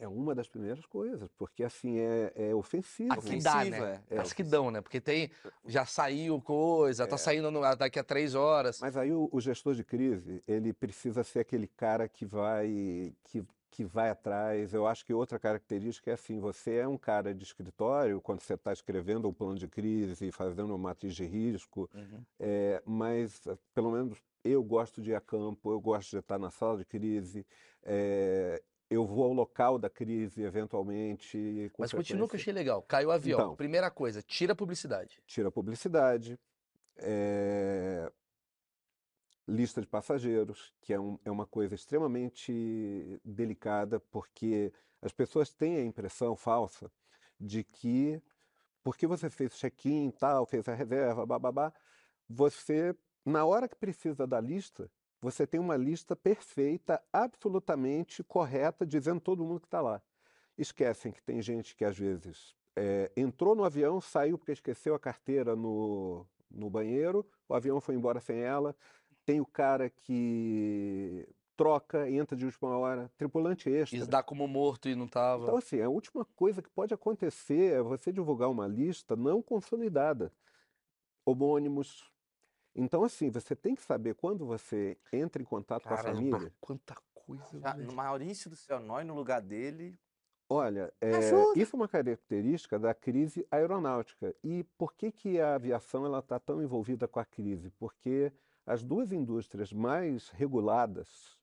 É 0.03 0.07
uma 0.07 0.35
das 0.35 0.49
primeiras 0.49 0.85
coisas, 0.85 1.31
porque 1.37 1.63
assim 1.63 1.97
é, 1.97 2.33
é 2.35 2.53
ofensivo. 2.53 3.13
As 3.13 3.23
que 3.23 3.37
dá, 3.37 3.63
né? 3.63 4.03
É, 4.09 4.19
As 4.19 4.33
que 4.33 4.43
dão, 4.43 4.69
né? 4.69 4.81
Porque 4.81 4.99
tem, 4.99 5.31
já 5.65 5.85
saiu 5.85 6.41
coisa, 6.41 7.03
tá 7.03 7.07
é. 7.07 7.11
tá 7.11 7.17
saindo 7.17 7.49
no, 7.49 7.61
daqui 7.77 7.97
a 7.97 8.03
três 8.03 8.35
horas. 8.35 8.81
Mas 8.81 8.97
aí 8.97 9.13
o, 9.13 9.29
o, 9.31 9.39
gestor 9.39 9.73
de 9.73 9.81
crise, 9.81 10.43
ele 10.45 10.73
precisa 10.73 11.23
ser 11.23 11.39
aquele 11.39 11.67
cara 11.67 12.09
que 12.09 12.25
vai, 12.25 13.15
que, 13.23 13.45
que 13.71 13.85
vai 13.85 14.09
atrás. 14.09 14.73
Eu 14.73 14.85
acho 14.85 15.05
que 15.05 15.13
outra 15.13 15.39
característica 15.39 16.11
é 16.11 16.15
assim, 16.15 16.37
você 16.37 16.79
é 16.79 16.87
um 16.87 16.97
cara 16.97 17.33
de 17.33 17.45
escritório, 17.45 18.19
quando 18.19 18.41
você 18.41 18.55
está 18.55 18.73
escrevendo 18.73 19.29
um 19.29 19.33
plano 19.33 19.57
de 19.57 19.69
crise, 19.69 20.33
fazendo 20.33 20.71
uma 20.71 20.77
matriz 20.77 21.15
de 21.15 21.23
risco, 21.23 21.89
uhum. 21.95 22.21
é, 22.41 22.83
mas 22.85 23.41
pelo 23.73 23.89
menos 23.89 24.17
eu 24.43 24.61
gosto 24.61 25.01
de 25.01 25.11
ir 25.11 25.15
a 25.15 25.21
campo, 25.21 25.71
eu 25.71 25.79
gosto 25.79 26.09
de 26.09 26.17
estar 26.17 26.37
na 26.37 26.51
sala 26.51 26.79
de 26.79 26.83
crise, 26.83 27.45
é, 27.83 28.61
eu 28.93 29.05
vou 29.05 29.25
ao 29.25 29.33
local 29.33 29.77
da 29.77 29.89
crise 29.89 30.41
eventualmente. 30.43 31.71
Mas 31.77 31.91
continua 31.91 32.27
que 32.27 32.35
eu 32.35 32.39
achei 32.39 32.53
legal. 32.53 32.81
Caiu 32.83 33.09
o 33.09 33.11
avião. 33.11 33.39
Então, 33.39 33.55
Primeira 33.55 33.89
coisa, 33.89 34.21
tira 34.21 34.53
a 34.53 34.55
publicidade. 34.55 35.21
Tira 35.25 35.49
a 35.49 35.51
publicidade. 35.51 36.39
É... 36.97 38.11
Lista 39.47 39.81
de 39.81 39.87
passageiros, 39.87 40.73
que 40.81 40.93
é, 40.93 40.99
um, 40.99 41.19
é 41.25 41.29
uma 41.29 41.45
coisa 41.45 41.75
extremamente 41.75 43.19
delicada, 43.25 43.99
porque 43.99 44.71
as 45.01 45.11
pessoas 45.11 45.51
têm 45.51 45.75
a 45.75 45.83
impressão 45.83 46.33
falsa 46.33 46.89
de 47.37 47.61
que, 47.61 48.21
porque 48.81 49.05
você 49.05 49.29
fez 49.29 49.53
check-in 49.55 50.11
tal, 50.11 50.45
fez 50.45 50.65
a 50.69 50.73
reserva, 50.73 51.25
babá, 51.25 51.73
você, 52.29 52.95
na 53.25 53.43
hora 53.43 53.67
que 53.67 53.75
precisa 53.75 54.25
da 54.25 54.39
lista, 54.39 54.89
você 55.23 55.47
tem 55.47 55.57
uma 55.57 55.77
lista 55.77 56.17
perfeita, 56.17 57.01
absolutamente 57.11 58.21
correta, 58.25 58.85
dizendo 58.85 59.21
todo 59.21 59.45
mundo 59.45 59.61
que 59.61 59.67
está 59.67 59.79
lá. 59.79 60.01
Esquecem 60.57 61.13
que 61.13 61.23
tem 61.23 61.41
gente 61.41 61.77
que 61.77 61.85
às 61.85 61.97
vezes 61.97 62.53
é, 62.75 63.09
entrou 63.15 63.55
no 63.55 63.63
avião, 63.63 64.01
saiu 64.01 64.37
porque 64.37 64.51
esqueceu 64.51 64.93
a 64.93 64.99
carteira 64.99 65.55
no, 65.55 66.27
no 66.51 66.69
banheiro, 66.69 67.25
o 67.47 67.53
avião 67.53 67.79
foi 67.79 67.95
embora 67.95 68.19
sem 68.19 68.39
ela. 68.39 68.75
Tem 69.25 69.39
o 69.39 69.45
cara 69.45 69.89
que 69.89 71.25
troca, 71.55 72.09
entra 72.09 72.35
de 72.35 72.43
última 72.43 72.77
hora, 72.77 73.09
tripulante 73.17 73.69
extra. 73.69 73.97
Isso 73.97 74.09
dá 74.09 74.21
como 74.21 74.45
morto 74.45 74.89
e 74.89 74.95
não 74.95 75.05
estava. 75.05 75.43
Então, 75.43 75.55
assim, 75.55 75.79
a 75.79 75.89
última 75.89 76.25
coisa 76.35 76.61
que 76.61 76.69
pode 76.69 76.93
acontecer 76.93 77.75
é 77.75 77.81
você 77.81 78.11
divulgar 78.11 78.49
uma 78.49 78.67
lista 78.67 79.15
não 79.15 79.41
consolidada. 79.41 80.33
Homônimos, 81.25 82.11
então, 82.75 83.03
assim, 83.03 83.29
você 83.29 83.55
tem 83.55 83.75
que 83.75 83.83
saber 83.83 84.15
quando 84.15 84.45
você 84.45 84.97
entra 85.11 85.41
em 85.41 85.45
contato 85.45 85.83
Caramba, 85.83 86.03
com 86.03 86.09
a 86.09 86.13
família. 86.13 86.53
Quanta 86.59 86.95
coisa. 87.13 87.59
Já, 87.59 87.73
no 87.75 87.93
Maurício 87.93 88.49
do 88.49 88.55
Céu 88.55 88.79
Nói, 88.79 89.03
no 89.03 89.13
lugar 89.13 89.41
dele. 89.41 89.97
Olha, 90.49 90.93
é, 90.99 91.19
isso 91.55 91.75
é 91.75 91.79
uma 91.79 91.87
característica 91.87 92.77
da 92.77 92.93
crise 92.93 93.45
aeronáutica. 93.49 94.35
E 94.43 94.63
por 94.77 94.93
que, 94.93 95.11
que 95.11 95.39
a 95.39 95.55
aviação 95.55 96.17
está 96.17 96.39
tão 96.39 96.61
envolvida 96.61 97.07
com 97.07 97.19
a 97.19 97.25
crise? 97.25 97.71
Porque 97.71 98.31
as 98.65 98.83
duas 98.83 99.11
indústrias 99.11 99.71
mais 99.71 100.29
reguladas 100.29 101.37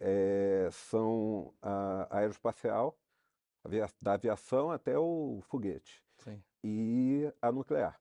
é, 0.00 0.68
são 0.70 1.52
a 1.60 2.18
aeroespacial, 2.18 2.96
da 4.00 4.12
aviação 4.12 4.70
até 4.70 4.96
o 4.96 5.40
foguete, 5.48 6.02
Sim. 6.18 6.40
e 6.62 7.30
a 7.42 7.50
nuclear. 7.50 8.00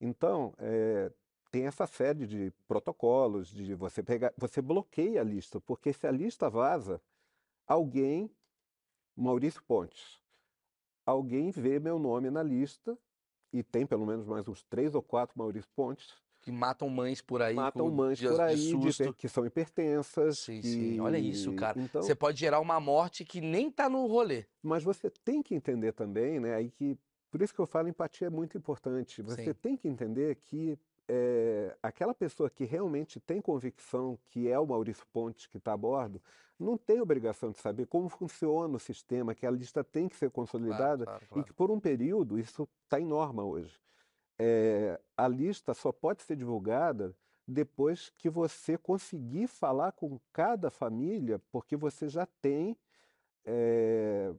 Então, 0.00 0.54
é, 0.58 1.10
tem 1.50 1.66
essa 1.66 1.86
série 1.86 2.26
de 2.26 2.52
protocolos, 2.66 3.48
de 3.48 3.74
você 3.74 4.02
pegar, 4.02 4.32
você 4.36 4.62
bloqueia 4.62 5.20
a 5.20 5.24
lista, 5.24 5.60
porque 5.60 5.92
se 5.92 6.06
a 6.06 6.10
lista 6.10 6.48
vaza, 6.48 7.00
alguém, 7.66 8.30
Maurício 9.16 9.62
Pontes, 9.64 10.22
alguém 11.04 11.50
vê 11.50 11.78
meu 11.78 11.98
nome 11.98 12.30
na 12.30 12.42
lista, 12.42 12.96
e 13.52 13.62
tem 13.62 13.84
pelo 13.84 14.06
menos 14.06 14.26
mais 14.26 14.46
uns 14.46 14.62
três 14.62 14.94
ou 14.94 15.02
quatro 15.02 15.36
Maurício 15.36 15.70
Pontes, 15.74 16.14
que 16.40 16.50
matam 16.50 16.88
mães 16.88 17.20
por 17.20 17.42
aí. 17.42 17.54
Matam 17.54 17.90
mães 17.90 18.18
de, 18.18 18.26
por 18.26 18.40
aí, 18.40 18.56
de 18.56 18.92
de, 18.92 19.12
que 19.12 19.28
são 19.28 19.44
hipertensas. 19.44 20.38
Sim, 20.38 20.62
sim. 20.62 21.00
Olha 21.00 21.18
isso, 21.18 21.52
cara. 21.54 21.78
Então, 21.78 22.02
você 22.02 22.14
pode 22.14 22.40
gerar 22.40 22.60
uma 22.60 22.80
morte 22.80 23.26
que 23.26 23.42
nem 23.42 23.68
está 23.68 23.90
no 23.90 24.06
rolê. 24.06 24.46
Mas 24.62 24.82
você 24.82 25.10
tem 25.10 25.42
que 25.42 25.54
entender 25.54 25.92
também, 25.92 26.40
né? 26.40 26.54
Aí 26.54 26.70
que, 26.70 26.98
por 27.30 27.42
isso 27.42 27.52
que 27.52 27.60
eu 27.60 27.66
falo, 27.66 27.88
empatia 27.88 28.28
é 28.28 28.30
muito 28.30 28.56
importante. 28.56 29.20
Você 29.20 29.44
sim. 29.44 29.54
tem 29.54 29.76
que 29.76 29.86
entender 29.86 30.36
que 30.36 30.78
é, 31.12 31.76
aquela 31.82 32.14
pessoa 32.14 32.48
que 32.48 32.64
realmente 32.64 33.18
tem 33.18 33.40
convicção 33.40 34.16
que 34.28 34.48
é 34.48 34.56
o 34.56 34.64
Maurício 34.64 35.04
Pontes 35.12 35.48
que 35.48 35.56
está 35.56 35.72
a 35.72 35.76
bordo, 35.76 36.22
não 36.56 36.76
tem 36.76 37.00
obrigação 37.00 37.50
de 37.50 37.58
saber 37.58 37.86
como 37.86 38.08
funciona 38.08 38.76
o 38.76 38.78
sistema, 38.78 39.34
que 39.34 39.44
a 39.44 39.50
lista 39.50 39.82
tem 39.82 40.08
que 40.08 40.14
ser 40.14 40.30
consolidada 40.30 41.04
claro, 41.04 41.18
claro, 41.18 41.26
claro. 41.26 41.40
e 41.40 41.44
que 41.44 41.52
por 41.52 41.68
um 41.68 41.80
período 41.80 42.38
isso 42.38 42.68
está 42.84 43.00
em 43.00 43.04
norma 43.04 43.42
hoje. 43.42 43.76
É, 44.38 45.00
a 45.16 45.26
lista 45.26 45.74
só 45.74 45.90
pode 45.90 46.22
ser 46.22 46.36
divulgada 46.36 47.12
depois 47.46 48.12
que 48.16 48.30
você 48.30 48.78
conseguir 48.78 49.48
falar 49.48 49.90
com 49.90 50.16
cada 50.32 50.70
família, 50.70 51.40
porque 51.50 51.74
você 51.76 52.08
já 52.08 52.24
tem 52.40 52.76
é, 53.44 54.32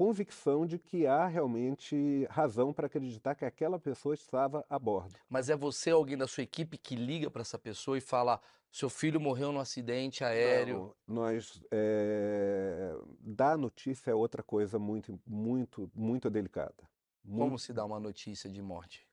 convicção 0.00 0.64
de 0.64 0.78
que 0.78 1.06
há 1.06 1.26
realmente 1.26 2.26
razão 2.30 2.72
para 2.72 2.86
acreditar 2.86 3.34
que 3.34 3.44
aquela 3.44 3.78
pessoa 3.78 4.14
estava 4.14 4.64
a 4.66 4.78
bordo. 4.78 5.14
Mas 5.28 5.50
é 5.50 5.54
você, 5.54 5.90
alguém 5.90 6.16
da 6.16 6.26
sua 6.26 6.42
equipe, 6.42 6.78
que 6.78 6.96
liga 6.96 7.30
para 7.30 7.42
essa 7.42 7.58
pessoa 7.58 7.98
e 7.98 8.00
fala: 8.00 8.40
seu 8.72 8.88
filho 8.88 9.20
morreu 9.20 9.52
num 9.52 9.60
acidente 9.60 10.24
aéreo? 10.24 10.96
Não, 11.06 11.16
nós. 11.16 11.62
É... 11.70 12.96
Dar 13.20 13.58
notícia 13.58 14.10
é 14.10 14.14
outra 14.14 14.42
coisa 14.42 14.78
muito, 14.78 15.20
muito, 15.26 15.90
muito 15.94 16.30
delicada. 16.30 16.88
Muito... 17.22 17.38
Como 17.38 17.58
se 17.58 17.70
dá 17.70 17.84
uma 17.84 18.00
notícia 18.00 18.48
de 18.48 18.62
morte? 18.62 19.06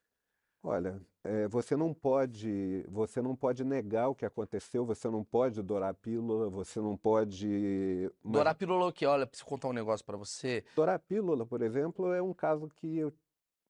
Olha, 0.70 1.02
é, 1.24 1.48
você 1.48 1.78
não 1.78 1.94
pode, 1.94 2.84
você 2.90 3.22
não 3.22 3.34
pode 3.38 3.64
negar 3.64 4.10
o 4.10 4.16
que 4.16 4.26
aconteceu, 4.26 4.86
você 4.86 5.10
não 5.10 5.24
pode 5.24 5.62
dourar 5.62 5.92
a 5.92 5.94
pílula, 5.94 6.50
você 6.50 6.82
não 6.82 6.98
pode. 6.98 8.12
Dourar 8.22 8.52
a 8.52 8.54
pílula 8.54 8.88
o 8.88 8.92
quê? 8.92 9.06
Olha, 9.06 9.26
preciso 9.26 9.48
contar 9.48 9.70
um 9.70 9.74
negócio 9.74 10.06
para 10.06 10.18
você. 10.18 10.66
Dourar 10.76 10.96
a 10.96 11.00
pílula, 11.00 11.46
por 11.46 11.62
exemplo, 11.62 12.12
é 12.12 12.22
um 12.22 12.34
caso 12.34 12.68
que 12.68 12.98
eu 12.98 13.14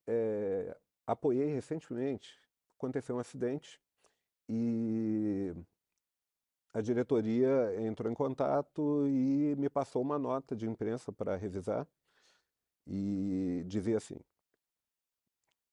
é, 0.08 0.76
apoiei 1.06 1.46
recentemente. 1.46 2.34
Aconteceu 2.76 3.14
um 3.14 3.20
acidente 3.20 3.80
e 4.48 5.54
a 6.74 6.80
diretoria 6.80 7.80
entrou 7.80 8.10
em 8.10 8.14
contato 8.14 9.06
e 9.06 9.54
me 9.56 9.70
passou 9.70 10.02
uma 10.02 10.18
nota 10.18 10.56
de 10.56 10.66
imprensa 10.66 11.12
para 11.12 11.36
revisar 11.36 11.86
e 12.84 13.62
dizia 13.68 13.98
assim: 13.98 14.18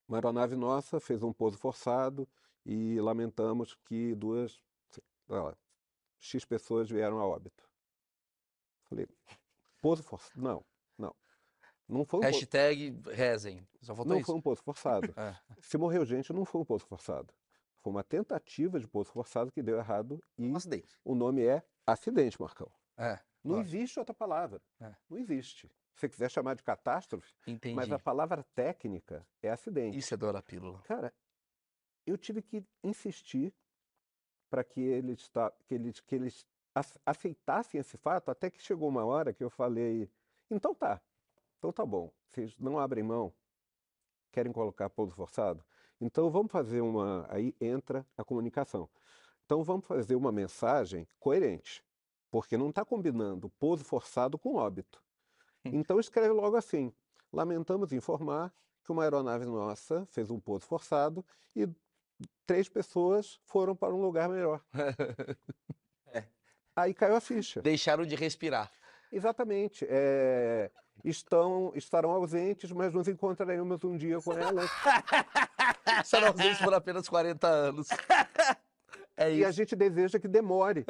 uma 0.08 0.18
aeronave 0.18 0.56
nossa 0.56 1.00
fez 1.00 1.24
um 1.24 1.34
pouso 1.34 1.58
forçado 1.58 2.28
e 2.66 3.00
lamentamos 3.00 3.76
que 3.86 4.16
duas, 4.16 4.60
lá, 5.28 5.56
X 6.20 6.46
pessoas 6.46 6.90
vieram 6.90 7.20
a 7.20 7.26
óbito. 7.26 7.68
Falei, 8.84 9.08
pouso 9.82 10.04
forçado? 10.04 10.42
Não, 10.42 10.64
não. 10.98 11.16
Não 11.88 12.06
foi 12.06 12.20
um 12.20 12.24
Hashtag 12.24 12.92
pouso... 12.92 13.16
rezem. 13.16 13.68
Só 13.82 13.96
faltou 13.96 14.14
não 14.14 14.20
isso. 14.20 14.26
foi 14.28 14.36
um 14.36 14.42
pouso 14.42 14.62
forçado. 14.62 15.14
é. 15.18 15.38
Se 15.60 15.78
morreu 15.78 16.06
gente, 16.06 16.34
não 16.34 16.46
foi 16.46 16.62
um 16.62 16.66
pouso 16.66 16.86
forçado. 16.86 17.34
Foi 17.82 17.92
uma 17.92 18.04
tentativa 18.04 18.80
de 18.80 18.88
pouso 18.88 19.12
forçado 19.12 19.52
que 19.52 19.62
deu 19.62 19.78
errado 19.78 20.20
e 20.38 20.48
um 20.48 20.56
acidente. 20.56 21.00
o 21.04 21.14
nome 21.14 21.46
é 21.46 21.64
acidente, 21.86 22.42
Marcão. 22.42 22.72
É, 22.98 23.20
não 23.44 23.60
existe 23.60 24.00
outra 24.00 24.16
palavra. 24.16 24.60
É. 24.80 24.96
Não 25.08 25.18
existe 25.20 25.70
você 25.96 26.10
quiser 26.10 26.30
chamar 26.30 26.56
de 26.56 26.64
catástrofe, 26.64 27.34
Entendi. 27.48 27.76
mas 27.76 27.92
a 27.92 28.00
palavra 28.00 28.44
técnica 28.54 29.26
é 29.42 29.50
acidente. 29.50 29.98
Isso 29.98 30.14
é 30.14 30.18
dor 30.18 30.36
a 30.36 30.42
pílula. 30.42 30.82
Cara, 30.84 31.14
eu 32.06 32.18
tive 32.18 32.42
que 32.42 32.64
insistir 32.84 33.54
para 34.50 34.64
que 34.64 34.82
eles, 34.82 35.32
que 35.68 35.76
eles, 35.76 36.00
que 36.02 36.16
eles 36.16 36.46
aceitassem 37.06 37.80
esse 37.80 37.98
fato, 37.98 38.30
até 38.30 38.50
que 38.50 38.62
chegou 38.62 38.90
uma 38.90 39.06
hora 39.06 39.34
que 39.34 39.44
eu 39.44 39.50
falei, 39.50 40.10
então 40.50 40.76
tá, 40.76 41.02
então 41.58 41.72
tá 41.72 41.86
bom, 41.86 42.12
vocês 42.28 42.56
não 42.58 42.78
abrem 42.78 43.04
mão, 43.04 43.34
querem 44.32 44.52
colocar 44.52 44.90
pouso 44.90 45.16
forçado? 45.16 45.64
Então 46.00 46.30
vamos 46.30 46.52
fazer 46.52 46.82
uma, 46.82 47.26
aí 47.30 47.56
entra 47.60 48.06
a 48.18 48.24
comunicação. 48.24 48.90
Então 49.46 49.64
vamos 49.64 49.86
fazer 49.86 50.16
uma 50.16 50.32
mensagem 50.32 51.08
coerente, 51.20 51.84
porque 52.30 52.58
não 52.58 52.70
está 52.70 52.84
combinando 52.84 53.50
pouso 53.52 53.84
forçado 53.84 54.38
com 54.38 54.56
óbito. 54.56 55.05
Então 55.74 56.00
escreve 56.00 56.30
logo 56.30 56.56
assim: 56.56 56.94
lamentamos 57.32 57.92
informar 57.92 58.54
que 58.84 58.92
uma 58.92 59.04
aeronave 59.04 59.46
nossa 59.46 60.06
fez 60.12 60.30
um 60.30 60.40
pouso 60.40 60.66
forçado 60.66 61.26
e 61.56 61.68
três 62.46 62.70
pessoas 62.70 63.40
foram 63.46 63.76
para 63.76 63.94
um 63.94 64.02
lugar 64.02 64.30
melhor. 64.30 64.62
é. 66.14 66.24
Aí 66.76 66.94
caiu 66.94 67.16
a 67.16 67.22
ficha. 67.22 67.62
Deixaram 67.62 68.06
de 68.06 68.16
respirar. 68.16 68.72
Exatamente. 69.12 69.86
É, 69.90 70.70
estão, 71.04 71.72
estarão 71.76 72.12
ausentes, 72.12 72.72
mas 72.72 72.94
nos 72.94 73.08
encontraremos 73.08 73.84
um 73.84 73.98
dia 73.98 74.22
com 74.22 74.34
elas. 74.34 74.70
Estarão 76.04 76.28
ausentes 76.28 76.60
por 76.60 76.74
apenas 76.74 77.08
40 77.08 77.48
anos. 77.48 77.88
É 79.18 79.34
e 79.34 79.46
a 79.46 79.52
gente 79.52 79.76
deseja 79.76 80.20
que 80.20 80.28
demore. 80.28 80.86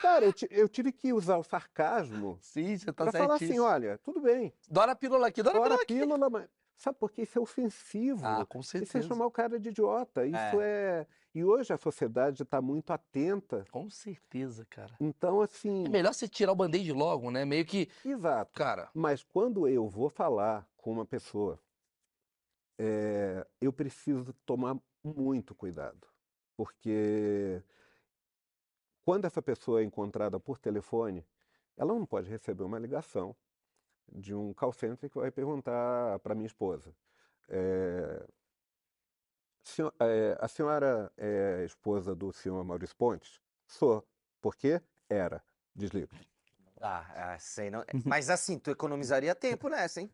Cara, 0.00 0.24
eu, 0.24 0.34
eu, 0.50 0.68
tive 0.68 0.92
que 0.92 1.12
usar 1.12 1.36
o 1.36 1.42
sarcasmo 1.42 2.38
Sim, 2.40 2.76
você 2.76 2.86
tá 2.86 3.04
pra 3.04 3.12
falar 3.12 3.34
assim, 3.34 3.58
olha, 3.58 3.98
tudo 3.98 4.20
bem. 4.20 4.52
Dora 4.68 4.92
a 4.92 4.96
pílula 4.96 5.28
aqui, 5.28 5.42
dora, 5.42 5.58
dora 5.58 5.74
a 5.74 5.84
pílula, 5.84 6.14
pílula 6.14 6.30
mas... 6.30 6.48
Sabe 6.80 6.96
por 6.98 7.12
que 7.12 7.20
isso 7.22 7.38
é 7.38 7.42
ofensivo? 7.42 8.26
Ah, 8.26 8.46
com 8.46 8.62
certeza. 8.62 8.98
Isso 8.98 9.06
é 9.06 9.08
chamar 9.08 9.26
o 9.26 9.30
cara 9.30 9.60
de 9.60 9.68
idiota. 9.68 10.24
Isso 10.24 10.60
é... 10.62 11.02
é... 11.02 11.06
E 11.34 11.44
hoje 11.44 11.74
a 11.74 11.76
sociedade 11.76 12.42
está 12.42 12.62
muito 12.62 12.90
atenta. 12.90 13.66
Com 13.70 13.90
certeza, 13.90 14.66
cara. 14.68 14.96
Então, 14.98 15.42
assim... 15.42 15.84
É 15.84 15.88
melhor 15.90 16.14
você 16.14 16.26
tirar 16.26 16.52
o 16.52 16.56
band-aid 16.56 16.90
logo, 16.90 17.30
né? 17.30 17.44
Meio 17.44 17.66
que... 17.66 17.90
Exato. 18.02 18.52
Cara... 18.54 18.88
Mas 18.94 19.22
quando 19.22 19.68
eu 19.68 19.86
vou 19.90 20.08
falar 20.08 20.66
com 20.78 20.90
uma 20.90 21.04
pessoa, 21.04 21.60
é... 22.78 23.46
eu 23.60 23.74
preciso 23.74 24.32
tomar 24.46 24.74
muito 25.04 25.54
cuidado. 25.54 26.08
Porque 26.56 27.62
quando 29.04 29.24
essa 29.24 29.40
pessoa 29.40 29.80
é 29.80 29.84
encontrada 29.84 30.38
por 30.38 30.58
telefone, 30.58 31.26
ela 31.76 31.94
não 31.94 32.06
pode 32.06 32.28
receber 32.28 32.62
uma 32.62 32.78
ligação 32.78 33.34
de 34.12 34.34
um 34.34 34.52
call 34.52 34.72
center 34.72 35.08
que 35.08 35.18
vai 35.18 35.30
perguntar 35.30 36.18
para 36.20 36.34
minha 36.34 36.46
esposa. 36.46 36.94
É, 37.48 38.26
a 40.38 40.48
senhora 40.48 41.12
é 41.16 41.64
esposa 41.64 42.14
do 42.14 42.32
senhor 42.32 42.62
Maurício 42.64 42.96
Pontes? 42.96 43.40
Sou. 43.66 44.06
Por 44.40 44.56
quê? 44.56 44.80
Era. 45.08 45.42
Desliga. 45.74 46.08
Ah, 46.80 47.36
sei 47.38 47.70
não. 47.70 47.84
Mas 48.04 48.30
assim, 48.30 48.58
tu 48.58 48.70
economizaria 48.70 49.34
tempo 49.34 49.68
nessa, 49.68 50.00
hein? 50.00 50.10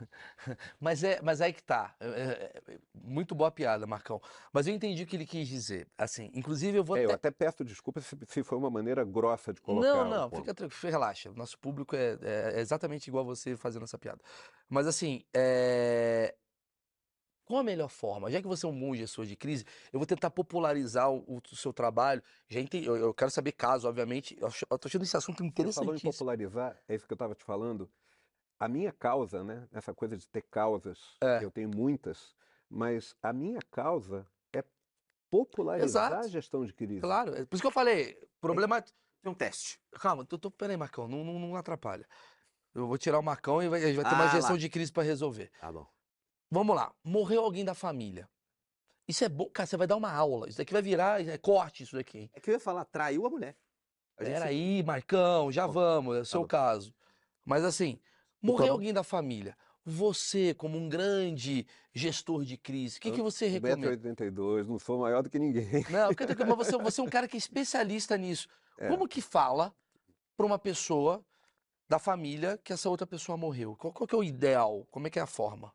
mas, 0.80 1.02
é, 1.04 1.20
mas 1.22 1.40
aí 1.40 1.52
que 1.52 1.62
tá. 1.62 1.94
É, 2.00 2.06
é, 2.06 2.62
é, 2.72 2.78
muito 2.94 3.34
boa 3.34 3.50
piada, 3.50 3.86
Marcão. 3.86 4.20
Mas 4.52 4.66
eu 4.66 4.74
entendi 4.74 5.02
o 5.02 5.06
que 5.06 5.16
ele 5.16 5.26
quis 5.26 5.48
dizer. 5.48 5.88
Assim, 5.96 6.30
inclusive 6.34 6.76
eu 6.78 6.84
vou. 6.84 6.96
É, 6.96 7.04
até... 7.04 7.12
Eu 7.12 7.14
até 7.14 7.30
peço 7.30 7.64
desculpa 7.64 8.00
se, 8.00 8.16
se 8.26 8.42
foi 8.42 8.58
uma 8.58 8.70
maneira 8.70 9.04
grossa 9.04 9.52
de 9.52 9.60
colocar. 9.60 9.88
Não, 9.88 10.08
não, 10.08 10.26
um 10.28 10.36
fica 10.40 10.54
tranquilo, 10.54 10.90
relaxa. 10.90 11.32
Nosso 11.32 11.58
público 11.58 11.96
é, 11.96 12.18
é, 12.22 12.60
exatamente 12.60 13.08
igual 13.08 13.24
você 13.24 13.56
fazendo 13.56 13.84
essa 13.84 13.98
piada. 13.98 14.20
Mas 14.68 14.86
assim, 14.86 15.22
é... 15.34 16.34
qual 17.44 17.60
a 17.60 17.64
melhor 17.64 17.88
forma? 17.88 18.30
Já 18.30 18.40
que 18.40 18.48
você 18.48 18.66
é 18.66 18.68
um 18.68 18.72
monge 18.72 19.00
gestor 19.00 19.26
de 19.26 19.36
crise, 19.36 19.64
eu 19.92 19.98
vou 19.98 20.06
tentar 20.06 20.30
popularizar 20.30 21.10
o, 21.10 21.42
o 21.50 21.56
seu 21.56 21.72
trabalho. 21.72 22.22
Já 22.48 22.60
entendi, 22.60 22.86
eu, 22.86 22.96
eu, 22.96 23.14
quero 23.14 23.30
saber 23.30 23.52
caso, 23.52 23.88
obviamente. 23.88 24.36
Eu, 24.40 24.48
eu 24.70 24.78
tô 24.78 24.88
achando 24.88 25.02
esse 25.02 25.16
assunto 25.16 25.44
interessante. 25.44 25.84
Falando 25.84 25.98
em 25.98 26.10
popularizar, 26.10 26.76
é 26.88 26.94
isso 26.94 27.06
que 27.06 27.12
eu 27.12 27.16
estava 27.16 27.34
te 27.34 27.44
falando 27.44 27.88
a 28.62 28.68
minha 28.68 28.92
causa, 28.92 29.42
né? 29.42 29.66
Essa 29.72 29.92
coisa 29.92 30.16
de 30.16 30.28
ter 30.28 30.42
causas, 30.42 31.16
é. 31.20 31.44
eu 31.44 31.50
tenho 31.50 31.68
muitas, 31.68 32.32
mas 32.70 33.12
a 33.20 33.32
minha 33.32 33.58
causa 33.72 34.24
é 34.52 34.62
popularizar 35.28 36.12
Exato. 36.12 36.26
a 36.26 36.28
gestão 36.28 36.64
de 36.64 36.72
crise. 36.72 37.00
Claro, 37.00 37.34
é 37.34 37.44
por 37.44 37.56
isso 37.56 37.62
que 37.62 37.66
eu 37.66 37.72
falei, 37.72 38.16
problema 38.40 38.80
tem 38.80 39.32
um 39.32 39.34
teste. 39.34 39.80
Calma, 40.00 40.24
tô, 40.24 40.38
tô, 40.38 40.48
peraí, 40.48 40.76
Marcão, 40.76 41.08
não, 41.08 41.24
não, 41.24 41.40
não 41.40 41.56
atrapalha. 41.56 42.06
Eu 42.72 42.86
vou 42.86 42.96
tirar 42.96 43.18
o 43.18 43.22
Marcão 43.22 43.60
e 43.60 43.68
vai, 43.68 43.80
vai 43.80 44.04
ter 44.04 44.10
ah, 44.10 44.14
uma 44.14 44.28
gestão 44.28 44.52
lá. 44.52 44.58
de 44.58 44.68
crise 44.68 44.92
para 44.92 45.02
resolver. 45.02 45.50
Tá 45.60 45.72
bom. 45.72 45.86
Vamos 46.48 46.76
lá, 46.76 46.94
morreu 47.02 47.42
alguém 47.42 47.64
da 47.64 47.74
família. 47.74 48.28
Isso 49.08 49.24
é 49.24 49.28
bom, 49.28 49.50
cara, 49.50 49.66
você 49.66 49.76
vai 49.76 49.88
dar 49.88 49.96
uma 49.96 50.12
aula. 50.12 50.48
Isso 50.48 50.58
daqui 50.58 50.72
vai 50.72 50.82
virar 50.82 51.20
é 51.20 51.36
corte, 51.36 51.82
isso 51.82 51.96
daqui. 51.96 52.30
É 52.32 52.38
que 52.38 52.48
eu 52.48 52.54
ia 52.54 52.60
falar, 52.60 52.84
traiu 52.84 53.26
a 53.26 53.30
mulher. 53.30 53.56
Peraí, 54.16 54.84
Marcão, 54.84 55.50
já 55.50 55.66
vamos, 55.66 56.16
é 56.16 56.20
o 56.20 56.24
seu 56.24 56.42
tá 56.42 56.58
caso. 56.58 56.94
Mas 57.44 57.64
assim, 57.64 58.00
Morreu 58.42 58.72
alguém 58.72 58.92
da 58.92 59.04
família. 59.04 59.56
Você, 59.84 60.54
como 60.54 60.78
um 60.78 60.88
grande 60.88 61.66
gestor 61.92 62.44
de 62.44 62.56
crise, 62.56 62.98
o 62.98 63.00
que, 63.00 63.12
que 63.12 63.22
você 63.22 63.46
recomenda? 63.46 63.96
1,82m, 63.96 64.66
não 64.66 64.78
sou 64.78 64.98
maior 64.98 65.22
do 65.22 65.30
que 65.30 65.38
ninguém. 65.38 65.84
Não, 65.90 66.14
porque 66.14 66.26
você, 66.44 66.76
você 66.76 67.00
é 67.00 67.04
um 67.04 67.08
cara 67.08 67.26
que 67.26 67.36
é 67.36 67.38
especialista 67.38 68.16
nisso. 68.16 68.48
É. 68.78 68.88
Como 68.88 69.08
que 69.08 69.20
fala 69.20 69.74
para 70.36 70.46
uma 70.46 70.58
pessoa 70.58 71.24
da 71.88 71.98
família 71.98 72.58
que 72.58 72.72
essa 72.72 72.88
outra 72.88 73.06
pessoa 73.06 73.36
morreu? 73.36 73.76
Qual, 73.76 73.92
qual 73.92 74.06
que 74.06 74.14
é 74.14 74.18
o 74.18 74.24
ideal? 74.24 74.86
Como 74.90 75.06
é 75.06 75.10
que 75.10 75.18
é 75.18 75.22
a 75.22 75.26
forma? 75.26 75.74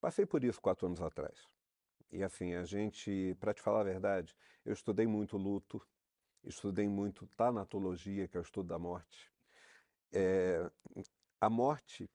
Passei 0.00 0.26
por 0.26 0.42
isso 0.42 0.60
quatro 0.60 0.86
anos 0.86 1.00
atrás. 1.00 1.46
E 2.10 2.22
assim, 2.22 2.54
a 2.54 2.64
gente, 2.64 3.36
para 3.38 3.54
te 3.54 3.60
falar 3.60 3.80
a 3.80 3.84
verdade, 3.84 4.34
eu 4.64 4.72
estudei 4.72 5.06
muito 5.06 5.36
luto, 5.36 5.80
estudei 6.42 6.88
muito 6.88 7.26
tanatologia, 7.36 8.26
que 8.26 8.36
é 8.36 8.40
o 8.40 8.42
estudo 8.42 8.68
da 8.68 8.78
morte. 8.78 9.30
É, 10.12 10.70
a 11.40 11.48
morte 11.50 12.08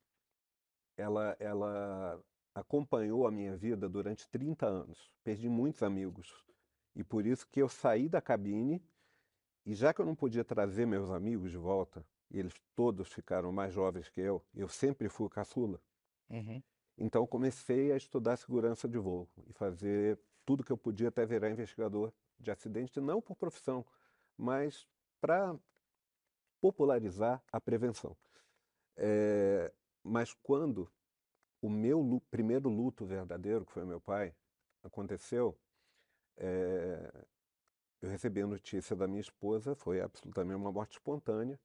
ela, 0.97 1.35
ela 1.39 2.23
acompanhou 2.53 3.25
a 3.25 3.31
minha 3.31 3.55
vida 3.55 3.89
durante 3.89 4.27
30 4.29 4.65
anos. 4.65 5.13
Perdi 5.23 5.49
muitos 5.49 5.81
amigos. 5.83 6.45
E 6.95 7.03
por 7.03 7.25
isso 7.25 7.47
que 7.47 7.61
eu 7.61 7.67
saí 7.67 8.07
da 8.07 8.21
cabine 8.21 8.81
e 9.65 9.73
já 9.73 9.93
que 9.93 10.01
eu 10.01 10.05
não 10.05 10.15
podia 10.15 10.43
trazer 10.43 10.85
meus 10.85 11.09
amigos 11.09 11.49
de 11.49 11.57
volta, 11.57 12.05
e 12.29 12.37
eles 12.37 12.53
todos 12.75 13.11
ficaram 13.13 13.51
mais 13.51 13.73
jovens 13.73 14.09
que 14.09 14.19
eu, 14.19 14.43
eu 14.53 14.67
sempre 14.67 15.07
fui 15.07 15.29
caçula. 15.29 15.79
Uhum. 16.29 16.61
Então 16.97 17.25
comecei 17.25 17.91
a 17.91 17.97
estudar 17.97 18.35
segurança 18.37 18.87
de 18.87 18.97
voo 18.97 19.29
e 19.47 19.53
fazer 19.53 20.19
tudo 20.45 20.63
que 20.63 20.71
eu 20.71 20.77
podia 20.77 21.07
até 21.07 21.25
virar 21.25 21.49
investigador 21.49 22.11
de 22.39 22.51
acidente, 22.51 22.99
não 22.99 23.21
por 23.21 23.35
profissão, 23.35 23.85
mas 24.37 24.85
para 25.21 25.57
popularizar 26.61 27.41
a 27.51 27.61
prevenção. 27.61 28.15
É, 28.95 29.71
mas 30.03 30.33
quando 30.33 30.91
o 31.61 31.69
meu 31.69 32.21
primeiro 32.29 32.69
luto 32.69 33.05
verdadeiro, 33.05 33.65
que 33.65 33.71
foi 33.71 33.85
meu 33.85 34.01
pai, 34.01 34.35
aconteceu, 34.83 35.57
é, 36.37 37.25
eu 38.01 38.09
recebi 38.09 38.41
a 38.41 38.47
notícia 38.47 38.95
da 38.95 39.07
minha 39.07 39.21
esposa, 39.21 39.75
foi 39.75 40.01
absolutamente 40.01 40.55
uma 40.55 40.71
morte 40.71 40.93
espontânea, 40.93 41.59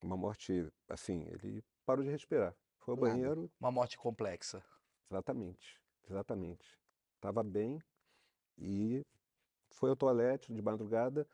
uma 0.00 0.16
morte, 0.16 0.66
assim, 0.88 1.26
ele 1.28 1.62
parou 1.84 2.04
de 2.04 2.10
respirar. 2.10 2.54
Foi 2.78 2.92
ao 2.92 3.00
banheiro. 3.00 3.50
Uma 3.60 3.70
morte 3.70 3.98
complexa. 3.98 4.64
Exatamente, 5.10 5.80
exatamente. 6.08 6.78
Estava 7.16 7.42
bem 7.42 7.82
e 8.58 9.04
foi 9.70 9.90
ao 9.90 9.96
toalete 9.96 10.52
de 10.52 10.62
madrugada, 10.62 11.26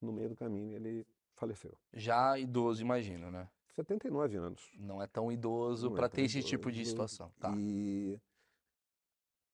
no 0.00 0.12
meio 0.12 0.30
do 0.30 0.36
caminho 0.36 0.76
ele 0.76 1.06
faleceu. 1.34 1.76
Já 1.92 2.38
idoso, 2.38 2.82
imagino, 2.82 3.30
né? 3.30 3.50
79 3.74 4.36
anos. 4.36 4.70
Não 4.78 5.02
é 5.02 5.06
tão 5.06 5.30
idoso 5.30 5.90
para 5.90 6.06
é 6.06 6.08
ter 6.08 6.22
esse 6.22 6.42
tipo 6.42 6.70
de 6.70 6.84
situação. 6.84 7.32
Tá. 7.38 7.52
E 7.56 8.18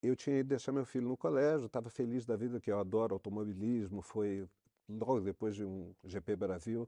eu 0.01 0.15
tinha 0.15 0.39
ido 0.39 0.49
deixar 0.49 0.71
meu 0.71 0.85
filho 0.85 1.07
no 1.07 1.17
colégio, 1.17 1.65
estava 1.65 1.89
feliz 1.89 2.25
da 2.25 2.35
vida, 2.35 2.59
que 2.59 2.71
eu 2.71 2.79
adoro 2.79 3.13
automobilismo, 3.13 4.01
foi 4.01 4.47
logo 4.87 5.21
depois 5.21 5.55
de 5.55 5.65
um 5.65 5.93
GP 6.03 6.35
Brasil, 6.35 6.87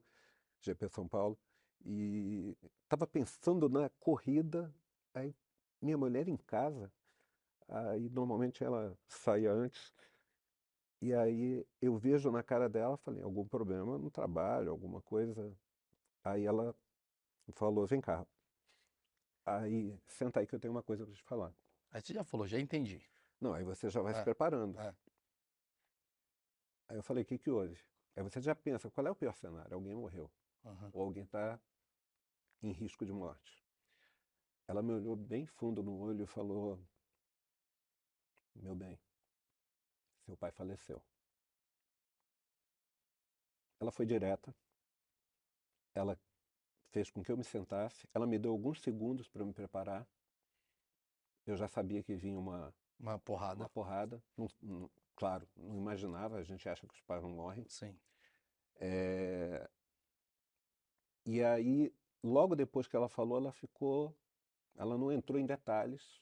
GP 0.61 0.89
São 0.89 1.07
Paulo, 1.07 1.38
e 1.86 2.55
estava 2.84 3.07
pensando 3.07 3.67
na 3.69 3.89
corrida, 3.99 4.73
aí 5.13 5.34
minha 5.82 5.97
mulher 5.97 6.27
em 6.27 6.38
casa, 6.38 6.91
aí 7.67 8.09
normalmente 8.09 8.63
ela 8.63 8.97
saía 9.07 9.51
antes, 9.51 9.93
e 11.01 11.13
aí 11.13 11.65
eu 11.82 11.97
vejo 11.97 12.30
na 12.32 12.43
cara 12.43 12.67
dela, 12.67 12.97
falei, 12.97 13.23
algum 13.23 13.47
problema 13.47 13.97
no 13.97 14.11
trabalho, 14.11 14.69
alguma 14.69 15.01
coisa, 15.01 15.51
aí 16.23 16.45
ela 16.45 16.75
falou, 17.51 17.85
vem 17.85 18.01
cá, 18.01 18.25
aí 19.45 19.99
senta 20.07 20.39
aí 20.39 20.47
que 20.47 20.55
eu 20.55 20.59
tenho 20.59 20.73
uma 20.73 20.83
coisa 20.83 21.05
para 21.05 21.15
te 21.15 21.23
falar. 21.23 21.53
Aí 21.91 22.01
você 22.01 22.13
já 22.13 22.23
falou, 22.23 22.47
já 22.47 22.59
entendi. 22.59 23.01
Não, 23.41 23.53
aí 23.53 23.63
você 23.63 23.89
já 23.89 24.01
vai 24.01 24.13
é, 24.13 24.15
se 24.15 24.23
preparando. 24.23 24.79
É. 24.79 24.95
Aí 26.89 26.97
eu 26.97 27.03
falei, 27.03 27.23
o 27.23 27.25
que, 27.25 27.37
que 27.37 27.49
houve? 27.49 27.77
Aí 28.15 28.23
você 28.23 28.41
já 28.41 28.53
pensa, 28.55 28.89
qual 28.91 29.07
é 29.07 29.11
o 29.11 29.15
pior 29.15 29.35
cenário? 29.35 29.73
Alguém 29.73 29.95
morreu. 29.95 30.29
Uhum. 30.63 30.89
Ou 30.93 31.03
alguém 31.03 31.23
está 31.23 31.59
em 32.61 32.71
risco 32.71 33.05
de 33.05 33.13
morte. 33.13 33.63
Ela 34.67 34.83
me 34.83 34.93
olhou 34.93 35.15
bem 35.15 35.47
fundo 35.47 35.81
no 35.81 35.97
olho 35.99 36.23
e 36.23 36.27
falou, 36.27 36.79
meu 38.55 38.75
bem, 38.75 38.99
seu 40.25 40.37
pai 40.37 40.51
faleceu. 40.51 41.01
Ela 43.79 43.91
foi 43.91 44.05
direta, 44.05 44.53
ela 45.95 46.19
fez 46.91 47.09
com 47.09 47.23
que 47.23 47.31
eu 47.31 47.37
me 47.37 47.43
sentasse, 47.43 48.07
ela 48.13 48.25
me 48.27 48.37
deu 48.37 48.51
alguns 48.51 48.81
segundos 48.81 49.27
para 49.27 49.45
me 49.45 49.53
preparar, 49.53 50.07
eu 51.45 51.55
já 51.55 51.67
sabia 51.67 52.03
que 52.03 52.15
vinha 52.15 52.37
uma, 52.37 52.73
uma 52.99 53.17
porrada. 53.17 53.63
Uma 53.63 53.69
porrada. 53.69 54.23
Não, 54.37 54.47
não, 54.61 54.89
claro, 55.15 55.47
não 55.55 55.77
imaginava, 55.77 56.37
a 56.37 56.43
gente 56.43 56.67
acha 56.69 56.85
que 56.85 56.93
os 56.93 57.01
pais 57.01 57.23
não 57.23 57.31
morrem. 57.31 57.65
Sim. 57.67 57.97
É... 58.75 59.67
E 61.25 61.43
aí, 61.43 61.93
logo 62.23 62.55
depois 62.55 62.87
que 62.87 62.95
ela 62.95 63.09
falou, 63.09 63.37
ela 63.37 63.51
ficou. 63.51 64.15
Ela 64.75 64.97
não 64.97 65.11
entrou 65.11 65.39
em 65.39 65.45
detalhes. 65.45 66.21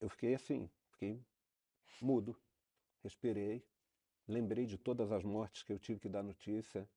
Eu 0.00 0.08
fiquei 0.08 0.34
assim, 0.34 0.70
fiquei 0.90 1.20
mudo, 2.00 2.36
respirei, 3.02 3.66
lembrei 4.28 4.66
de 4.66 4.76
todas 4.78 5.10
as 5.10 5.24
mortes 5.24 5.62
que 5.62 5.72
eu 5.72 5.78
tive 5.78 5.98
que 5.98 6.08
dar 6.08 6.22
notícia. 6.22 6.88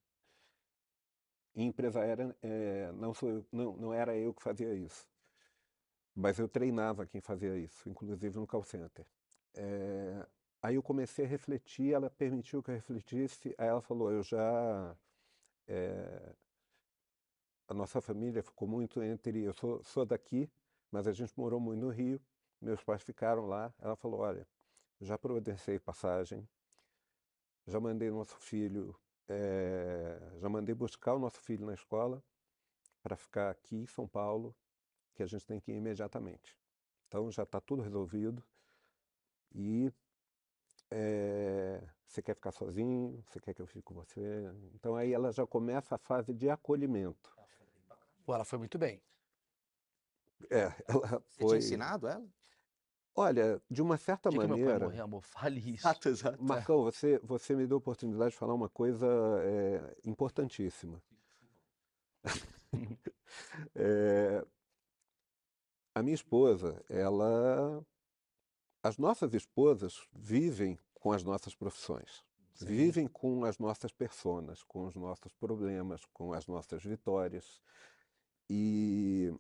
Em 1.55 1.67
empresa 1.67 1.99
aérea, 2.01 2.35
é, 2.41 2.91
não, 2.93 3.13
sou, 3.13 3.45
não, 3.51 3.75
não 3.75 3.93
era 3.93 4.15
eu 4.15 4.33
que 4.33 4.41
fazia 4.41 4.73
isso. 4.73 5.07
Mas 6.15 6.37
eu 6.37 6.47
treinava 6.47 7.05
quem 7.05 7.21
fazia 7.21 7.57
isso, 7.57 7.89
inclusive 7.89 8.37
no 8.37 8.47
call 8.47 8.63
center. 8.63 9.05
É, 9.53 10.25
aí 10.61 10.75
eu 10.75 10.83
comecei 10.83 11.25
a 11.25 11.27
refletir, 11.27 11.93
ela 11.93 12.09
permitiu 12.09 12.61
que 12.61 12.71
eu 12.71 12.75
refletisse, 12.75 13.53
aí 13.57 13.67
ela 13.67 13.81
falou, 13.81 14.11
eu 14.11 14.23
já... 14.23 14.95
É, 15.67 16.33
a 17.67 17.73
nossa 17.73 18.01
família 18.01 18.41
ficou 18.41 18.67
muito 18.67 19.01
entre... 19.01 19.43
Eu 19.43 19.53
sou, 19.53 19.83
sou 19.83 20.05
daqui, 20.05 20.49
mas 20.91 21.07
a 21.07 21.11
gente 21.11 21.33
morou 21.37 21.59
muito 21.59 21.79
no 21.81 21.89
Rio, 21.89 22.19
meus 22.61 22.83
pais 22.83 23.01
ficaram 23.01 23.45
lá. 23.45 23.73
Ela 23.79 23.95
falou, 23.95 24.21
olha, 24.21 24.47
já 24.99 25.17
providenciei 25.17 25.79
passagem, 25.79 26.47
já 27.67 27.79
mandei 27.79 28.09
nosso 28.09 28.35
filho, 28.37 28.95
é, 29.29 30.19
já 30.39 30.49
mandei 30.49 30.73
buscar 30.73 31.13
o 31.13 31.19
nosso 31.19 31.39
filho 31.39 31.65
na 31.65 31.73
escola 31.73 32.23
para 33.01 33.15
ficar 33.15 33.51
aqui 33.51 33.75
em 33.77 33.87
São 33.87 34.07
Paulo 34.07 34.55
que 35.13 35.23
a 35.23 35.25
gente 35.25 35.45
tem 35.45 35.59
que 35.59 35.71
ir 35.71 35.75
imediatamente. 35.75 36.57
Então 37.07 37.31
já 37.31 37.43
está 37.43 37.59
tudo 37.61 37.81
resolvido 37.81 38.43
e 39.53 39.91
é, 40.91 41.81
você 42.07 42.21
quer 42.21 42.35
ficar 42.35 42.51
sozinho, 42.51 43.23
você 43.27 43.39
quer 43.39 43.53
que 43.53 43.61
eu 43.61 43.67
fique 43.67 43.83
com 43.83 43.93
você. 43.93 44.21
Então 44.73 44.95
aí 44.95 45.13
ela 45.13 45.31
já 45.31 45.45
começa 45.45 45.95
a 45.95 45.97
fase 45.97 46.33
de 46.33 46.49
acolhimento. 46.49 47.35
Pô, 48.25 48.33
ela 48.33 48.45
foi 48.45 48.59
muito 48.59 48.77
bem. 48.77 49.01
É, 50.49 50.73
ela 50.87 51.07
foi. 51.07 51.21
Você 51.29 51.45
tinha 51.45 51.57
ensinado 51.57 52.07
ela? 52.07 52.27
Olha, 53.19 53.61
de 53.69 53.81
uma 53.81 53.97
certa 53.97 54.31
maneira. 54.31 54.55
Que 54.55 54.63
meu 54.63 54.69
pai 54.69 54.79
morrer, 54.79 55.01
amor, 55.01 55.21
fale 55.27 55.59
isso. 55.75 55.85
Exato, 55.85 56.07
exato. 56.07 56.41
Marcão, 56.41 56.83
você, 56.83 57.19
você 57.19 57.53
me 57.53 57.67
deu 57.67 57.75
a 57.75 57.79
oportunidade 57.79 58.31
de 58.31 58.37
falar 58.37 58.53
uma 58.53 58.69
coisa 58.69 59.05
é, 59.43 59.97
importantíssima. 60.05 61.01
é, 63.75 64.41
a 65.93 66.01
minha 66.01 66.15
esposa, 66.15 66.81
ela. 66.89 67.85
As 68.81 68.97
nossas 68.97 69.33
esposas 69.33 70.07
vivem 70.13 70.79
com 70.93 71.11
as 71.11 71.21
nossas 71.21 71.53
profissões, 71.53 72.23
Sim. 72.53 72.65
vivem 72.67 73.07
com 73.07 73.43
as 73.43 73.59
nossas 73.59 73.91
personas, 73.91 74.63
com 74.63 74.85
os 74.85 74.95
nossos 74.95 75.33
problemas, 75.33 76.05
com 76.13 76.31
as 76.31 76.47
nossas 76.47 76.81
vitórias. 76.81 77.59
E 78.49 79.33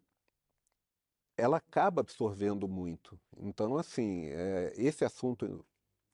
ela 1.39 1.57
acaba 1.57 2.01
absorvendo 2.01 2.67
muito. 2.67 3.19
Então, 3.37 3.77
assim, 3.77 4.25
é, 4.27 4.73
esse 4.75 5.05
assunto 5.05 5.65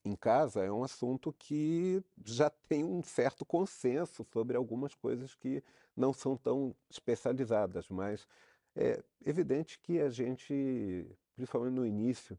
em 0.04 0.16
casa 0.16 0.64
é 0.64 0.72
um 0.72 0.84
assunto 0.84 1.34
que 1.34 2.04
já 2.24 2.50
tem 2.50 2.84
um 2.84 3.02
certo 3.02 3.44
consenso 3.44 4.24
sobre 4.32 4.56
algumas 4.56 4.94
coisas 4.94 5.34
que 5.34 5.64
não 5.96 6.14
são 6.14 6.38
tão 6.38 6.76
especializadas, 6.90 7.90
mas 7.90 8.28
é 8.76 9.04
evidente 9.26 9.80
que 9.80 10.00
a 10.00 10.10
gente, 10.10 11.08
principalmente 11.36 11.74
no 11.74 11.86
início, 11.86 12.38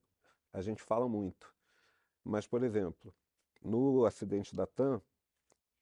a 0.53 0.63
gente 0.63 0.83
fala 0.83 1.09
muito. 1.09 1.53
Mas, 2.25 2.47
por 2.47 2.63
exemplo, 2.63 3.13
no 3.63 4.05
acidente 4.07 4.55
da 4.55 4.67
TAM, 4.67 5.03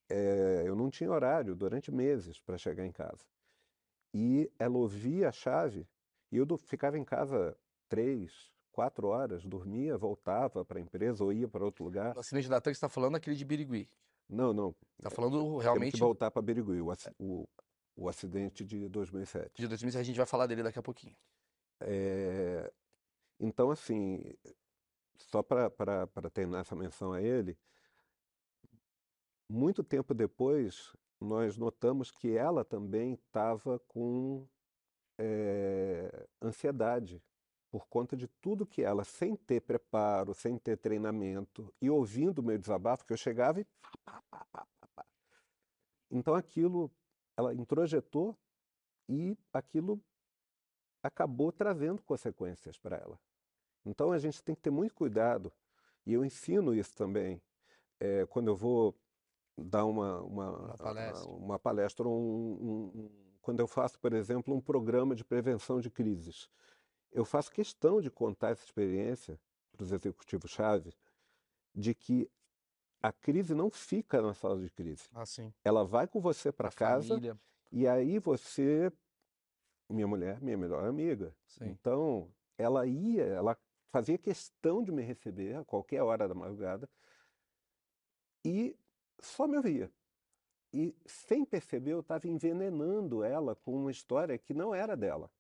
é, 0.09 0.63
eu 0.67 0.75
não 0.75 0.91
tinha 0.91 1.11
horário 1.11 1.55
durante 1.55 1.93
meses 1.93 2.41
para 2.41 2.57
chegar 2.57 2.87
em 2.87 2.93
casa. 2.93 3.25
E 4.13 4.51
ela 4.59 4.79
ouvia 4.79 5.29
a 5.29 5.33
chave 5.33 5.87
e 6.35 6.37
eu 6.37 6.59
ficava 6.59 6.99
em 6.99 7.05
casa 7.05 7.57
três, 7.89 8.51
quatro 8.73 9.07
horas, 9.07 9.45
dormia, 9.45 9.97
voltava 9.97 10.65
para 10.65 10.81
a 10.81 10.83
empresa 10.83 11.23
ou 11.23 11.33
ia 11.33 11.47
para 11.47 11.65
outro 11.65 11.85
lugar. 11.85 12.17
O 12.17 12.19
acidente 12.19 12.49
da 12.49 12.59
você 12.59 12.71
está 12.71 12.89
falando 12.89 13.15
é 13.15 13.19
aquele 13.19 13.37
de 13.37 13.45
Birigui. 13.45 13.89
Não, 14.29 14.53
não. 14.53 14.75
Está 14.99 15.11
falando 15.11 15.59
realmente. 15.59 15.93
Temos 15.93 15.95
que 15.95 16.01
voltar 16.01 16.33
para 16.33 16.43
Birigui. 16.43 16.81
O, 16.81 16.93
o, 17.21 17.49
o 17.95 18.09
acidente 18.09 18.65
de 18.65 18.89
2007. 18.89 19.63
De 19.63 19.69
2007, 19.69 20.01
a 20.01 20.05
gente 20.05 20.17
vai 20.17 20.27
falar 20.27 20.49
dele 20.49 20.65
daqui 20.65 20.79
a 20.81 20.83
pouquinho. 20.83 21.15
É, 21.79 22.73
então, 23.39 23.71
assim, 23.71 24.21
só 25.17 25.41
para 25.41 25.71
terminar 26.33 26.63
essa 26.63 26.75
menção 26.75 27.13
a 27.13 27.23
ele, 27.23 27.57
muito 29.49 29.85
tempo 29.85 30.13
depois, 30.13 30.97
nós 31.21 31.57
notamos 31.57 32.11
que 32.11 32.37
ela 32.37 32.65
também 32.65 33.13
estava 33.13 33.79
com 33.87 34.49
é, 35.19 36.27
ansiedade 36.43 37.23
por 37.71 37.87
conta 37.89 38.17
de 38.17 38.29
tudo 38.29 38.67
que 38.67 38.83
ela, 38.83 39.05
sem 39.05 39.35
ter 39.35 39.61
preparo, 39.61 40.33
sem 40.33 40.57
ter 40.57 40.77
treinamento 40.77 41.75
e 41.81 41.91
ouvindo 41.91 42.39
o 42.39 42.43
meu 42.43 42.57
desabafo, 42.57 43.05
que 43.05 43.13
eu 43.13 43.17
chegava 43.17 43.61
e. 43.61 43.67
Então 46.11 46.35
aquilo, 46.35 46.91
ela 47.37 47.53
introjetou 47.53 48.39
e 49.09 49.37
aquilo 49.53 50.01
acabou 51.03 51.51
trazendo 51.51 52.03
consequências 52.03 52.79
para 52.79 52.97
ela. 52.97 53.19
Então 53.85 54.13
a 54.13 54.19
gente 54.19 54.43
tem 54.43 54.55
que 54.55 54.63
ter 54.63 54.71
muito 54.71 54.95
cuidado, 54.95 55.53
e 56.07 56.13
eu 56.13 56.25
ensino 56.25 56.75
isso 56.75 56.95
também, 56.95 57.43
é, 58.01 58.25
quando 58.27 58.49
eu 58.49 58.57
vou 58.57 58.95
dar 59.57 59.85
uma, 59.85 60.21
uma, 60.23 60.51
uma 60.51 60.77
palestra, 60.77 61.31
uma 61.31 61.59
palestra 61.59 62.09
um, 62.09 62.13
um, 62.13 62.93
um, 62.95 63.24
quando 63.45 63.61
eu 63.61 63.67
faço, 63.69 63.99
por 64.01 64.13
exemplo, 64.13 64.55
um 64.55 64.61
programa 64.61 65.15
de 65.15 65.25
prevenção 65.25 65.81
de 65.81 65.91
crises 65.91 66.49
eu 67.15 67.25
faço 67.25 67.51
questão 67.53 68.01
de 68.01 68.11
contar 68.11 68.51
essa 68.51 68.65
experiência 68.65 69.41
para 69.73 69.85
os 69.85 69.93
executivos-chave 69.93 70.93
de 71.73 71.95
que 71.95 72.29
a 73.01 73.13
crise 73.13 73.55
não 73.55 73.71
fica 73.71 74.21
na 74.21 74.35
sala 74.35 74.61
de 74.61 74.69
crise. 74.69 75.09
Ah, 75.13 75.25
Ela 75.63 75.85
vai 75.85 76.09
com 76.09 76.21
você 76.21 76.51
para 76.51 76.73
casa 76.73 77.09
família. 77.09 77.39
e 77.71 77.87
aí 77.87 78.19
você, 78.19 78.93
minha 79.89 80.09
mulher, 80.09 80.41
minha 80.43 80.57
melhor 80.57 80.85
amiga. 80.85 81.35
Sim. 81.47 81.67
Então, 81.67 82.29
ela 82.59 82.85
ia, 82.85 83.25
ela 83.25 83.57
fazia 83.93 84.19
questão 84.19 84.83
de 84.83 84.91
me 84.91 85.03
receber 85.03 85.57
a 85.57 85.65
qualquer 85.65 86.03
hora 86.03 86.27
da 86.27 86.35
madrugada 86.35 86.89
e 88.45 88.77
só 89.21 89.47
me 89.47 89.57
ouvia. 89.57 89.91
E 90.75 90.93
sem 91.07 91.45
perceber, 91.45 91.93
eu 91.93 92.01
estava 92.01 92.27
envenenando 92.27 93.23
ela 93.23 93.55
com 93.55 93.77
uma 93.77 93.93
história 93.93 94.37
que 94.37 94.53
não 94.53 94.75
era 94.75 94.97
dela. 94.97 95.31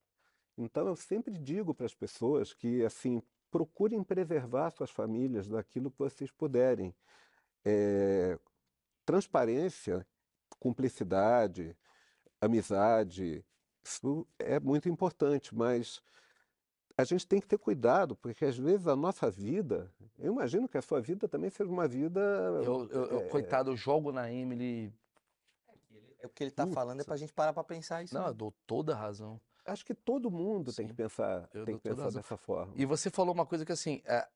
Então 0.56 0.86
eu 0.86 0.94
sempre 0.94 1.36
digo 1.36 1.74
para 1.74 1.86
as 1.86 1.94
pessoas 1.94 2.54
que 2.54 2.84
assim 2.84 3.20
procurem 3.50 4.04
preservar 4.04 4.70
suas 4.70 4.90
famílias 4.90 5.48
daquilo 5.48 5.90
que 5.90 5.98
vocês 5.98 6.30
puderem. 6.30 6.94
É, 7.64 8.38
transparência, 9.04 10.06
cumplicidade, 10.60 11.76
amizade, 12.40 13.44
isso 13.82 14.24
é 14.38 14.60
muito 14.60 14.88
importante, 14.88 15.52
mas 15.52 16.00
a 16.96 17.02
gente 17.02 17.26
tem 17.26 17.40
que 17.40 17.48
ter 17.48 17.58
cuidado, 17.58 18.14
porque 18.14 18.44
às 18.44 18.56
vezes 18.56 18.86
a 18.86 18.94
nossa 18.94 19.28
vida, 19.28 19.90
eu 20.16 20.32
imagino 20.32 20.68
que 20.68 20.78
a 20.78 20.82
sua 20.82 21.00
vida 21.00 21.26
também 21.26 21.50
seja 21.50 21.70
uma 21.70 21.88
vida. 21.88 22.20
Eu, 22.64 22.88
eu, 22.88 23.04
eu 23.06 23.28
coitado, 23.28 23.72
eu 23.72 23.76
jogo 23.76 24.12
na 24.12 24.32
Emily. 24.32 24.94
É 26.24 26.26
o 26.26 26.30
que 26.30 26.42
ele 26.42 26.48
está 26.48 26.66
falando 26.66 27.02
é 27.02 27.04
para 27.04 27.12
a 27.12 27.18
gente 27.18 27.34
parar 27.34 27.52
para 27.52 27.62
pensar 27.62 28.02
isso. 28.02 28.14
Não, 28.14 28.22
né? 28.22 28.28
eu 28.30 28.34
dou 28.34 28.50
toda 28.66 28.94
a 28.94 28.96
razão. 28.96 29.38
Acho 29.66 29.84
que 29.84 29.94
todo 29.94 30.30
mundo 30.30 30.72
Sim, 30.72 30.76
tem 30.76 30.86
que 30.88 30.94
pensar, 30.94 31.46
tem 31.48 31.76
que 31.76 31.82
pensar 31.82 32.10
dessa 32.10 32.36
forma. 32.38 32.72
E 32.74 32.86
você 32.86 33.10
falou 33.10 33.34
uma 33.34 33.44
coisa 33.44 33.62
que 33.62 33.72
assim, 33.72 34.00
é, 34.06 34.26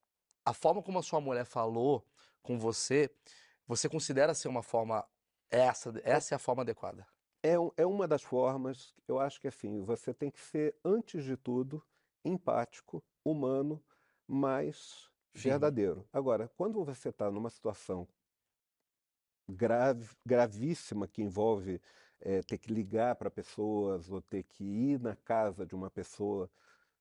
a 0.45 0.53
forma 0.53 0.83
como 0.83 0.99
a 0.99 1.03
sua 1.03 1.19
mulher 1.19 1.47
falou 1.47 2.07
com 2.43 2.59
você, 2.59 3.11
você 3.67 3.89
considera 3.89 4.35
ser 4.35 4.49
uma 4.49 4.63
forma 4.63 5.03
essa, 5.51 5.91
essa 6.05 6.35
é 6.35 6.37
a 6.37 6.39
forma 6.39 6.61
adequada? 6.61 7.07
É, 7.43 7.55
é 7.79 7.87
uma 7.87 8.07
das 8.07 8.23
formas. 8.23 8.95
Eu 9.07 9.19
acho 9.19 9.41
que 9.41 9.49
assim, 9.49 9.83
você 9.83 10.13
tem 10.13 10.31
que 10.31 10.41
ser 10.41 10.77
antes 10.85 11.25
de 11.25 11.39
tudo 11.39 11.83
empático, 12.23 13.03
humano, 13.25 13.83
mas 14.27 15.09
Sim. 15.35 15.49
verdadeiro. 15.49 16.07
Agora, 16.13 16.51
quando 16.55 16.85
você 16.85 17.09
está 17.09 17.31
numa 17.31 17.49
situação 17.49 18.07
grave, 19.49 20.09
gravíssima 20.25 21.09
que 21.09 21.23
envolve 21.23 21.81
é, 22.21 22.43
ter 22.43 22.59
que 22.59 22.73
ligar 22.73 23.15
para 23.17 23.31
pessoas 23.31 24.11
ou 24.11 24.21
ter 24.21 24.43
que 24.43 24.65
ir 24.65 25.01
na 25.01 25.17
casa 25.17 25.65
de 25.65 25.75
uma 25.75 25.91
pessoa. 25.91 26.51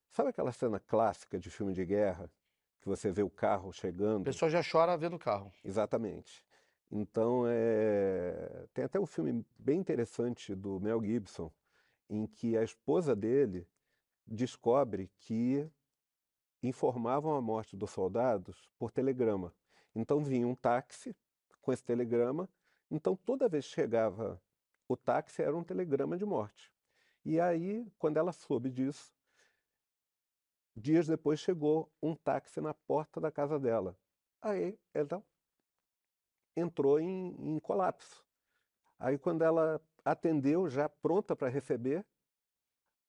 Sabe 0.10 0.30
aquela 0.30 0.52
cena 0.52 0.80
clássica 0.80 1.40
de 1.40 1.50
filme 1.50 1.74
de 1.74 1.86
guerra? 1.86 2.32
Que 2.80 2.88
você 2.88 3.12
vê 3.12 3.24
o 3.24 3.30
carro 3.30 3.72
chegando. 3.74 4.22
A 4.22 4.26
pessoa 4.26 4.50
já 4.50 4.62
chora 4.64 4.98
vendo 4.98 5.16
o 5.16 5.20
carro. 5.20 5.52
Exatamente. 5.64 6.46
Então, 6.90 7.44
é... 7.48 8.66
tem 8.74 8.86
até 8.86 9.00
um 9.00 9.06
filme 9.06 9.46
bem 9.58 9.80
interessante 9.80 10.56
do 10.56 10.80
Mel 10.80 11.04
Gibson, 11.04 11.52
em 12.10 12.26
que 12.26 12.56
a 12.56 12.64
esposa 12.64 13.16
dele 13.16 13.68
descobre 14.26 15.12
que 15.20 15.70
informavam 16.64 17.36
a 17.36 17.42
morte 17.42 17.76
dos 17.76 17.92
soldados 17.92 18.70
por 18.78 18.92
telegrama. 18.92 19.54
Então 19.94 20.24
vinha 20.24 20.48
um 20.48 20.56
táxi 20.56 21.16
com 21.68 21.74
esse 21.74 21.84
telegrama. 21.84 22.50
Então, 22.90 23.14
toda 23.14 23.50
vez 23.50 23.68
que 23.68 23.74
chegava 23.74 24.42
o 24.88 24.96
táxi 24.96 25.42
era 25.42 25.54
um 25.54 25.66
telegrama 25.66 26.18
de 26.18 26.24
morte. 26.24 26.72
E 27.26 27.42
aí, 27.42 27.86
quando 28.00 28.16
ela 28.16 28.32
soube 28.32 28.72
disso, 28.72 29.14
dias 30.74 31.08
depois 31.08 31.42
chegou 31.42 31.92
um 32.02 32.16
táxi 32.16 32.62
na 32.62 32.74
porta 32.74 33.20
da 33.20 33.30
casa 33.30 33.60
dela. 33.60 34.00
Aí 34.42 34.80
ela 34.94 35.22
entrou 36.56 37.02
em, 37.02 37.36
em 37.38 37.60
colapso. 37.60 38.26
Aí, 38.98 39.18
quando 39.18 39.42
ela 39.42 39.82
atendeu, 40.06 40.70
já 40.70 40.88
pronta 40.88 41.36
para 41.36 41.50
receber, 41.50 42.06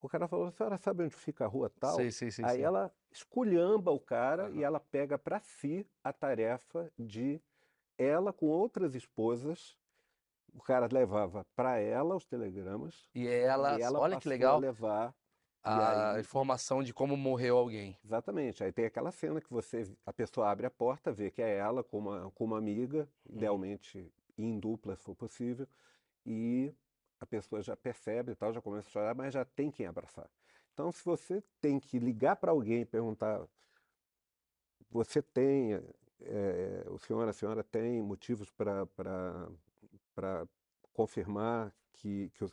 o 0.01 0.09
cara 0.09 0.27
falou: 0.27 0.47
a 0.47 0.51
senhora 0.51 0.77
sabe 0.79 1.05
onde 1.05 1.15
fica 1.15 1.45
a 1.45 1.49
rua 1.49 1.71
tal? 1.79 1.95
Sim, 1.95 2.11
sim, 2.11 2.29
sim, 2.33 2.43
Aí 2.45 2.61
ela 2.61 2.93
esculhamba 3.09 3.93
o 3.93 4.01
cara 4.01 4.51
uhum. 4.51 4.57
e 4.57 4.65
ela 4.65 4.81
pega 4.81 5.17
para 5.17 5.39
si 5.39 5.89
a 6.03 6.13
tarefa 6.13 6.93
de 6.99 7.41
ela 7.99 8.33
com 8.33 8.47
outras 8.47 8.95
esposas 8.95 9.77
o 10.55 10.63
cara 10.63 10.89
levava 10.91 11.47
para 11.55 11.79
ela 11.79 12.17
os 12.17 12.25
telegramas. 12.25 13.09
E 13.15 13.29
ela, 13.29 13.79
e 13.79 13.83
ela 13.83 14.01
olha 14.01 14.19
que 14.19 14.29
legal. 14.29 14.57
A 14.57 14.59
levar 14.59 15.15
a 15.63 16.15
aí, 16.15 16.21
informação 16.21 16.83
de 16.83 16.95
como 16.95 17.17
morreu 17.17 17.57
alguém. 17.59 17.97
Exatamente. 18.05 18.65
Aí 18.65 18.73
tem 18.73 18.87
aquela 18.87 19.11
cena 19.11 19.41
que 19.41 19.51
você, 19.51 19.91
a 20.07 20.13
pessoa 20.13 20.51
abre 20.51 20.67
a 20.67 20.71
porta, 20.71 21.13
vê 21.13 21.31
que 21.31 21.43
é 21.43 21.57
ela 21.57 21.85
com 21.85 21.99
uma, 21.99 22.31
com 22.31 22.45
uma 22.45 22.59
amiga, 22.59 23.09
uhum. 23.29 23.37
idealmente 23.37 24.11
em 24.37 24.59
dupla, 24.59 24.97
se 24.97 25.03
for 25.03 25.15
possível, 25.15 25.67
e 26.25 26.73
a 27.21 27.27
pessoa 27.27 27.61
já 27.61 27.77
percebe 27.77 28.33
e 28.33 28.35
tal, 28.35 28.53
já 28.53 28.61
começa 28.61 28.89
a 28.89 28.93
chorar, 28.93 29.15
mas 29.15 29.35
já 29.35 29.45
tem 29.45 29.71
quem 29.71 29.87
abraçar. 29.87 30.29
Então, 30.73 30.93
se 30.93 31.05
você 31.05 31.43
tem 31.61 31.81
que 31.81 31.99
ligar 31.99 32.37
para 32.37 32.53
alguém 32.53 32.83
e 32.83 32.87
perguntar, 32.87 33.45
você 34.89 35.21
tem, 35.21 35.83
é, 36.21 36.85
o 36.89 36.99
senhor, 36.99 37.29
a 37.29 37.33
senhora 37.33 37.63
tem 37.63 38.03
motivos 38.03 38.51
para 38.51 38.87
confirmar 40.93 41.73
que, 41.93 42.31
que 42.31 42.45
o, 42.45 42.53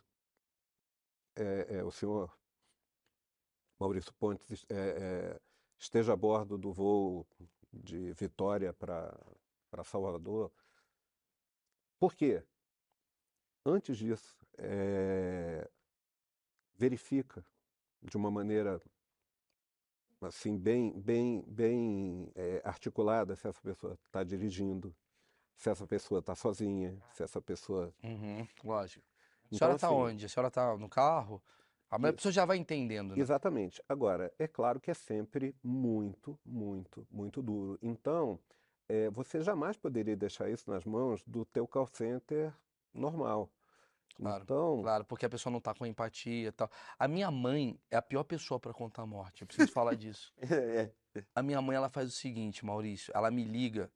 é, 1.35 1.77
é, 1.77 1.83
o 1.83 1.91
senhor 1.91 2.35
Maurício 3.79 4.13
Pontes 4.13 4.65
é, 4.69 5.39
esteja 5.77 6.13
a 6.13 6.15
bordo 6.15 6.57
do 6.57 6.71
voo 6.71 7.27
de 7.73 8.13
Vitória 8.13 8.73
para 8.73 9.83
Salvador. 9.83 10.51
Por 11.99 12.13
quê? 12.13 12.43
Antes 13.65 13.97
disso, 13.97 14.37
verifica 16.75 17.43
de 18.01 18.15
uma 18.15 18.29
maneira 18.29 18.79
assim 20.21 20.57
bem 20.57 20.99
bem 20.99 21.43
bem 21.47 22.31
é, 22.35 22.61
articulada 22.63 23.35
se 23.35 23.47
essa 23.47 23.61
pessoa 23.61 23.97
está 24.05 24.23
dirigindo 24.23 24.95
se 25.57 25.69
essa 25.69 25.87
pessoa 25.87 26.19
está 26.19 26.35
sozinha, 26.35 26.97
se 27.13 27.23
essa 27.23 27.41
pessoa. 27.41 27.93
Uhum, 28.03 28.47
lógico. 28.63 29.05
A 29.51 29.55
senhora 29.55 29.75
está 29.75 29.87
então, 29.87 30.03
assim, 30.03 30.13
onde? 30.13 30.25
A 30.25 30.29
senhora 30.29 30.47
está 30.47 30.77
no 30.77 30.89
carro? 30.89 31.41
A 31.89 31.99
pessoa 31.99 32.31
já 32.31 32.45
vai 32.45 32.57
entendendo. 32.57 33.15
Né? 33.15 33.21
Exatamente. 33.21 33.81
Agora, 33.87 34.33
é 34.37 34.47
claro 34.47 34.79
que 34.79 34.91
é 34.91 34.93
sempre 34.93 35.55
muito, 35.63 36.37
muito, 36.45 37.07
muito 37.09 37.41
duro. 37.41 37.77
Então, 37.81 38.39
é, 38.89 39.09
você 39.09 39.41
jamais 39.41 39.77
poderia 39.77 40.15
deixar 40.15 40.49
isso 40.49 40.69
nas 40.69 40.83
mãos 40.83 41.23
do 41.25 41.45
teu 41.45 41.67
call 41.67 41.87
center 41.87 42.53
normal. 42.93 43.49
Claro, 44.15 44.43
então... 44.43 44.81
claro, 44.81 45.05
porque 45.05 45.25
a 45.25 45.29
pessoa 45.29 45.51
não 45.51 45.59
está 45.59 45.73
com 45.73 45.85
empatia 45.85 46.47
e 46.47 46.51
tal. 46.51 46.69
A 46.97 47.07
minha 47.07 47.29
mãe 47.29 47.79
é 47.91 47.97
a 47.97 48.01
pior 48.01 48.23
pessoa 48.23 48.59
para 48.59 48.73
contar 48.73 49.01
a 49.01 49.05
morte. 49.05 49.41
Eu 49.41 49.47
preciso 49.47 49.71
falar 49.71 49.95
disso. 49.95 50.33
É. 51.17 51.23
A 51.33 51.41
minha 51.41 51.61
mãe 51.61 51.77
ela 51.77 51.87
faz 51.87 52.09
o 52.09 52.11
seguinte, 52.11 52.65
Maurício. 52.65 53.09
Ela 53.15 53.31
me 53.31 53.45
liga 53.45 53.89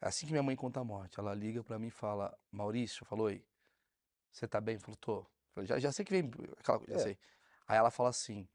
é 0.00 0.08
assim 0.08 0.26
que 0.26 0.32
minha 0.32 0.42
mãe 0.42 0.54
conta 0.54 0.80
a 0.80 0.84
morte. 0.84 1.18
Ela 1.18 1.34
liga 1.34 1.62
para 1.62 1.78
mim 1.78 1.88
e 1.88 1.90
fala: 1.90 2.36
Maurício, 2.50 3.04
falou, 3.04 3.26
oi, 3.26 3.44
você 4.30 4.46
tá 4.46 4.60
bem? 4.60 4.78
Falou, 4.78 4.96
tô. 4.96 5.26
Falei, 5.52 5.66
já, 5.66 5.78
já 5.78 5.92
sei 5.92 6.04
que 6.04 6.12
vem 6.12 6.30
aquela 6.58 6.78
coisa, 6.78 6.94
é. 6.94 6.98
sei. 6.98 7.18
Aí 7.66 7.76
ela 7.76 7.90
fala 7.90 8.10
assim: 8.10 8.48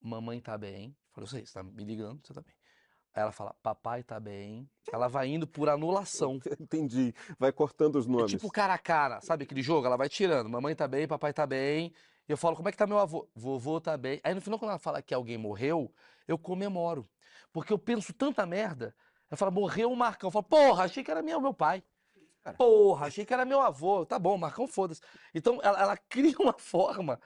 mamãe 0.00 0.40
tá 0.40 0.56
bem. 0.58 0.96
Falei, 1.12 1.24
eu 1.24 1.30
sei, 1.30 1.46
você 1.46 1.54
tá 1.54 1.62
me 1.62 1.84
ligando, 1.84 2.20
você 2.26 2.34
tá 2.34 2.42
bem. 2.42 2.54
Aí 3.14 3.22
ela 3.22 3.32
fala, 3.32 3.54
papai 3.62 4.02
tá 4.02 4.20
bem. 4.20 4.68
Ela 4.92 5.08
vai 5.08 5.28
indo 5.28 5.46
por 5.46 5.68
anulação. 5.68 6.40
Entendi. 6.60 7.12
Vai 7.38 7.50
cortando 7.50 7.96
os 7.96 8.06
é 8.06 8.08
nomes. 8.08 8.32
É 8.32 8.36
tipo 8.36 8.50
cara 8.50 8.74
a 8.74 8.78
cara, 8.78 9.20
sabe 9.20 9.44
aquele 9.44 9.62
jogo? 9.62 9.86
Ela 9.86 9.96
vai 9.96 10.08
tirando. 10.08 10.48
Mamãe 10.48 10.74
tá 10.74 10.86
bem, 10.86 11.08
papai 11.08 11.32
tá 11.32 11.46
bem. 11.46 11.92
eu 12.28 12.36
falo, 12.36 12.54
como 12.54 12.68
é 12.68 12.72
que 12.72 12.78
tá 12.78 12.86
meu 12.86 12.98
avô? 12.98 13.28
Vovô 13.34 13.80
tá 13.80 13.96
bem. 13.96 14.20
Aí 14.22 14.34
no 14.34 14.40
final, 14.40 14.58
quando 14.58 14.70
ela 14.70 14.78
fala 14.78 15.02
que 15.02 15.12
alguém 15.12 15.36
morreu, 15.36 15.92
eu 16.28 16.38
comemoro. 16.38 17.08
Porque 17.52 17.72
eu 17.72 17.78
penso 17.78 18.12
tanta 18.12 18.46
merda. 18.46 18.94
Ela 19.28 19.36
fala, 19.36 19.50
morreu 19.50 19.90
o 19.90 19.96
Marcão. 19.96 20.28
Eu 20.28 20.32
falo, 20.32 20.44
porra, 20.44 20.84
achei 20.84 21.02
que 21.02 21.10
era 21.10 21.22
meu, 21.22 21.40
meu 21.40 21.52
pai. 21.52 21.82
Cara. 22.42 22.56
Porra, 22.56 23.06
achei 23.06 23.24
que 23.24 23.34
era 23.34 23.44
meu 23.44 23.60
avô. 23.60 24.06
Tá 24.06 24.18
bom, 24.18 24.38
Marcão, 24.38 24.66
foda-se. 24.66 25.00
Então, 25.34 25.60
ela, 25.62 25.80
ela, 25.80 25.96
cria 25.96 26.36
uma 26.38 26.54
forma 26.54 27.20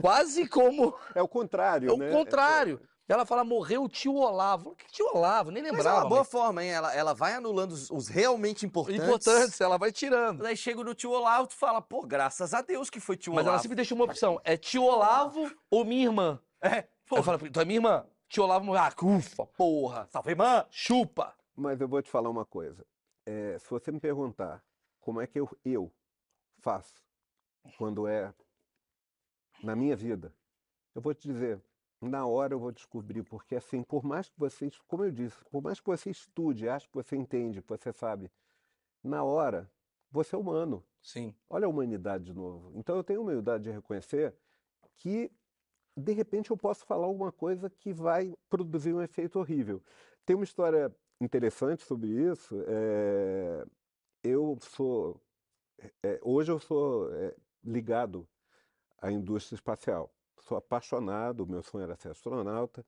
quase 0.00 0.48
como... 0.48 0.96
É 1.14 1.22
o 1.22 1.28
contrário, 1.28 1.92
é 1.92 1.96
né? 1.96 2.06
É 2.06 2.10
o 2.10 2.12
contrário. 2.12 2.80
Ela 3.06 3.26
fala, 3.26 3.44
morreu 3.44 3.84
o 3.84 3.88
tio 3.88 4.14
Olavo. 4.14 4.74
Que 4.76 4.90
tio 4.90 5.06
Olavo? 5.14 5.50
Nem 5.50 5.62
lembrava. 5.62 5.84
Mas 5.84 5.94
é 5.94 6.00
uma 6.00 6.08
boa 6.08 6.20
mas... 6.22 6.30
forma, 6.30 6.64
hein? 6.64 6.70
Ela, 6.70 6.94
ela 6.94 7.14
vai 7.14 7.34
anulando 7.34 7.72
os, 7.72 7.90
os, 7.90 8.08
realmente 8.08 8.64
importantes. 8.64 9.02
Importantes, 9.02 9.60
ela 9.60 9.76
vai 9.76 9.92
tirando. 9.92 10.42
Daí 10.42 10.56
chega 10.56 10.82
no 10.82 10.94
tio 10.94 11.10
Olavo, 11.10 11.48
tu 11.48 11.54
fala, 11.54 11.82
pô, 11.82 12.02
graças 12.06 12.54
a 12.54 12.62
Deus 12.62 12.88
que 12.88 13.00
foi 13.00 13.16
tio 13.16 13.34
mas 13.34 13.42
Olavo. 13.42 13.46
Mas 13.46 13.54
ela 13.54 13.62
sempre 13.62 13.76
deixa 13.76 13.94
uma 13.94 14.04
opção, 14.04 14.40
é 14.42 14.56
tio 14.56 14.84
Olavo 14.84 15.50
ou 15.70 15.84
minha 15.84 16.04
irmã? 16.04 16.40
É. 16.62 16.88
Pô. 17.06 17.18
Eu 17.18 17.22
falo, 17.22 17.50
tu 17.50 17.60
é 17.60 17.64
minha 17.64 17.76
irmã? 17.76 18.06
Tio 18.26 18.44
Olavo 18.44 18.64
morreu. 18.64 18.82
Ah, 18.82 18.94
ufa, 19.02 19.46
porra. 19.46 20.08
Salve, 20.10 20.30
irmã. 20.30 20.64
Chupa. 20.70 21.34
Mas 21.54 21.80
eu 21.80 21.86
vou 21.86 22.00
te 22.00 22.10
falar 22.10 22.30
uma 22.30 22.46
coisa. 22.46 22.86
É, 23.26 23.58
se 23.58 23.68
você 23.68 23.92
me 23.92 24.00
perguntar 24.00 24.62
como 25.00 25.20
é 25.20 25.26
que 25.26 25.38
eu, 25.38 25.48
eu 25.62 25.92
faço 26.58 27.04
quando 27.76 28.06
é 28.06 28.32
na 29.62 29.76
minha 29.76 29.94
vida, 29.94 30.34
eu 30.94 31.02
vou 31.02 31.14
te 31.14 31.28
dizer, 31.28 31.62
na 32.00 32.26
hora 32.26 32.54
eu 32.54 32.58
vou 32.58 32.72
descobrir, 32.72 33.22
porque 33.22 33.56
assim, 33.56 33.82
por 33.82 34.04
mais 34.04 34.28
que 34.28 34.38
você, 34.38 34.70
como 34.86 35.04
eu 35.04 35.10
disse, 35.10 35.36
por 35.50 35.62
mais 35.62 35.80
que 35.80 35.86
você 35.86 36.10
estude, 36.10 36.68
ache 36.68 36.88
que 36.88 36.94
você 36.94 37.16
entende, 37.16 37.62
que 37.62 37.68
você 37.68 37.92
sabe, 37.92 38.30
na 39.02 39.22
hora, 39.22 39.70
você 40.10 40.34
é 40.34 40.38
humano. 40.38 40.84
Sim. 41.02 41.34
Olha 41.48 41.66
a 41.66 41.68
humanidade 41.68 42.24
de 42.24 42.32
novo. 42.32 42.72
Então 42.74 42.96
eu 42.96 43.04
tenho 43.04 43.22
humildade 43.22 43.64
de 43.64 43.70
reconhecer 43.70 44.34
que, 44.96 45.30
de 45.96 46.12
repente, 46.12 46.50
eu 46.50 46.56
posso 46.56 46.86
falar 46.86 47.06
alguma 47.06 47.32
coisa 47.32 47.68
que 47.68 47.92
vai 47.92 48.34
produzir 48.48 48.94
um 48.94 49.02
efeito 49.02 49.38
horrível. 49.38 49.82
Tem 50.24 50.36
uma 50.36 50.44
história 50.44 50.94
interessante 51.20 51.82
sobre 51.84 52.08
isso. 52.08 52.54
É... 52.66 53.66
Eu 54.22 54.56
sou. 54.60 55.20
É, 56.02 56.18
hoje 56.22 56.50
eu 56.50 56.58
sou 56.58 57.12
é, 57.12 57.34
ligado 57.62 58.26
à 59.02 59.12
indústria 59.12 59.56
espacial 59.56 60.13
sou 60.44 60.56
apaixonado, 60.56 61.46
meu 61.46 61.62
sonho 61.62 61.84
era 61.84 61.96
ser 61.96 62.10
astronauta. 62.10 62.84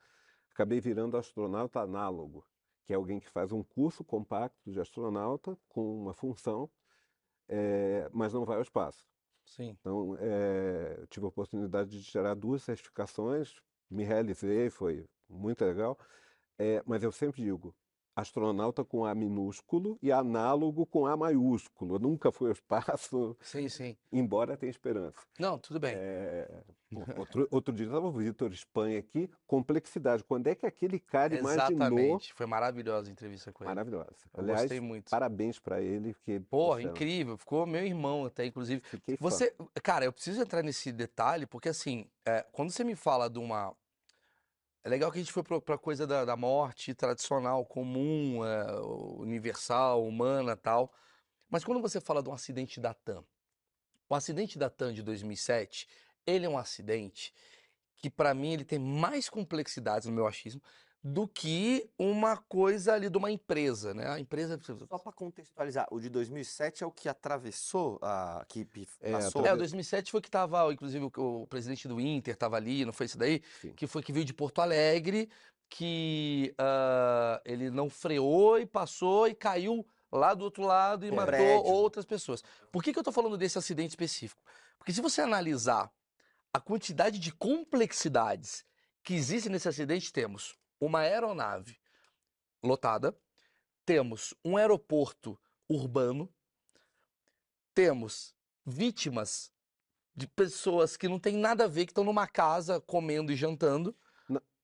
Acabei 0.51 0.81
virando 0.81 1.17
astronauta 1.17 1.81
análogo, 1.81 2.47
que 2.85 2.93
é 2.93 2.97
alguém 2.97 3.19
que 3.19 3.29
faz 3.29 3.53
um 3.53 3.63
curso 3.63 4.05
compacto 4.05 4.71
de 4.71 4.81
astronauta 4.81 5.59
com 5.69 6.03
uma 6.03 6.15
função, 6.15 6.71
é, 7.49 8.09
mas 8.13 8.33
não 8.33 8.45
vai 8.45 8.57
ao 8.57 8.63
espaço. 8.63 9.07
Sim. 9.45 9.77
Então, 9.81 10.17
é, 10.19 11.07
tive 11.09 11.27
a 11.27 11.29
oportunidade 11.29 11.91
de 11.91 12.03
tirar 12.03 12.35
duas 12.35 12.63
certificações, 12.63 13.55
me 13.91 14.05
realizei, 14.05 14.71
foi 14.71 15.09
muito 15.29 15.65
legal. 15.65 15.99
É, 16.59 16.83
mas 16.87 17.03
eu 17.03 17.13
sempre 17.13 17.43
digo, 17.43 17.75
astronauta 18.17 18.83
com 18.83 19.05
A 19.05 19.15
minúsculo 19.15 19.99
e 20.03 20.11
análogo 20.11 20.87
com 20.87 21.07
A 21.07 21.15
maiúsculo. 21.17 21.99
Nunca 21.99 22.33
foi 22.33 22.49
ao 22.49 22.53
espaço. 22.55 23.37
Sim, 23.41 23.69
sim. 23.69 23.95
Embora 24.11 24.57
tenha 24.57 24.71
esperança. 24.71 25.21
Não, 25.39 25.59
tudo 25.59 25.79
bem. 25.79 25.95
É, 25.95 26.49
outro, 27.17 27.47
outro 27.51 27.75
dia 27.75 27.85
estava 27.87 28.07
o 28.07 28.13
Vitor 28.13 28.51
Espanha 28.53 28.99
aqui, 28.99 29.29
complexidade. 29.47 30.25
Quando 30.25 30.47
é 30.47 30.55
que 30.55 30.65
aquele 30.65 30.99
cara 30.99 31.35
Exatamente. 31.35 31.73
imaginou... 31.73 31.99
Exatamente. 31.99 32.35
Foi 32.35 32.47
maravilhosa 32.47 33.11
a 33.11 33.13
entrevista 33.13 33.53
com 33.53 33.65
ele. 33.65 33.69
Maravilhosa. 33.69 34.17
Eu 34.33 34.43
Aliás, 34.43 34.61
gostei 34.63 34.81
muito. 34.81 35.11
parabéns 35.11 35.59
para 35.59 35.83
ele. 35.83 36.15
Porque, 36.15 36.41
Porra, 36.41 36.83
incrível. 36.83 37.37
Ficou 37.37 37.67
meu 37.67 37.85
irmão 37.85 38.25
até, 38.25 38.47
inclusive. 38.47 38.81
Fiquei 38.83 39.19
você, 39.21 39.53
fã. 39.53 39.67
Cara, 39.83 40.07
eu 40.07 40.13
preciso 40.13 40.41
entrar 40.41 40.63
nesse 40.63 40.91
detalhe, 40.91 41.45
porque 41.45 41.69
assim, 41.69 42.07
é, 42.25 42.45
quando 42.51 42.71
você 42.71 42.83
me 42.83 42.97
fala 42.97 43.29
de 43.29 43.39
uma 43.39 43.75
é 44.87 44.89
legal 44.89 45.11
que 45.11 45.19
a 45.19 45.21
gente 45.21 45.33
foi 45.33 45.43
para 45.43 45.77
coisa 45.77 46.07
da, 46.07 46.25
da, 46.25 46.37
morte 46.37 46.95
tradicional, 46.95 47.67
comum, 47.67 48.45
é, 48.45 48.81
universal, 49.19 50.07
humana 50.07 50.55
tal. 50.55 50.95
Mas 51.51 51.65
quando 51.65 51.83
você 51.83 52.01
fala 52.01 52.23
de 52.23 52.29
um 52.29 52.33
acidente 52.33 52.79
da 52.79 52.95
TAM, 52.95 53.25
o 54.09 54.15
acidente 54.15 54.57
da 54.57 54.71
TAM 54.71 54.95
de 54.95 55.03
2007, 55.03 55.89
ele 56.25 56.47
é 56.47 56.49
um 56.49 56.57
acidente 56.57 57.35
que 57.97 58.09
para 58.09 58.33
mim 58.33 58.53
ele 58.53 58.65
tem 58.65 58.79
mais 58.79 59.29
complexidades 59.29 60.07
no 60.07 60.15
meu 60.15 60.25
achismo 60.25 60.63
do 61.09 61.29
que 61.29 61.89
uma 61.97 62.37
coisa 62.37 62.95
ali 62.95 63.09
de 63.09 63.17
uma 63.17 63.31
empresa, 63.31 63.95
né? 63.95 64.09
A 64.09 64.19
empresa 64.19 64.59
só 64.89 64.99
para 64.99 65.13
contextualizar, 65.13 65.87
o 65.89 66.01
de 66.01 66.09
2007 66.09 66.83
é 66.83 66.87
o 66.87 66.91
que 66.91 67.09
atravessou 67.09 68.01
a 68.03 68.45
que 68.49 68.65
passou. 68.65 69.47
É, 69.47 69.51
é 69.51 69.55
o 69.55 69.57
2007 69.57 70.11
foi 70.11 70.21
que 70.21 70.29
tava, 70.29 70.73
inclusive 70.73 71.05
o, 71.05 71.43
o 71.43 71.47
presidente 71.47 71.87
do 71.87 72.01
Inter 72.01 72.35
estava 72.35 72.57
ali, 72.57 72.85
não 72.85 72.93
foi 72.93 73.07
isso 73.07 73.17
daí? 73.17 73.41
Sim. 73.61 73.73
Que 73.77 73.87
foi 73.87 74.03
que 74.03 74.13
veio 74.13 74.25
de 74.25 74.35
Porto 74.35 74.61
Alegre, 74.61 75.31
que 75.69 76.53
uh, 76.59 77.41
ele 77.45 77.71
não 77.71 77.89
freou 77.89 78.59
e 78.59 78.67
passou 78.67 79.29
e 79.29 79.35
caiu 79.35 79.87
lá 80.11 80.35
do 80.35 80.43
outro 80.43 80.65
lado 80.65 81.07
e 81.07 81.09
é, 81.09 81.13
matou 81.13 81.27
prédio. 81.27 81.67
outras 81.67 82.05
pessoas. 82.05 82.43
Por 82.73 82.83
que, 82.83 82.93
que 82.93 82.99
eu 82.99 83.03
estou 83.03 83.15
falando 83.15 83.39
desse 83.39 83.57
acidente 83.57 83.91
específico? 83.91 84.43
Porque 84.77 84.93
se 84.93 85.01
você 85.01 85.21
analisar 85.21 85.89
a 86.53 86.59
quantidade 86.59 87.21
de 87.21 87.31
complexidades 87.31 88.65
que 89.05 89.15
existem 89.15 89.53
nesse 89.53 89.69
acidente, 89.69 90.13
temos 90.13 90.57
uma 90.81 91.01
aeronave 91.01 91.79
lotada, 92.63 93.17
temos 93.85 94.35
um 94.45 94.57
aeroporto 94.57 95.39
urbano, 95.69 96.33
temos 97.75 98.35
vítimas 98.65 99.53
de 100.15 100.27
pessoas 100.27 100.97
que 100.97 101.09
não 101.09 101.21
têm 101.21 101.37
nada 101.37 101.65
a 101.65 101.69
ver, 101.69 101.85
que 101.87 101.93
estão 101.93 102.05
numa 102.05 102.27
casa 102.27 102.81
comendo 102.81 103.31
e 103.31 103.37
jantando. 103.37 103.95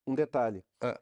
Um 0.07 0.15
detalhe: 0.15 0.65
ah. 0.81 1.01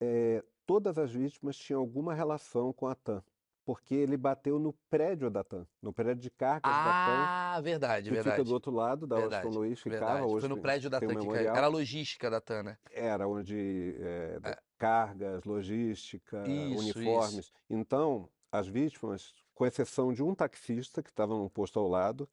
é, 0.00 0.44
todas 0.66 0.98
as 0.98 1.12
vítimas 1.12 1.56
tinham 1.56 1.80
alguma 1.80 2.12
relação 2.12 2.72
com 2.72 2.86
a 2.86 2.94
TAM 2.94 3.22
porque 3.66 3.96
ele 3.96 4.16
bateu 4.16 4.60
no 4.60 4.72
prédio 4.88 5.28
da 5.28 5.42
TAM, 5.42 5.66
no 5.82 5.92
prédio 5.92 6.22
de 6.22 6.30
cargas 6.30 6.72
ah, 6.72 6.84
da 6.84 6.90
TAM. 6.90 7.24
Ah, 7.26 7.60
verdade, 7.60 8.08
que 8.08 8.14
verdade. 8.14 8.36
fica 8.36 8.44
do 8.44 8.52
outro 8.54 8.70
lado 8.70 9.08
da 9.08 9.16
verdade, 9.16 9.44
Washington 9.44 9.58
Luiz, 9.58 9.80
ficava 9.80 10.04
verdade. 10.04 10.32
hoje. 10.32 10.40
Foi 10.46 10.48
no 10.48 10.62
prédio 10.62 10.88
da 10.88 11.00
TAM 11.00 11.06
um 11.08 11.28
que. 11.28 11.36
Era 11.36 11.64
a 11.64 11.68
logística 11.68 12.30
da 12.30 12.40
TAM, 12.40 12.62
né? 12.62 12.78
Era 12.92 13.26
onde 13.26 13.96
é, 13.98 14.38
é. 14.44 14.58
cargas, 14.78 15.44
logística, 15.44 16.44
isso, 16.46 16.78
uniformes. 16.78 17.46
Isso. 17.46 17.52
Então, 17.68 18.30
as 18.52 18.68
vítimas, 18.68 19.34
com 19.52 19.66
exceção 19.66 20.12
de 20.12 20.22
um 20.22 20.32
taxista 20.32 21.02
que 21.02 21.10
estava 21.10 21.34
no 21.34 21.50
posto 21.50 21.80
ao 21.80 21.88
lado, 21.88 22.28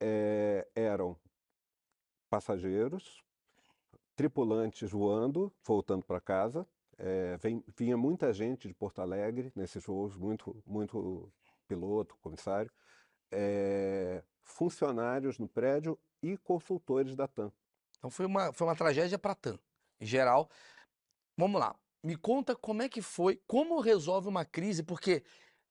é, 0.00 0.64
eram 0.76 1.16
passageiros, 2.30 3.20
tripulantes 4.14 4.92
voando, 4.92 5.52
voltando 5.66 6.04
para 6.06 6.20
casa, 6.20 6.64
é, 6.98 7.36
vem, 7.36 7.64
vinha 7.76 7.96
muita 7.96 8.32
gente 8.32 8.66
de 8.66 8.74
Porto 8.74 9.00
Alegre 9.00 9.52
nesses 9.54 9.84
voos, 9.84 10.16
muito, 10.16 10.60
muito 10.66 11.32
piloto, 11.66 12.16
comissário, 12.20 12.70
é, 13.30 14.22
funcionários 14.42 15.38
no 15.38 15.48
prédio 15.48 15.98
e 16.22 16.36
consultores 16.38 17.14
da 17.14 17.28
TAM. 17.28 17.52
Então 17.98 18.10
foi 18.10 18.26
uma, 18.26 18.52
foi 18.52 18.66
uma 18.66 18.76
tragédia 18.76 19.18
para 19.18 19.32
a 19.32 19.36
TAM, 19.36 19.58
em 20.00 20.06
geral. 20.06 20.50
Vamos 21.36 21.60
lá, 21.60 21.78
me 22.02 22.16
conta 22.16 22.56
como 22.56 22.82
é 22.82 22.88
que 22.88 23.00
foi, 23.00 23.40
como 23.46 23.80
resolve 23.80 24.28
uma 24.28 24.44
crise, 24.44 24.82
porque 24.82 25.22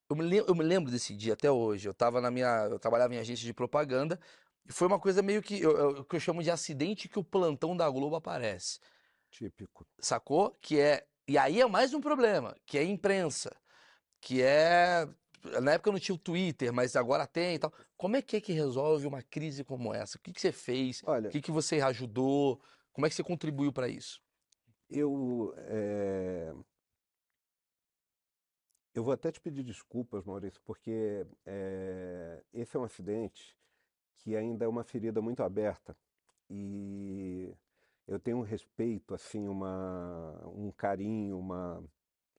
eu 0.10 0.16
me, 0.16 0.24
lembro, 0.24 0.50
eu 0.50 0.56
me 0.56 0.64
lembro 0.64 0.92
desse 0.92 1.14
dia 1.16 1.34
até 1.34 1.52
hoje. 1.52 1.88
Eu 1.88 1.92
estava 1.92 2.22
na 2.22 2.32
minha, 2.32 2.68
eu 2.70 2.80
trabalhava 2.80 3.14
em 3.14 3.20
agência 3.20 3.46
de 3.46 3.54
propaganda 3.54 4.20
e 4.66 4.72
foi 4.72 4.88
uma 4.88 5.00
coisa 5.00 5.22
meio 5.22 5.42
que 5.42 5.60
eu, 5.60 5.78
eu, 5.78 6.06
que 6.06 6.16
eu 6.16 6.20
chamo 6.20 6.42
de 6.42 6.50
acidente 6.50 7.10
que 7.10 7.20
o 7.20 7.24
plantão 7.24 7.76
da 7.76 7.90
Globo 7.90 8.16
aparece. 8.16 8.80
Típico. 9.30 9.86
Sacou? 10.00 10.56
Que 10.62 10.80
é 10.80 11.06
e 11.28 11.38
aí 11.38 11.60
é 11.60 11.66
mais 11.68 11.94
um 11.94 12.00
problema, 12.00 12.56
que 12.66 12.78
é 12.78 12.82
a 12.82 12.86
imprensa, 12.86 13.56
que 14.22 14.42
é. 14.42 15.08
Na 15.62 15.74
época 15.74 15.92
não 15.92 16.00
tinha 16.00 16.16
o 16.16 16.20
Twitter, 16.20 16.74
mas 16.74 16.96
agora 16.96 17.28
tem 17.28 17.56
e 17.56 17.60
tal. 17.60 17.72
Como 17.96 18.16
é 18.16 18.22
que 18.22 18.38
é 18.38 18.42
que 18.42 18.52
resolve 18.54 19.06
uma 19.08 19.22
crise 19.22 19.64
como 19.64 19.94
essa? 19.94 20.18
O 20.18 20.22
que, 20.22 20.34
que 20.34 20.42
você 20.42 20.52
fez? 20.52 21.02
Olha, 21.06 21.30
o 21.30 21.32
que, 21.32 21.42
que 21.42 21.52
você 21.52 21.80
ajudou? 21.82 22.62
Como 22.92 23.06
é 23.06 23.10
que 23.10 23.16
você 23.16 23.24
contribuiu 23.24 23.72
para 23.72 23.88
isso? 23.88 24.22
Eu. 24.90 25.54
É... 25.58 26.54
Eu 28.94 29.04
vou 29.04 29.14
até 29.14 29.32
te 29.32 29.40
pedir 29.40 29.64
desculpas, 29.64 30.26
Maurício, 30.26 30.60
porque 30.66 31.26
é... 31.46 32.44
esse 32.52 32.76
é 32.76 32.80
um 32.80 32.84
acidente 32.84 33.56
que 34.18 34.36
ainda 34.36 34.66
é 34.66 34.68
uma 34.68 34.84
ferida 34.84 35.22
muito 35.22 35.44
aberta. 35.44 35.96
E 36.50 37.54
eu 38.08 38.20
tenho 38.20 38.38
um 38.38 38.42
respeito, 38.42 39.14
assim, 39.14 39.48
uma, 39.48 40.42
um 40.56 40.72
carinho, 40.72 41.38
uma, 41.38 41.84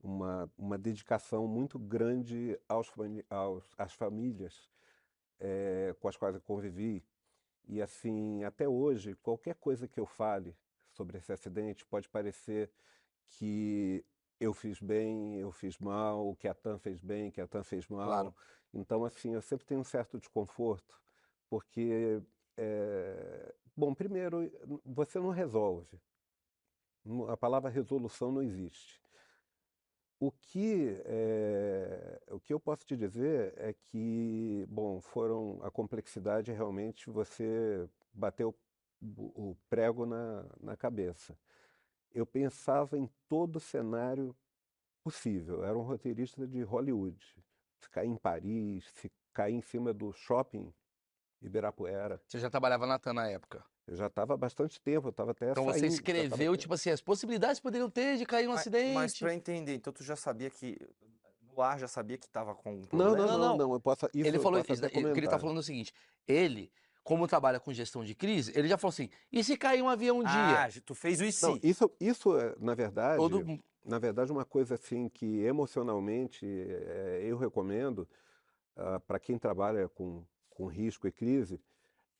uma, 0.02 0.50
uma 0.56 0.78
dedicação 0.78 1.46
muito 1.46 1.78
grande 1.78 2.58
aos, 2.66 2.90
aos, 3.28 3.64
às 3.76 3.92
famílias 3.92 4.68
é, 5.38 5.94
com 6.00 6.08
as 6.08 6.16
quais 6.16 6.34
eu 6.34 6.40
convivi. 6.40 7.04
E, 7.66 7.82
assim, 7.82 8.42
até 8.44 8.66
hoje, 8.66 9.14
qualquer 9.16 9.54
coisa 9.56 9.86
que 9.86 10.00
eu 10.00 10.06
fale 10.06 10.56
sobre 10.90 11.18
esse 11.18 11.32
acidente 11.32 11.84
pode 11.84 12.08
parecer 12.08 12.70
que 13.26 14.02
eu 14.40 14.54
fiz 14.54 14.80
bem, 14.80 15.38
eu 15.38 15.52
fiz 15.52 15.78
mal, 15.78 16.34
que 16.36 16.48
a 16.48 16.54
TAM 16.54 16.78
fez 16.78 17.02
bem, 17.02 17.30
que 17.30 17.40
a 17.40 17.46
TAM 17.46 17.62
fez 17.62 17.86
mal. 17.88 18.06
Claro. 18.06 18.34
Então, 18.72 19.04
assim, 19.04 19.34
eu 19.34 19.42
sempre 19.42 19.66
tenho 19.66 19.80
um 19.80 19.84
certo 19.84 20.18
desconforto, 20.18 20.98
porque 21.48 22.22
é... 22.58 23.54
Bom, 23.76 23.94
primeiro, 23.94 24.50
você 24.84 25.20
não 25.20 25.30
resolve. 25.30 26.00
A 27.28 27.36
palavra 27.36 27.70
resolução 27.70 28.32
não 28.32 28.42
existe. 28.42 29.00
O 30.20 30.32
que, 30.32 31.00
é, 31.04 32.20
o 32.28 32.40
que 32.40 32.52
eu 32.52 32.58
posso 32.58 32.84
te 32.84 32.96
dizer 32.96 33.54
é 33.56 33.72
que, 33.72 34.66
bom, 34.68 35.00
foram 35.00 35.60
a 35.62 35.70
complexidade 35.70 36.50
realmente 36.50 37.08
você 37.08 37.88
bateu 38.12 38.52
o, 39.00 39.56
prego 39.70 40.04
na, 40.04 40.44
na 40.60 40.76
cabeça. 40.76 41.38
Eu 42.12 42.26
pensava 42.26 42.98
em 42.98 43.08
todo 43.28 43.60
cenário 43.60 44.34
possível. 45.04 45.64
Era 45.64 45.78
um 45.78 45.82
roteirista 45.82 46.48
de 46.48 46.62
Hollywood. 46.62 47.36
Ficar 47.78 48.04
em 48.04 48.16
Paris, 48.16 48.84
ficar 48.88 49.52
em 49.52 49.60
cima 49.60 49.94
do 49.94 50.12
shopping 50.12 50.74
Ibirapuera. 51.40 52.20
Você 52.26 52.38
já 52.38 52.50
trabalhava 52.50 52.86
na 52.86 52.98
TAM 52.98 53.12
na 53.12 53.28
época? 53.28 53.64
Eu 53.86 53.96
já 53.96 54.06
estava 54.06 54.34
há 54.34 54.36
bastante 54.36 54.80
tempo, 54.80 55.08
eu 55.08 55.10
estava 55.10 55.30
até 55.30 55.50
Então 55.50 55.64
saindo, 55.64 55.78
você 55.78 55.86
escreveu, 55.86 56.56
tipo 56.56 56.74
assim, 56.74 56.90
as 56.90 57.00
possibilidades 57.00 57.58
que 57.58 57.62
poderiam 57.62 57.88
ter 57.88 58.18
de 58.18 58.26
cair 58.26 58.46
um 58.46 58.50
mas, 58.50 58.60
acidente. 58.60 58.94
Mas 58.94 59.18
para 59.18 59.34
entender, 59.34 59.74
então 59.74 59.92
tu 59.92 60.04
já 60.04 60.14
sabia 60.14 60.50
que 60.50 60.78
no 61.50 61.62
ar 61.62 61.78
já 61.78 61.88
sabia 61.88 62.18
que 62.18 62.26
estava 62.26 62.54
com 62.54 62.74
um 62.74 62.82
problema? 62.82 63.16
Não, 63.16 63.26
não, 63.26 63.38
não, 63.38 63.38
não, 63.38 63.56
não. 63.56 63.72
Eu 63.74 63.80
posso, 63.80 64.06
isso 64.12 64.28
ele 64.28 64.38
falou, 64.38 64.60
isso, 64.60 64.84
ele 64.84 65.24
está 65.24 65.38
falando 65.38 65.56
é 65.56 65.60
o 65.60 65.62
seguinte, 65.62 65.94
ele 66.26 66.70
como 67.08 67.26
trabalha 67.26 67.58
com 67.58 67.72
gestão 67.72 68.04
de 68.04 68.14
crise, 68.14 68.52
ele 68.54 68.68
já 68.68 68.76
falou 68.76 68.90
assim: 68.90 69.08
e 69.32 69.42
se 69.42 69.56
cair 69.56 69.80
um 69.80 69.88
avião 69.88 70.18
um 70.18 70.22
ah, 70.26 70.68
dia? 70.68 70.82
tu 70.82 70.94
fez 70.94 71.18
o 71.18 71.24
e 71.24 71.30
Não, 71.42 71.58
isso, 71.62 71.90
isso 71.98 72.36
é, 72.36 72.54
na 72.60 72.74
verdade, 72.74 73.16
Todo... 73.16 73.58
na 73.82 73.98
verdade, 73.98 74.30
uma 74.30 74.44
coisa 74.44 74.74
assim 74.74 75.08
que 75.08 75.40
emocionalmente 75.40 76.44
é, 76.46 77.22
eu 77.24 77.38
recomendo 77.38 78.00
uh, 78.00 78.96
ah, 78.96 79.00
para 79.00 79.18
quem 79.18 79.38
trabalha 79.38 79.88
com, 79.88 80.22
com 80.58 80.66
risco 80.66 81.06
e 81.06 81.12
crise, 81.12 81.60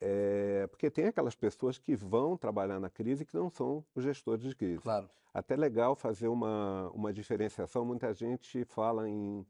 é, 0.01 0.69
porque 0.69 0.89
tem 0.89 1.07
aquelas 1.07 1.35
pessoas 1.35 1.77
que 1.77 1.97
vão 1.97 2.37
trabalhar 2.37 2.79
na 2.79 2.89
crise 2.89 3.25
que 3.25 3.35
não 3.35 3.51
são 3.51 3.85
os 3.97 4.05
gestores 4.05 4.45
de 4.45 4.55
crise. 4.55 4.79
Claro. 4.79 5.11
Até 5.35 5.57
legal 5.57 5.97
fazer 5.97 6.29
uma, 6.29 6.89
uma 6.95 7.13
diferenciação. 7.13 7.85
Muita 7.85 8.15
gente 8.15 8.65
fala 8.65 9.09
em 9.09 9.45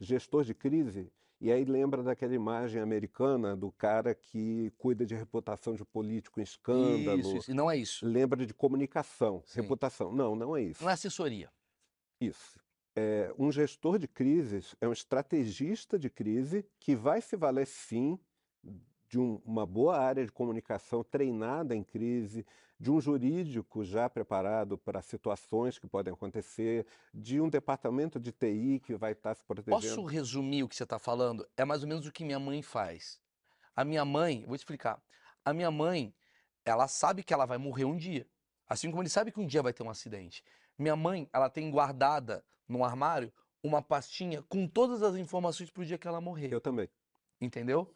gestor 0.00 0.42
de 0.42 0.54
crise 0.54 1.08
e 1.40 1.52
aí 1.52 1.64
lembra 1.64 2.02
daquela 2.02 2.34
imagem 2.34 2.82
americana 2.82 3.56
do 3.56 3.70
cara 3.70 4.12
que 4.12 4.72
cuida 4.76 5.06
de 5.06 5.14
reputação 5.14 5.76
de 5.76 5.84
político 5.84 6.40
em 6.40 6.42
escândalo. 6.42 7.20
Isso, 7.20 7.36
isso. 7.36 7.50
E 7.52 7.54
não 7.54 7.70
é 7.70 7.76
isso. 7.76 8.04
Lembra 8.04 8.44
de 8.44 8.52
comunicação, 8.52 9.40
Sim. 9.46 9.60
reputação. 9.60 10.12
Não, 10.12 10.34
não 10.34 10.56
é 10.56 10.62
isso. 10.62 10.82
Não 10.82 10.90
é 10.90 10.94
assessoria. 10.94 11.48
Isso. 12.20 12.60
É, 12.94 13.32
um 13.38 13.50
gestor 13.50 13.98
de 13.98 14.06
crises 14.06 14.74
é 14.80 14.86
um 14.86 14.92
estrategista 14.92 15.96
de 15.96 16.10
crise 16.10 16.66
que 16.78 16.94
vai 16.94 17.22
se 17.22 17.36
valer 17.36 17.66
sim 17.66 18.18
de 19.08 19.18
um, 19.18 19.40
uma 19.44 19.66
boa 19.66 19.98
área 19.98 20.24
de 20.24 20.32
comunicação 20.32 21.04
treinada 21.04 21.76
em 21.76 21.84
crise, 21.84 22.46
de 22.80 22.90
um 22.90 23.00
jurídico 23.00 23.84
já 23.84 24.08
preparado 24.08 24.76
para 24.76 25.00
situações 25.02 25.78
que 25.78 25.86
podem 25.86 26.12
acontecer, 26.12 26.86
de 27.12 27.40
um 27.40 27.48
departamento 27.48 28.18
de 28.18 28.32
TI 28.32 28.80
que 28.84 28.94
vai 28.94 29.12
estar 29.12 29.34
se 29.34 29.44
protegendo. 29.44 29.80
Posso 29.80 30.04
resumir 30.04 30.62
o 30.62 30.68
que 30.68 30.74
você 30.74 30.82
está 30.82 30.98
falando? 30.98 31.46
É 31.56 31.64
mais 31.64 31.82
ou 31.82 31.88
menos 31.88 32.06
o 32.06 32.12
que 32.12 32.24
minha 32.24 32.40
mãe 32.40 32.62
faz. 32.62 33.20
A 33.76 33.84
minha 33.84 34.04
mãe, 34.04 34.44
vou 34.46 34.56
explicar. 34.56 35.00
A 35.44 35.52
minha 35.52 35.70
mãe, 35.70 36.14
ela 36.64 36.88
sabe 36.88 37.22
que 37.22 37.32
ela 37.32 37.46
vai 37.46 37.58
morrer 37.58 37.84
um 37.84 37.96
dia. 37.96 38.26
Assim 38.66 38.90
como 38.90 39.02
ele 39.02 39.08
sabe 39.08 39.30
que 39.30 39.38
um 39.38 39.46
dia 39.46 39.62
vai 39.62 39.72
ter 39.72 39.82
um 39.82 39.90
acidente. 39.90 40.42
Minha 40.78 40.96
mãe, 40.96 41.28
ela 41.32 41.50
tem 41.50 41.70
guardada 41.70 42.44
no 42.66 42.82
armário 42.82 43.32
uma 43.62 43.80
pastinha 43.80 44.42
com 44.48 44.66
todas 44.66 45.02
as 45.02 45.14
informações 45.16 45.70
para 45.70 45.82
o 45.82 45.86
dia 45.86 45.98
que 45.98 46.08
ela 46.08 46.20
morrer. 46.20 46.52
Eu 46.52 46.60
também. 46.60 46.88
Entendeu? 47.40 47.94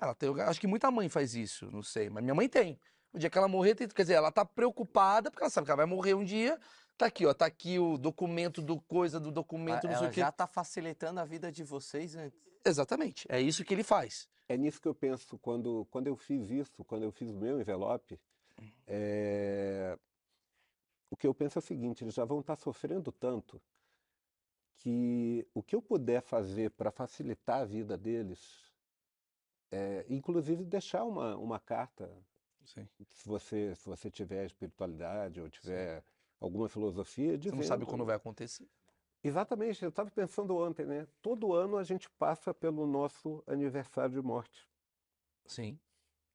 Ela 0.00 0.14
tem, 0.14 0.30
acho 0.40 0.60
que 0.60 0.66
muita 0.66 0.90
mãe 0.90 1.08
faz 1.08 1.34
isso, 1.34 1.70
não 1.70 1.82
sei, 1.82 2.08
mas 2.08 2.22
minha 2.24 2.34
mãe 2.34 2.48
tem. 2.48 2.80
O 3.12 3.18
dia 3.18 3.28
que 3.28 3.36
ela 3.36 3.48
morrer, 3.48 3.74
quer 3.74 4.02
dizer, 4.02 4.14
ela 4.14 4.32
tá 4.32 4.44
preocupada, 4.44 5.30
porque 5.30 5.42
ela 5.42 5.50
sabe 5.50 5.66
que 5.66 5.70
ela 5.70 5.76
vai 5.76 5.86
morrer 5.86 6.14
um 6.14 6.24
dia. 6.24 6.58
Tá 6.96 7.06
aqui, 7.06 7.26
ó, 7.26 7.34
tá 7.34 7.46
aqui 7.46 7.78
o 7.78 7.98
documento 7.98 8.62
do 8.62 8.80
coisa, 8.80 9.18
do 9.18 9.30
documento, 9.30 9.86
ah, 9.86 9.90
não 9.90 9.98
sei 9.98 10.08
o 10.08 10.10
quê. 10.10 10.20
já 10.20 10.32
tá 10.32 10.46
facilitando 10.46 11.20
a 11.20 11.24
vida 11.24 11.50
de 11.50 11.62
vocês 11.62 12.14
antes. 12.14 12.38
Exatamente, 12.64 13.26
é 13.28 13.40
isso 13.40 13.64
que 13.64 13.74
ele 13.74 13.82
faz. 13.82 14.28
É 14.48 14.56
nisso 14.56 14.80
que 14.80 14.88
eu 14.88 14.94
penso 14.94 15.38
quando, 15.38 15.86
quando 15.90 16.06
eu 16.06 16.16
fiz 16.16 16.50
isso, 16.50 16.84
quando 16.84 17.02
eu 17.02 17.12
fiz 17.12 17.30
o 17.30 17.34
meu 17.34 17.60
envelope, 17.60 18.18
é... 18.86 19.98
o 21.10 21.16
que 21.16 21.26
eu 21.26 21.34
penso 21.34 21.58
é 21.58 21.60
o 21.60 21.62
seguinte, 21.62 22.04
eles 22.04 22.14
já 22.14 22.24
vão 22.24 22.40
estar 22.40 22.56
tá 22.56 22.62
sofrendo 22.62 23.10
tanto 23.12 23.60
que 24.76 25.46
o 25.54 25.62
que 25.62 25.76
eu 25.76 25.82
puder 25.82 26.22
fazer 26.22 26.70
para 26.70 26.90
facilitar 26.90 27.62
a 27.62 27.64
vida 27.64 27.96
deles, 27.96 28.69
é, 29.70 30.04
inclusive 30.08 30.64
deixar 30.64 31.04
uma, 31.04 31.36
uma 31.36 31.58
carta 31.58 32.10
Sim. 32.64 32.88
Se 33.08 33.28
você, 33.28 33.74
se 33.74 33.88
você 33.88 34.10
tiver 34.10 34.44
espiritualidade 34.46 35.40
ou 35.40 35.48
tiver 35.48 36.00
Sim. 36.00 36.06
alguma 36.40 36.68
filosofia, 36.68 37.36
dizendo... 37.36 37.56
Você 37.56 37.62
não 37.62 37.68
sabe 37.68 37.86
quando 37.86 38.04
vai 38.04 38.16
acontecer. 38.16 38.66
Exatamente, 39.22 39.82
eu 39.82 39.90
estava 39.90 40.10
pensando 40.10 40.56
ontem, 40.56 40.86
né? 40.86 41.06
Todo 41.20 41.52
ano 41.52 41.76
a 41.76 41.84
gente 41.84 42.08
passa 42.10 42.54
pelo 42.54 42.86
nosso 42.86 43.42
aniversário 43.46 44.14
de 44.14 44.22
morte. 44.22 44.68
Sim. 45.44 45.78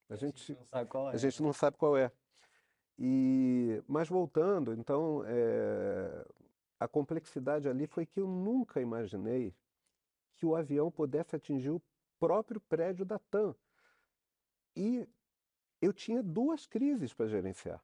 A 0.09 0.15
gente, 0.15 0.51
a 0.51 0.55
gente 0.55 0.59
não 0.59 0.65
sabe 0.65 0.89
qual 0.89 1.09
é. 1.09 1.13
A 1.13 1.17
gente 1.17 1.43
não 1.43 1.53
sabe 1.53 1.77
qual 1.77 1.97
é. 1.97 2.11
E, 2.99 3.83
mas 3.87 4.07
voltando, 4.07 4.73
então, 4.73 5.23
é, 5.25 6.25
a 6.79 6.87
complexidade 6.87 7.67
ali 7.67 7.87
foi 7.87 8.05
que 8.05 8.19
eu 8.19 8.27
nunca 8.27 8.79
imaginei 8.79 9.55
que 10.35 10.45
o 10.45 10.55
avião 10.55 10.91
pudesse 10.91 11.35
atingir 11.35 11.71
o 11.71 11.81
próprio 12.19 12.59
prédio 12.61 13.05
da 13.05 13.19
TAM. 13.19 13.55
E 14.75 15.07
eu 15.81 15.93
tinha 15.93 16.21
duas 16.21 16.65
crises 16.65 17.13
para 17.13 17.27
gerenciar. 17.27 17.83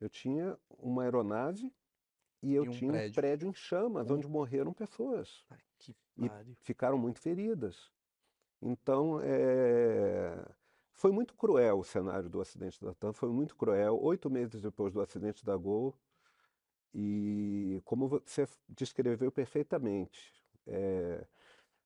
Eu 0.00 0.08
tinha 0.08 0.58
uma 0.78 1.02
aeronave 1.04 1.72
e 2.42 2.54
eu 2.54 2.64
e 2.64 2.68
um 2.68 2.72
tinha 2.72 2.92
prédio. 2.92 3.10
um 3.10 3.14
prédio 3.14 3.48
em 3.48 3.54
chamas, 3.54 4.10
um... 4.10 4.14
onde 4.14 4.28
morreram 4.28 4.72
pessoas. 4.72 5.44
Ai, 5.50 5.58
e 6.18 6.54
ficaram 6.60 6.98
muito 6.98 7.20
feridas. 7.20 7.90
Então, 8.60 9.20
é... 9.22 10.44
foi 10.92 11.12
muito 11.12 11.34
cruel 11.34 11.78
o 11.78 11.84
cenário 11.84 12.28
do 12.28 12.40
acidente 12.40 12.82
da 12.82 12.94
TAM, 12.94 13.12
foi 13.12 13.30
muito 13.30 13.56
cruel. 13.56 13.98
Oito 14.02 14.30
meses 14.30 14.60
depois 14.60 14.92
do 14.92 15.00
acidente 15.00 15.44
da 15.44 15.56
Gol, 15.56 15.94
e 16.94 17.80
como 17.84 18.08
você 18.08 18.46
descreveu 18.68 19.30
perfeitamente, 19.30 20.32
é... 20.66 21.26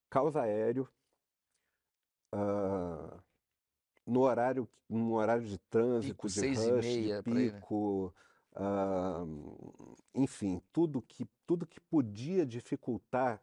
causa 0.08 0.42
aéreo, 0.42 0.88
uh 2.34 3.20
no 4.10 4.20
horário, 4.20 4.68
no 4.88 5.14
horário 5.14 5.46
de 5.46 5.56
trânsito, 5.56 6.14
pico, 6.14 6.26
de 6.26 6.32
seis 6.34 6.58
rush, 6.58 6.84
e 6.84 6.88
meia, 6.88 7.22
de 7.22 7.30
pico, 7.30 8.12
uh, 8.56 9.96
enfim, 10.14 10.60
tudo 10.72 11.00
que, 11.00 11.26
tudo 11.46 11.66
que 11.66 11.80
podia 11.80 12.44
dificultar 12.44 13.40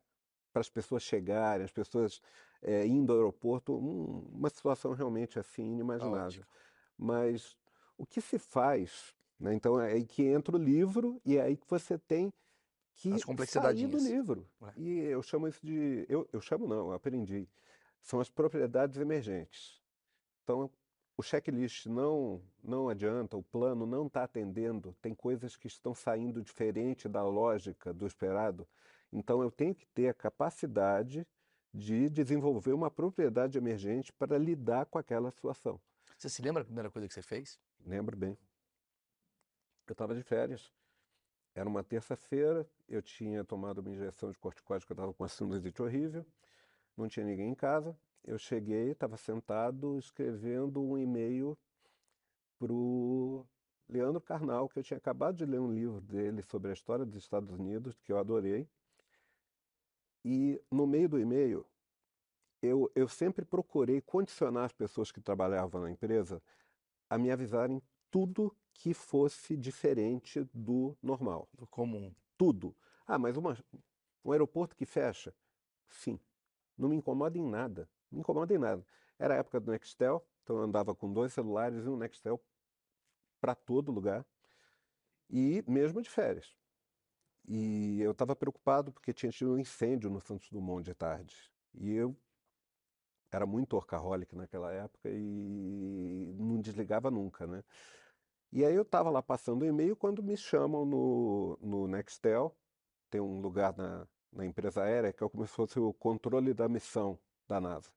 para 0.52 0.60
as 0.60 0.70
pessoas 0.70 1.04
chegarem, 1.04 1.64
as 1.64 1.72
pessoas 1.72 2.22
é, 2.62 2.86
indo 2.86 3.14
ao 3.14 3.20
aeroporto, 3.20 3.74
um, 3.74 4.28
uma 4.34 4.50
situação 4.50 4.94
realmente 4.94 5.40
assim 5.40 5.72
inimaginável. 5.72 6.44
Mas 6.98 7.56
o 7.98 8.06
que 8.06 8.20
se 8.20 8.38
faz, 8.38 9.16
né, 9.40 9.54
então 9.54 9.80
é 9.80 9.94
aí 9.94 10.06
que 10.06 10.24
entra 10.24 10.56
o 10.56 10.60
livro 10.60 11.22
e 11.24 11.38
é 11.38 11.42
aí 11.42 11.56
que 11.56 11.70
você 11.70 11.98
tem 11.98 12.34
que 12.96 13.12
sair 13.46 13.88
do 13.88 14.00
livro. 14.00 14.48
É. 14.64 14.74
E 14.76 15.00
eu 15.00 15.22
chamo 15.22 15.48
isso 15.48 15.64
de, 15.64 16.06
eu, 16.10 16.28
eu 16.34 16.42
chamo 16.42 16.68
não, 16.68 16.88
eu 16.88 16.94
aprendi, 16.94 17.48
são 18.08 18.22
as 18.22 18.30
propriedades 18.30 18.98
emergentes. 18.98 19.82
Então, 20.44 20.72
o 21.18 21.22
checklist 21.22 21.88
não, 21.88 22.42
não 22.64 22.88
adianta, 22.88 23.36
o 23.36 23.44
plano 23.44 23.86
não 23.86 24.08
está 24.08 24.24
atendendo, 24.24 24.96
tem 25.02 25.14
coisas 25.14 25.58
que 25.58 25.68
estão 25.68 25.94
saindo 25.94 26.42
diferente 26.42 27.10
da 27.10 27.22
lógica 27.22 27.94
do 27.94 28.08
esperado. 28.08 28.66
Então, 29.12 29.42
eu 29.42 29.52
tenho 29.52 29.76
que 29.76 29.86
ter 29.88 30.08
a 30.08 30.14
capacidade 30.14 31.28
de 31.74 32.10
desenvolver 32.10 32.72
uma 32.72 32.90
propriedade 32.90 33.58
emergente 33.58 34.14
para 34.14 34.38
lidar 34.38 34.86
com 34.86 34.98
aquela 34.98 35.30
situação. 35.30 35.80
Você 36.18 36.30
se 36.30 36.42
lembra 36.42 36.64
da 36.64 36.66
primeira 36.66 36.90
coisa 36.90 37.10
que 37.10 37.14
você 37.14 37.22
fez? 37.22 37.60
Lembro 37.86 38.16
bem. 38.16 38.38
Eu 39.86 39.92
estava 39.92 40.16
de 40.16 40.24
férias. 40.24 40.72
Era 41.54 41.68
uma 41.68 41.84
terça-feira, 41.84 42.66
eu 42.88 43.02
tinha 43.02 43.44
tomado 43.44 43.80
uma 43.80 43.90
injeção 43.90 44.32
de 44.32 44.38
corticóide, 44.38 44.86
que 44.86 44.94
eu 44.94 44.96
estava 44.96 45.14
com 45.14 45.24
uma 45.24 45.30
sinusite 45.30 45.82
horrível, 45.82 46.26
não 46.98 47.08
tinha 47.08 47.26
ninguém 47.26 47.50
em 47.50 47.56
casa 47.56 47.96
eu 48.28 48.38
cheguei, 48.38 48.92
estava 48.92 49.16
sentado 49.16 49.98
escrevendo 49.98 50.84
um 50.84 50.98
e-mail 50.98 51.58
para 52.60 52.74
o 52.74 53.48
Leandro 53.88 54.20
Carnal, 54.20 54.68
que 54.68 54.78
eu 54.78 54.84
tinha 54.84 54.98
acabado 54.98 55.38
de 55.38 55.46
ler 55.46 55.62
um 55.62 55.74
livro 55.74 56.02
dele 56.02 56.42
sobre 56.42 56.70
a 56.70 56.74
história 56.74 57.06
dos 57.06 57.16
Estados 57.16 57.54
Unidos, 57.54 57.98
que 58.02 58.12
eu 58.12 58.18
adorei. 58.18 58.68
E 60.26 60.62
no 60.70 60.86
meio 60.86 61.08
do 61.08 61.18
e-mail, 61.18 61.66
eu, 62.62 62.92
eu 62.94 63.08
sempre 63.08 63.46
procurei 63.46 64.02
condicionar 64.02 64.66
as 64.66 64.74
pessoas 64.74 65.10
que 65.10 65.22
trabalhavam 65.22 65.82
na 65.82 65.90
empresa 65.90 66.44
a 67.10 67.18
me 67.18 67.32
avisarem 67.32 67.82
tudo 68.12 68.54
que 68.74 68.94
fosse 68.94 69.56
diferente 69.56 70.44
do 70.54 70.98
normal. 71.02 71.48
Do 71.54 71.66
comum. 71.66 72.14
Tudo. 72.38 72.76
Ah, 73.06 73.18
mas 73.18 73.38
uma, 73.38 73.58
um 74.26 74.34
aeroporto 74.34 74.76
que 74.76 74.86
fecha? 74.86 75.34
Sim. 75.88 76.20
Não 76.78 76.90
me 76.90 76.96
incomoda 76.96 77.38
em 77.38 77.46
nada. 77.46 77.90
Não 78.12 78.18
me 78.18 78.20
incomoda 78.22 78.54
em 78.54 78.58
nada. 78.58 78.86
Era 79.18 79.36
a 79.36 79.38
época 79.38 79.60
do 79.60 79.72
Nextel, 79.72 80.26
Então 80.44 80.58
eu 80.58 80.64
andava 80.64 80.96
com 80.96 81.12
dois 81.12 81.34
celulares 81.34 81.86
e 81.86 81.90
um 81.90 81.98
Nextel 81.98 82.42
para 83.42 83.56
todo 83.56 83.92
lugar. 83.92 84.26
E 85.30 85.64
mesmo 85.68 86.02
de 86.02 86.10
férias. 86.10 86.56
E 87.48 88.02
eu 88.02 88.12
estava 88.12 88.36
preocupado 88.36 88.92
porque 88.92 89.14
tinha 89.14 89.32
tido 89.32 89.54
um 89.54 89.58
incêndio 89.58 90.10
no 90.10 90.22
Santos 90.22 90.50
Dumont 90.50 90.84
de 90.84 90.94
tarde. 90.94 91.36
E 91.74 91.94
eu 91.94 92.16
era 93.32 93.46
muito 93.46 93.76
orcaholic 93.76 94.36
naquela 94.36 94.72
época 94.72 95.10
e 95.10 96.34
não 96.38 96.60
desligava 96.62 97.12
nunca, 97.12 97.46
né? 97.48 97.64
E 98.52 98.66
aí 98.66 98.74
eu 98.76 98.84
estava 98.84 99.10
lá 99.10 99.22
passando 99.22 99.64
o 99.64 99.66
e-mail 99.66 99.96
quando 99.96 100.24
me 100.24 100.38
chamam 100.38 100.86
no, 100.86 101.58
no 101.62 101.88
Nextel, 101.88 102.56
tem 103.10 103.20
um 103.22 103.42
lugar 103.42 103.76
na, 103.78 104.08
na 104.32 104.46
empresa 104.46 104.84
aérea 104.84 105.14
que 105.14 105.24
é 105.24 105.30
como 105.30 105.46
se 105.46 105.54
fosse 105.54 105.80
o 105.80 105.94
controle 105.94 106.54
da 106.54 106.68
missão 106.68 107.18
da 107.48 107.60
NASA, 107.60 107.92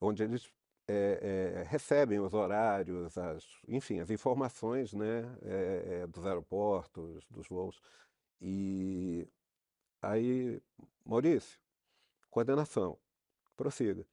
onde 0.00 0.22
eles 0.22 0.52
é, 0.88 1.58
é, 1.58 1.62
recebem 1.64 2.20
os 2.20 2.32
horários, 2.32 3.16
as, 3.18 3.44
enfim, 3.66 4.00
as 4.00 4.10
informações 4.10 4.92
né, 4.92 5.22
é, 5.42 6.06
dos 6.06 6.24
aeroportos, 6.26 7.26
dos 7.28 7.48
voos. 7.48 7.80
E 8.40 9.26
aí, 10.00 10.62
Maurício, 11.04 11.58
coordenação, 12.30 12.98
prossiga. 13.56 14.06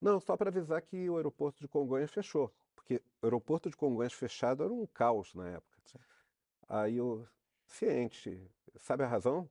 Não, 0.00 0.20
só 0.20 0.36
para 0.36 0.50
avisar 0.50 0.82
que 0.82 1.08
o 1.08 1.16
aeroporto 1.16 1.60
de 1.60 1.68
Congonhas 1.68 2.10
fechou, 2.10 2.52
porque 2.74 3.02
o 3.20 3.26
aeroporto 3.26 3.70
de 3.70 3.76
Congonhas 3.76 4.12
fechado 4.12 4.62
era 4.64 4.72
um 4.72 4.86
caos 4.86 5.34
na 5.34 5.48
época. 5.48 5.72
Aí 6.68 6.96
eu, 6.96 7.26
ciente, 7.66 8.50
sabe 8.76 9.04
a 9.04 9.06
razão? 9.06 9.48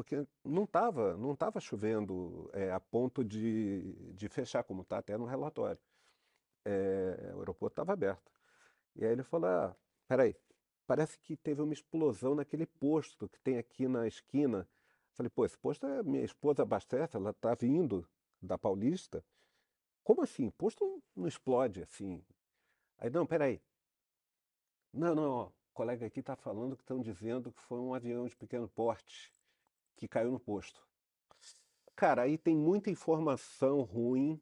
Porque 0.00 0.26
não 0.42 0.64
estava 0.64 1.14
não 1.18 1.36
tava 1.36 1.60
chovendo 1.60 2.48
é, 2.54 2.72
a 2.72 2.80
ponto 2.80 3.22
de, 3.22 3.92
de 4.14 4.30
fechar, 4.30 4.64
como 4.64 4.80
está 4.80 4.96
até 4.96 5.18
no 5.18 5.26
relatório. 5.26 5.78
É, 6.64 7.32
o 7.34 7.40
aeroporto 7.40 7.74
estava 7.74 7.92
aberto. 7.92 8.32
E 8.96 9.04
aí 9.04 9.12
ele 9.12 9.22
falou, 9.22 9.50
ah, 9.50 9.76
peraí, 10.08 10.34
parece 10.86 11.18
que 11.18 11.36
teve 11.36 11.60
uma 11.60 11.74
explosão 11.74 12.34
naquele 12.34 12.64
posto 12.64 13.28
que 13.28 13.38
tem 13.40 13.58
aqui 13.58 13.86
na 13.86 14.06
esquina. 14.06 14.66
Falei, 15.12 15.28
pô, 15.28 15.44
esse 15.44 15.58
posto 15.58 15.86
é 15.86 16.02
minha 16.02 16.24
esposa 16.24 16.62
abastece, 16.62 17.18
ela 17.18 17.28
está 17.28 17.54
vindo 17.54 18.08
da 18.40 18.56
Paulista, 18.56 19.22
como 20.02 20.22
assim? 20.22 20.48
Posto 20.48 21.02
não 21.14 21.28
explode 21.28 21.82
assim. 21.82 22.24
Aí, 22.96 23.10
não, 23.10 23.26
peraí. 23.26 23.60
Não, 24.94 25.14
não, 25.14 25.30
ó, 25.30 25.46
o 25.48 25.52
colega 25.74 26.06
aqui 26.06 26.20
está 26.20 26.34
falando 26.36 26.74
que 26.74 26.82
estão 26.82 27.02
dizendo 27.02 27.52
que 27.52 27.60
foi 27.60 27.78
um 27.78 27.92
avião 27.92 28.26
de 28.26 28.34
pequeno 28.34 28.66
porte 28.66 29.30
que 29.96 30.08
caiu 30.08 30.30
no 30.30 30.40
posto. 30.40 30.86
Cara, 31.94 32.22
aí 32.22 32.38
tem 32.38 32.56
muita 32.56 32.90
informação 32.90 33.82
ruim, 33.82 34.40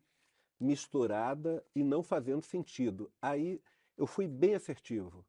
misturada 0.60 1.64
e 1.74 1.82
não 1.82 2.02
fazendo 2.02 2.42
sentido. 2.42 3.10
Aí 3.20 3.60
eu 3.96 4.06
fui 4.06 4.28
bem 4.28 4.54
assertivo. 4.54 5.26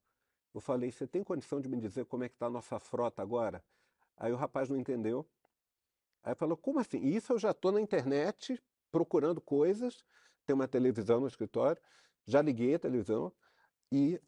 Eu 0.54 0.62
falei, 0.62 0.92
você 0.92 1.08
tem 1.08 1.24
condição 1.24 1.62
de 1.62 1.68
me 1.68 1.78
dizer 1.78 2.06
como 2.06 2.24
é 2.24 2.30
que 2.30 2.36
está 2.36 2.48
a 2.48 2.52
nossa 2.52 2.80
frota 2.80 3.22
agora? 3.22 3.64
Aí 4.18 4.32
o 4.32 4.36
rapaz 4.36 4.70
não 4.70 4.78
entendeu. 4.78 5.26
Aí 6.24 6.36
falou, 6.36 6.58
como 6.58 6.80
assim? 6.80 7.00
Isso 7.00 7.34
eu 7.34 7.40
já 7.40 7.52
estou 7.52 7.72
na 7.72 7.82
internet 7.82 8.62
procurando 8.92 9.40
coisas 9.40 10.04
tem 10.50 10.56
uma 10.56 10.68
televisão 10.68 11.20
no 11.20 11.28
escritório, 11.28 11.80
já 12.26 12.42
liguei 12.42 12.74
a 12.74 12.80
televisão 12.80 13.32
e 13.92 14.20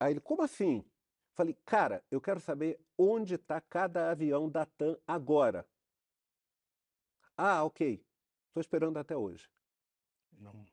aí 0.00 0.12
ele, 0.12 0.20
como 0.20 0.42
assim? 0.42 0.84
Falei, 1.34 1.56
cara, 1.64 2.04
eu 2.10 2.20
quero 2.20 2.40
saber 2.40 2.78
onde 2.96 3.34
está 3.34 3.60
cada 3.60 4.10
avião 4.10 4.48
da 4.50 4.66
TAM 4.66 4.96
agora. 5.06 5.66
Ah, 7.36 7.64
ok. 7.64 8.04
Estou 8.48 8.60
esperando 8.60 8.98
até 8.98 9.16
hoje. 9.16 9.48
Não. 10.38 10.66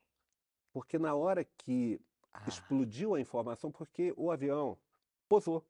Porque 0.73 0.99
na 0.99 1.15
hora 1.15 1.45
que 1.45 1.99
ah. 2.33 2.43
explodiu 2.47 3.15
a 3.15 3.21
informação, 3.21 3.71
porque 3.71 4.13
o 4.17 4.31
avião 4.31 4.77
pousou, 5.29 5.65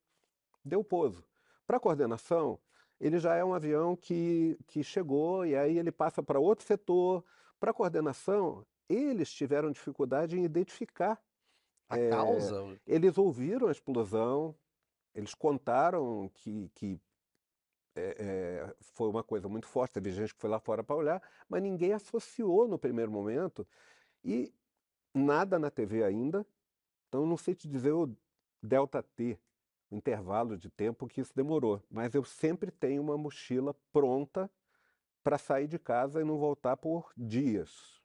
deu 0.65 0.83
pouso. 0.83 1.23
Para 1.67 1.79
coordenação, 1.79 2.59
ele 2.99 3.19
já 3.19 3.35
é 3.35 3.45
um 3.45 3.53
avião 3.53 3.95
que, 3.95 4.57
que 4.67 4.83
chegou 4.83 5.45
e 5.45 5.55
aí 5.55 5.77
ele 5.77 5.91
passa 5.91 6.23
para 6.23 6.39
outro 6.39 6.65
setor. 6.65 7.23
Para 7.59 7.73
coordenação, 7.73 8.65
eles 8.89 9.31
tiveram 9.31 9.71
dificuldade 9.71 10.37
em 10.37 10.43
identificar 10.43 11.21
a 11.87 11.97
é, 11.97 12.09
causa. 12.09 12.79
Eles 12.87 13.17
ouviram 13.17 13.67
a 13.67 13.71
explosão, 13.71 14.55
eles 15.13 15.33
contaram 15.33 16.29
que, 16.33 16.69
que 16.75 17.01
é, 17.95 18.15
é, 18.19 18.75
foi 18.79 19.09
uma 19.09 19.23
coisa 19.23 19.47
muito 19.47 19.67
forte. 19.67 19.93
Teve 19.93 20.11
gente 20.11 20.33
que 20.33 20.39
foi 20.39 20.49
lá 20.49 20.59
fora 20.59 20.83
para 20.83 20.95
olhar, 20.95 21.21
mas 21.47 21.61
ninguém 21.61 21.93
associou 21.93 22.67
no 22.67 22.79
primeiro 22.79 23.11
momento. 23.11 23.67
E 24.23 24.53
nada 25.13 25.59
na 25.59 25.69
TV 25.69 26.03
ainda. 26.03 26.45
Então, 27.07 27.25
não 27.25 27.37
sei 27.37 27.55
te 27.55 27.67
dizer 27.67 27.91
o 27.91 28.15
delta 28.61 29.01
T, 29.01 29.39
o 29.89 29.95
intervalo 29.95 30.57
de 30.57 30.69
tempo 30.69 31.07
que 31.07 31.21
isso 31.21 31.33
demorou. 31.35 31.81
Mas 31.89 32.13
eu 32.13 32.23
sempre 32.23 32.71
tenho 32.71 33.01
uma 33.01 33.17
mochila 33.17 33.75
pronta 33.91 34.49
para 35.23 35.37
sair 35.37 35.67
de 35.67 35.79
casa 35.79 36.21
e 36.21 36.23
não 36.23 36.37
voltar 36.37 36.77
por 36.77 37.11
dias 37.17 37.99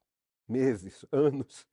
meses, 0.48 1.04
anos. 1.12 1.66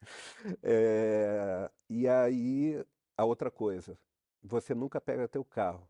É, 0.63 1.69
e 1.89 2.07
aí, 2.07 2.83
a 3.17 3.25
outra 3.25 3.51
coisa, 3.51 3.97
você 4.43 4.73
nunca 4.73 4.99
pega 4.99 5.27
teu 5.27 5.43
carro 5.43 5.87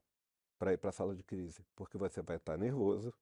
para 0.59 0.73
ir 0.73 0.77
para 0.77 0.89
a 0.89 0.93
sala 0.93 1.15
de 1.15 1.23
crise, 1.23 1.65
porque 1.75 1.97
você 1.97 2.21
vai 2.21 2.37
estar 2.37 2.53
tá 2.53 2.57
nervoso, 2.57 3.13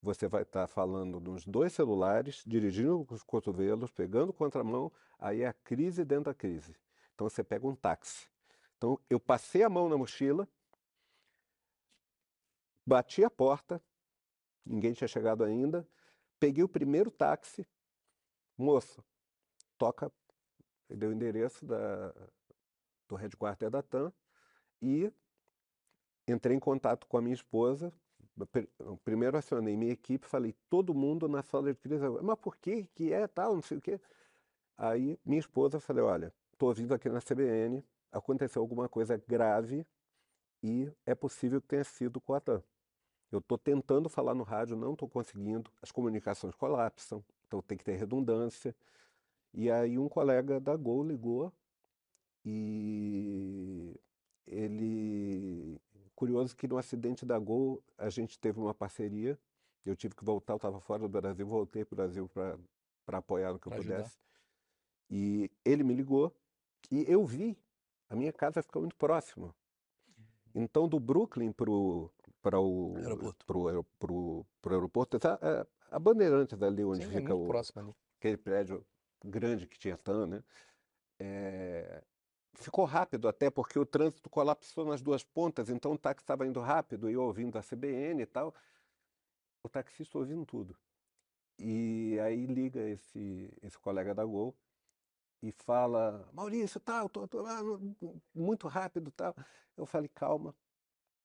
você 0.00 0.28
vai 0.28 0.42
estar 0.42 0.62
tá 0.62 0.66
falando 0.66 1.20
nos 1.20 1.44
dois 1.44 1.72
celulares, 1.72 2.42
dirigindo 2.46 3.06
os 3.10 3.22
cotovelos, 3.22 3.90
pegando 3.90 4.32
contramão, 4.32 4.90
aí 5.18 5.42
é 5.42 5.48
a 5.48 5.52
crise 5.52 6.04
dentro 6.04 6.26
da 6.26 6.34
crise. 6.34 6.76
Então 7.14 7.28
você 7.28 7.42
pega 7.42 7.66
um 7.66 7.74
táxi. 7.74 8.28
Então 8.76 8.98
eu 9.10 9.18
passei 9.18 9.62
a 9.62 9.68
mão 9.68 9.88
na 9.88 9.98
mochila, 9.98 10.48
bati 12.86 13.24
a 13.24 13.30
porta, 13.30 13.82
ninguém 14.64 14.92
tinha 14.92 15.08
chegado 15.08 15.42
ainda, 15.44 15.86
peguei 16.38 16.62
o 16.62 16.68
primeiro 16.68 17.10
táxi, 17.10 17.66
moço, 18.56 19.04
toca, 19.76 20.12
deu 20.88 21.10
o 21.10 21.12
endereço 21.12 21.66
da, 21.66 22.14
do 23.08 23.16
headquarter 23.16 23.68
da 23.68 23.82
TAM 23.82 24.12
e 24.80 25.12
entrei 26.26 26.56
em 26.56 26.60
contato 26.60 27.06
com 27.06 27.16
a 27.16 27.22
minha 27.22 27.34
esposa. 27.34 27.92
Primeiro 29.04 29.36
acionei 29.36 29.76
minha 29.76 29.92
equipe, 29.92 30.26
falei, 30.26 30.54
todo 30.70 30.94
mundo 30.94 31.28
na 31.28 31.42
sala 31.42 31.72
de 31.72 31.78
crise, 31.78 32.08
mas 32.22 32.38
por 32.38 32.56
que 32.56 32.84
que 32.94 33.12
é 33.12 33.26
tal, 33.26 33.54
não 33.54 33.62
sei 33.62 33.78
o 33.78 33.80
quê. 33.80 34.00
Aí 34.76 35.18
minha 35.24 35.40
esposa, 35.40 35.80
falei, 35.80 36.04
olha, 36.04 36.32
estou 36.52 36.72
vindo 36.72 36.94
aqui 36.94 37.08
na 37.08 37.20
CBN, 37.20 37.84
aconteceu 38.12 38.62
alguma 38.62 38.88
coisa 38.88 39.16
grave 39.26 39.84
e 40.62 40.88
é 41.04 41.14
possível 41.14 41.60
que 41.60 41.66
tenha 41.66 41.82
sido 41.84 42.20
com 42.20 42.32
a 42.34 42.40
TAM. 42.40 42.62
Eu 43.30 43.40
estou 43.40 43.58
tentando 43.58 44.08
falar 44.08 44.34
no 44.34 44.44
rádio, 44.44 44.76
não 44.76 44.92
estou 44.92 45.08
conseguindo, 45.08 45.70
as 45.82 45.90
comunicações 45.90 46.54
colapsam, 46.54 47.24
então 47.46 47.60
tem 47.60 47.76
que 47.76 47.84
ter 47.84 47.96
redundância. 47.96 48.74
E 49.52 49.70
aí 49.70 49.98
um 49.98 50.08
colega 50.08 50.60
da 50.60 50.76
Gol 50.76 51.02
ligou 51.02 51.52
e 52.44 53.98
ele. 54.50 55.80
Curioso 56.14 56.56
que 56.56 56.66
no 56.66 56.78
acidente 56.78 57.24
da 57.24 57.38
Gol 57.38 57.82
a 57.96 58.10
gente 58.10 58.38
teve 58.38 58.58
uma 58.58 58.74
parceria. 58.74 59.38
Eu 59.84 59.94
tive 59.94 60.14
que 60.14 60.24
voltar, 60.24 60.54
eu 60.54 60.56
estava 60.56 60.80
fora 60.80 61.02
do 61.02 61.08
Brasil, 61.08 61.46
voltei 61.46 61.84
para 61.84 61.94
o 61.94 61.96
Brasil 61.96 62.28
para 62.28 63.18
apoiar 63.18 63.52
o 63.52 63.58
que 63.58 63.68
eu 63.68 63.72
pudesse. 63.72 64.18
E 65.08 65.50
ele 65.64 65.82
me 65.82 65.94
ligou 65.94 66.34
e 66.90 67.04
eu 67.10 67.24
vi, 67.24 67.56
a 68.10 68.16
minha 68.16 68.32
casa 68.32 68.62
fica 68.62 68.78
muito 68.80 68.96
próxima. 68.96 69.54
Então, 70.54 70.88
do 70.88 70.98
Brooklyn 70.98 71.52
para 71.52 71.70
o 71.70 72.10
aeroporto, 72.96 73.46
pro, 73.46 73.84
pro, 73.98 74.46
pro 74.60 74.74
aeroporto 74.74 75.18
a, 75.22 75.66
a 75.90 75.98
Bandeirantes 75.98 76.60
ali 76.62 76.84
onde 76.84 77.04
Sim, 77.04 77.10
é 77.10 77.20
fica 77.20 77.32
é 77.32 77.34
o, 77.34 77.50
aquele 78.18 78.36
prédio 78.36 78.84
grande 79.24 79.66
que 79.66 79.78
tinha 79.78 79.96
TAM, 79.96 80.26
né? 80.26 80.44
É... 81.18 82.02
Ficou 82.60 82.84
rápido 82.84 83.28
até 83.28 83.50
porque 83.50 83.78
o 83.78 83.86
trânsito 83.86 84.28
colapsou 84.28 84.84
nas 84.84 85.00
duas 85.00 85.22
pontas, 85.22 85.68
então 85.68 85.92
o 85.92 85.98
táxi 85.98 86.24
estava 86.24 86.44
indo 86.44 86.60
rápido 86.60 87.08
e 87.08 87.14
eu 87.14 87.22
ouvindo 87.22 87.56
a 87.56 87.62
CBN 87.62 88.22
e 88.22 88.26
tal. 88.26 88.52
O 89.62 89.68
taxista 89.68 90.18
ouvindo 90.18 90.44
tudo. 90.44 90.76
E 91.58 92.18
aí 92.20 92.46
liga 92.46 92.80
esse, 92.80 93.52
esse 93.62 93.78
colega 93.78 94.12
da 94.12 94.24
Gol 94.24 94.56
e 95.40 95.52
fala, 95.52 96.28
Maurício, 96.32 96.80
tal, 96.80 97.08
tô, 97.08 97.28
tô, 97.28 97.44
muito 98.34 98.66
rápido 98.66 99.10
tal. 99.12 99.34
Eu 99.76 99.86
falei, 99.86 100.08
calma, 100.08 100.52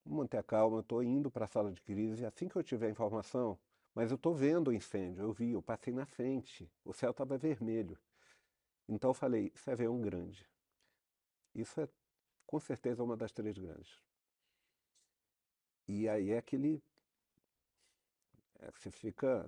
manter 0.06 0.38
a 0.38 0.44
calma, 0.44 0.82
estou 0.82 1.02
indo 1.04 1.32
para 1.32 1.46
a 1.46 1.48
sala 1.48 1.72
de 1.72 1.82
crise. 1.82 2.26
Assim 2.26 2.48
que 2.48 2.56
eu 2.56 2.64
tiver 2.64 2.92
informação, 2.92 3.58
mas 3.96 4.12
eu 4.12 4.16
estou 4.16 4.36
vendo 4.36 4.68
o 4.70 4.74
incêndio, 4.74 5.24
eu 5.24 5.34
vi, 5.34 5.52
eu 5.52 5.64
passei 5.64 5.92
na 5.92 6.06
frente, 6.06 6.72
o 6.86 6.94
céu 6.94 7.10
estava 7.10 7.38
vermelho. 7.38 7.98
Então 8.88 9.10
eu 9.12 9.14
falei, 9.16 9.52
isso 9.56 9.70
é 9.70 9.74
avião 9.74 10.00
grande. 10.00 10.53
Isso 11.54 11.80
é 11.82 11.88
com 12.46 12.60
certeza 12.60 13.04
uma 13.04 13.18
das 13.18 13.32
três 13.32 13.58
grandes. 13.58 14.02
E 15.88 16.08
aí 16.08 16.32
é 16.32 16.38
aquele. 16.38 16.84
É, 18.60 18.72
você 18.72 18.90
fica 18.90 19.44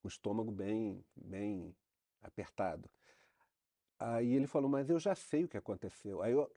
com 0.00 0.06
o 0.06 0.08
estômago 0.08 0.50
bem, 0.50 1.04
bem 1.14 1.74
apertado. 2.22 2.88
Aí 3.98 4.32
ele 4.32 4.46
falou, 4.46 4.68
mas 4.68 4.90
eu 4.90 4.98
já 4.98 5.14
sei 5.14 5.44
o 5.44 5.48
que 5.48 5.56
aconteceu. 5.56 6.22
Aí 6.22 6.32
eu 6.32 6.50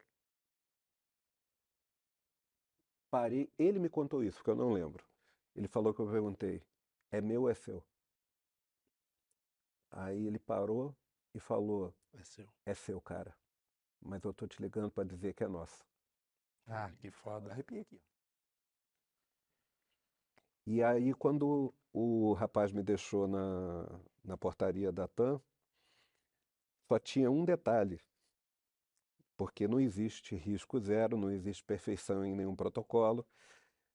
parei, 3.10 3.52
ele 3.58 3.80
me 3.80 3.90
contou 3.90 4.24
isso, 4.24 4.38
porque 4.38 4.52
eu 4.52 4.56
não 4.56 4.72
lembro. 4.74 5.04
Ele 5.56 5.68
falou 5.68 5.94
que 5.94 6.00
eu 6.02 6.10
perguntei, 6.10 6.62
é 7.12 7.22
meu 7.22 7.44
ou 7.44 7.50
é 7.50 7.56
seu? 7.56 7.84
Aí 9.92 10.28
ele 10.28 10.40
parou 10.40 10.96
e 11.34 11.40
falou, 11.40 11.94
é 12.14 12.24
seu, 12.24 12.48
é 12.66 12.74
seu 12.74 13.02
cara, 13.02 13.36
mas 14.02 14.24
eu 14.24 14.34
tô 14.34 14.48
te 14.48 14.62
ligando 14.62 14.92
para 14.92 15.08
dizer 15.08 15.34
que 15.34 15.44
é 15.44 15.48
nosso. 15.48 15.84
Ah, 16.68 16.92
que 17.00 17.10
foda. 17.10 17.52
Arrepiei 17.52 17.82
aqui. 17.82 18.02
E 20.66 20.84
aí, 20.84 21.14
quando 21.16 21.74
o 21.92 22.34
rapaz 22.34 22.72
me 22.72 22.84
deixou 22.84 23.28
na, 23.28 24.00
na 24.24 24.38
portaria 24.38 24.92
da 24.92 25.08
TAM, 25.08 25.42
só 26.88 27.00
tinha 27.00 27.32
um 27.32 27.44
detalhe, 27.44 28.00
porque 29.36 29.68
não 29.68 29.80
existe 29.80 30.36
risco 30.36 30.80
zero, 30.80 31.18
não 31.18 31.32
existe 31.32 31.64
perfeição 31.64 32.24
em 32.24 32.36
nenhum 32.36 32.56
protocolo. 32.56 33.26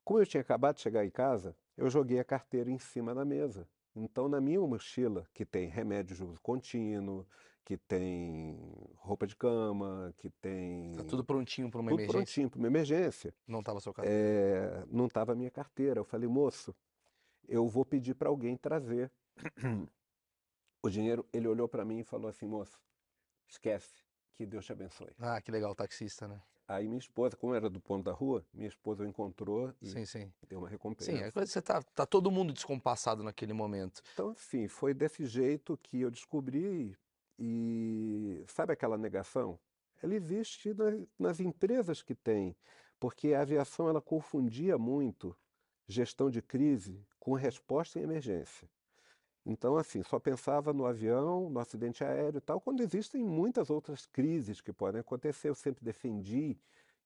Como 0.02 0.18
eu 0.18 0.26
tinha 0.26 0.40
acabado 0.40 0.76
de 0.76 0.82
chegar 0.82 1.04
em 1.04 1.10
casa, 1.10 1.56
eu 1.76 1.88
joguei 1.88 2.18
a 2.18 2.24
carteira 2.24 2.70
em 2.70 2.78
cima 2.78 3.14
da 3.14 3.24
mesa. 3.24 3.68
Então, 3.94 4.28
na 4.28 4.40
minha 4.40 4.60
mochila, 4.60 5.26
que 5.32 5.44
tem 5.44 5.68
remédio 5.68 6.16
de 6.16 6.24
uso 6.24 6.40
contínuo, 6.40 7.26
que 7.64 7.76
tem 7.78 8.58
roupa 8.96 9.26
de 9.26 9.34
cama, 9.34 10.12
que 10.18 10.28
tem. 10.30 10.92
Tá 10.92 11.04
tudo 11.04 11.24
prontinho 11.24 11.70
para 11.70 11.80
uma 11.80 11.90
tudo 11.90 12.00
emergência? 12.00 12.18
prontinho 12.18 12.50
para 12.50 12.58
uma 12.58 12.68
emergência. 12.68 13.34
Não 13.46 13.60
estava 13.60 13.80
sua 13.80 13.94
carteira? 13.94 14.18
É, 14.18 14.84
não 14.90 15.06
estava 15.06 15.32
a 15.32 15.34
minha 15.34 15.50
carteira. 15.50 15.98
Eu 15.98 16.04
falei, 16.04 16.28
moço, 16.28 16.74
eu 17.48 17.66
vou 17.66 17.84
pedir 17.84 18.14
para 18.14 18.28
alguém 18.28 18.56
trazer 18.56 19.10
o 20.82 20.90
dinheiro. 20.90 21.26
Ele 21.32 21.48
olhou 21.48 21.66
para 21.66 21.84
mim 21.84 22.00
e 22.00 22.04
falou 22.04 22.28
assim, 22.28 22.46
moço, 22.46 22.78
esquece, 23.48 24.04
que 24.34 24.44
Deus 24.44 24.66
te 24.66 24.72
abençoe. 24.72 25.10
Ah, 25.18 25.40
que 25.40 25.50
legal, 25.50 25.74
taxista, 25.74 26.28
né? 26.28 26.42
Aí 26.66 26.86
minha 26.86 26.98
esposa, 26.98 27.36
como 27.36 27.54
era 27.54 27.68
do 27.68 27.78
ponto 27.78 28.04
da 28.04 28.12
rua, 28.12 28.44
minha 28.52 28.68
esposa 28.68 29.04
o 29.04 29.06
encontrou 29.06 29.74
e 29.82 29.86
sim, 29.86 30.06
sim. 30.06 30.32
deu 30.48 30.60
uma 30.60 30.68
recompensa. 30.68 31.12
Sim, 31.12 31.18
é 31.18 31.30
coisa 31.30 31.50
você 31.50 31.60
tá, 31.60 31.82
tá 31.82 32.06
todo 32.06 32.30
mundo 32.30 32.54
descompassado 32.54 33.22
naquele 33.22 33.52
momento. 33.52 34.00
Então, 34.14 34.30
assim, 34.30 34.66
foi 34.66 34.94
desse 34.94 35.26
jeito 35.26 35.78
que 35.82 36.00
eu 36.00 36.10
descobri 36.10 36.96
e 37.38 38.44
sabe 38.46 38.72
aquela 38.72 38.98
negação? 38.98 39.58
Ela 40.02 40.14
existe 40.14 40.74
nas, 40.74 40.94
nas 41.18 41.40
empresas 41.40 42.02
que 42.02 42.14
tem, 42.14 42.56
porque 43.00 43.34
a 43.34 43.40
aviação 43.40 43.88
ela 43.88 44.00
confundia 44.00 44.78
muito 44.78 45.36
gestão 45.86 46.30
de 46.30 46.40
crise 46.40 47.04
com 47.18 47.34
resposta 47.34 47.98
em 47.98 48.02
emergência. 48.02 48.68
Então, 49.46 49.76
assim, 49.76 50.02
só 50.02 50.18
pensava 50.18 50.72
no 50.72 50.86
avião, 50.86 51.50
no 51.50 51.60
acidente 51.60 52.02
aéreo 52.02 52.38
e 52.38 52.40
tal, 52.40 52.60
quando 52.60 52.82
existem 52.82 53.22
muitas 53.22 53.68
outras 53.68 54.06
crises 54.06 54.60
que 54.60 54.72
podem 54.72 55.00
acontecer. 55.00 55.50
Eu 55.50 55.54
sempre 55.54 55.84
defendi 55.84 56.56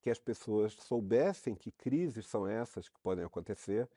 que 0.00 0.08
as 0.08 0.18
pessoas 0.18 0.74
soubessem 0.74 1.54
que 1.54 1.72
crises 1.72 2.26
são 2.26 2.46
essas 2.46 2.88
que 2.88 3.00
podem 3.00 3.24
acontecer, 3.24 3.88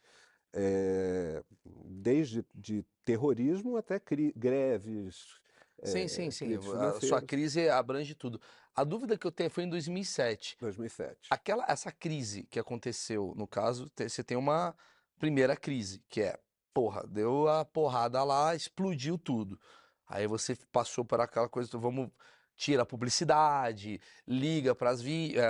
é, 0.54 1.44
desde 1.64 2.44
de 2.54 2.84
terrorismo 3.06 3.78
até 3.78 4.02
greves. 4.36 5.41
Sim, 5.84 6.04
é, 6.04 6.08
sim, 6.08 6.32
sim. 6.32 6.56
A 6.56 7.00
sua 7.02 7.22
crise 7.22 7.70
abrange 7.70 8.14
tudo. 8.16 8.40
A 8.76 8.84
dúvida 8.84 9.18
que 9.18 9.26
eu 9.26 9.32
tenho 9.32 9.50
foi 9.50 9.64
em 9.64 9.70
2007. 9.70 10.58
2007. 10.60 11.28
Aquela, 11.30 11.66
essa 11.68 11.92
crise 11.92 12.44
que 12.44 12.60
aconteceu, 12.60 13.34
no 13.36 13.48
caso, 13.48 13.92
você 13.98 14.24
tem 14.24 14.38
uma 14.38 14.76
primeira 15.20 15.56
crise, 15.56 16.04
que 16.10 16.22
é 16.22 16.40
porra, 16.74 17.06
deu 17.08 17.48
a 17.48 17.66
porrada 17.66 18.24
lá, 18.24 18.56
explodiu 18.56 19.18
tudo. 19.18 19.60
Aí 20.08 20.28
você 20.28 20.56
passou 20.72 21.04
por 21.04 21.20
aquela 21.20 21.50
coisa, 21.50 21.78
vamos 21.78 22.10
tira 22.56 22.84
a 22.84 22.86
publicidade, 22.86 24.00
liga 24.28 24.76
para 24.76 24.92
as 24.92 25.02
vi 25.02 25.36
é, 25.38 25.48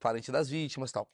parente 0.00 0.32
das 0.32 0.48
vítimas, 0.48 0.90
tal. 0.90 1.08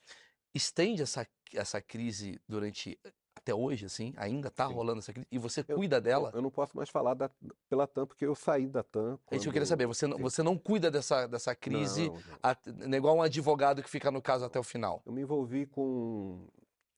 Estende 0.53 1.01
essa 1.01 1.27
essa 1.55 1.81
crise 1.81 2.39
durante 2.47 2.99
até 3.35 3.53
hoje, 3.53 3.85
assim, 3.85 4.13
ainda 4.15 4.49
tá 4.49 4.67
Sim. 4.67 4.73
rolando 4.73 4.99
essa 4.99 5.11
crise 5.11 5.27
e 5.31 5.37
você 5.37 5.65
eu, 5.67 5.75
cuida 5.75 5.99
dela? 5.99 6.31
Eu 6.33 6.41
não 6.41 6.51
posso 6.51 6.77
mais 6.77 6.89
falar 6.89 7.13
da, 7.13 7.29
pela 7.69 7.87
TAM 7.87 8.05
porque 8.05 8.25
eu 8.25 8.35
saí 8.35 8.67
da 8.67 8.83
TAM. 8.83 9.17
É 9.29 9.35
isso 9.35 9.43
que 9.43 9.49
eu 9.49 9.53
queria 9.53 9.65
saber. 9.65 9.85
Você 9.87 10.07
não, 10.07 10.17
você 10.17 10.43
não 10.43 10.57
cuida 10.57 10.89
dessa, 10.89 11.27
dessa 11.27 11.55
crise, 11.55 12.09
não, 12.09 12.15
não. 12.15 12.91
A, 12.91 12.95
igual 12.97 13.17
um 13.17 13.21
advogado 13.21 13.81
que 13.81 13.89
fica 13.89 14.11
no 14.11 14.21
caso 14.21 14.45
até 14.45 14.59
o 14.59 14.63
final? 14.63 15.01
Eu 15.05 15.11
me 15.11 15.21
envolvi 15.21 15.65
com. 15.65 16.47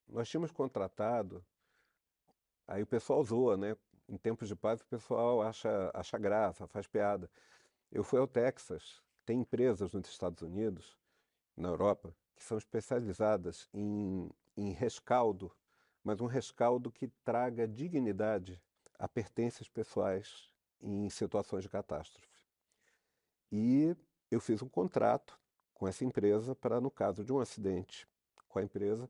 Nós 0.08 0.30
tínhamos 0.30 0.52
contratado 0.52 1.44
Aí 2.68 2.82
o 2.82 2.88
pessoal 2.88 3.24
zoa, 3.24 3.56
né? 3.56 3.76
Em 4.08 4.18
tempos 4.18 4.48
de 4.48 4.56
paz 4.56 4.82
o 4.82 4.86
pessoal 4.86 5.42
acha, 5.42 5.92
acha 5.94 6.18
graça, 6.18 6.68
faz 6.68 6.88
piada. 6.88 7.30
Eu 7.92 8.04
fui 8.04 8.20
ao 8.20 8.28
Texas, 8.28 9.02
tem 9.26 9.42
empresas 9.42 9.94
nos 9.94 10.08
Estados 10.08 10.42
Unidos, 10.42 10.98
na 11.56 11.70
Europa, 11.70 12.14
que 12.36 12.44
são 12.44 12.58
especializadas 12.58 13.70
em, 13.74 14.30
em 14.58 14.72
rescaldo, 14.72 15.52
mas 16.06 16.22
um 16.22 16.28
rescaldo 16.28 16.92
que 16.92 17.08
traga 17.26 17.68
dignidade 17.68 18.62
a 19.00 19.08
pertences 19.08 19.68
pessoais 19.68 20.52
em 20.80 21.10
situações 21.10 21.64
de 21.64 21.70
catástrofe. 21.70 22.30
E 23.52 23.98
eu 24.30 24.40
fiz 24.40 24.62
um 24.62 24.70
contrato 24.70 25.40
com 25.74 25.88
essa 25.88 26.06
empresa 26.06 26.54
para, 26.54 26.80
no 26.80 26.92
caso 26.92 27.24
de 27.24 27.34
um 27.34 27.40
acidente 27.40 28.08
com 28.48 28.60
a 28.60 28.64
empresa, 28.64 29.10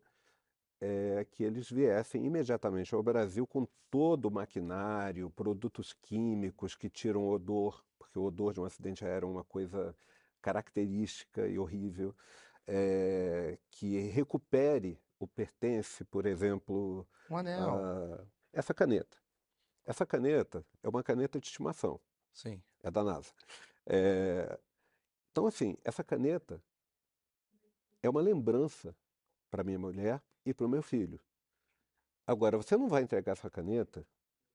é, 0.79 1.25
que 1.29 1.43
eles 1.43 1.69
viessem 1.69 2.25
imediatamente 2.25 2.95
ao 2.95 3.03
Brasil 3.03 3.45
com 3.45 3.67
todo 3.91 4.25
o 4.25 4.31
maquinário, 4.31 5.29
produtos 5.31 5.93
químicos 5.93 6.75
que 6.75 6.89
tiram 6.89 7.27
odor, 7.27 7.83
porque 7.99 8.17
o 8.17 8.23
odor 8.23 8.53
de 8.53 8.61
um 8.61 8.65
acidente 8.65 9.03
aéreo 9.03 9.27
é 9.27 9.31
uma 9.31 9.43
coisa 9.43 9.95
característica 10.41 11.45
e 11.45 11.59
horrível, 11.59 12.15
é, 12.65 13.57
que 13.69 13.99
recupere 14.09 14.99
o 15.19 15.27
pertence, 15.27 16.03
por 16.05 16.25
exemplo, 16.25 17.07
um 17.29 17.37
anel. 17.37 17.69
A, 17.69 18.25
essa 18.53 18.73
caneta. 18.73 19.17
Essa 19.85 20.05
caneta 20.05 20.65
é 20.81 20.89
uma 20.89 21.03
caneta 21.03 21.39
de 21.39 21.47
estimação. 21.47 21.99
Sim. 22.33 22.61
É 22.83 22.89
da 22.89 23.03
NASA. 23.03 23.31
É, 23.85 24.59
então, 25.31 25.47
assim, 25.47 25.77
essa 25.83 26.03
caneta 26.03 26.61
é 28.01 28.09
uma 28.09 28.21
lembrança 28.21 28.95
para 29.49 29.63
minha 29.63 29.79
mulher 29.79 30.21
e 30.45 30.53
para 30.53 30.65
o 30.65 30.69
meu 30.69 30.81
filho. 30.81 31.19
Agora, 32.25 32.57
você 32.57 32.75
não 32.75 32.87
vai 32.87 33.03
entregar 33.03 33.33
essa 33.33 33.49
caneta 33.49 34.05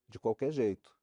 de 0.08 0.18
qualquer 0.18 0.50
jeito, 0.52 0.96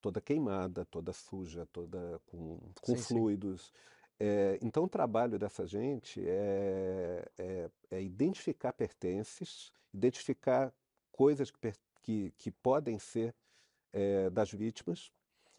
toda 0.00 0.20
queimada, 0.20 0.84
toda 0.84 1.12
suja, 1.12 1.64
toda 1.66 2.20
com, 2.26 2.58
com 2.80 2.96
sim, 2.96 3.02
fluidos. 3.02 3.72
É, 4.20 4.58
então, 4.60 4.84
o 4.84 4.88
trabalho 4.88 5.38
dessa 5.38 5.66
gente 5.66 6.20
é, 6.26 7.24
é, 7.38 7.70
é 7.90 8.02
identificar 8.02 8.72
pertences, 8.72 9.72
identificar 9.94 10.72
coisas 11.12 11.50
que, 11.50 11.72
que, 12.02 12.32
que 12.36 12.50
podem 12.50 12.98
ser 12.98 13.34
é, 13.92 14.28
das 14.30 14.50
vítimas. 14.50 15.12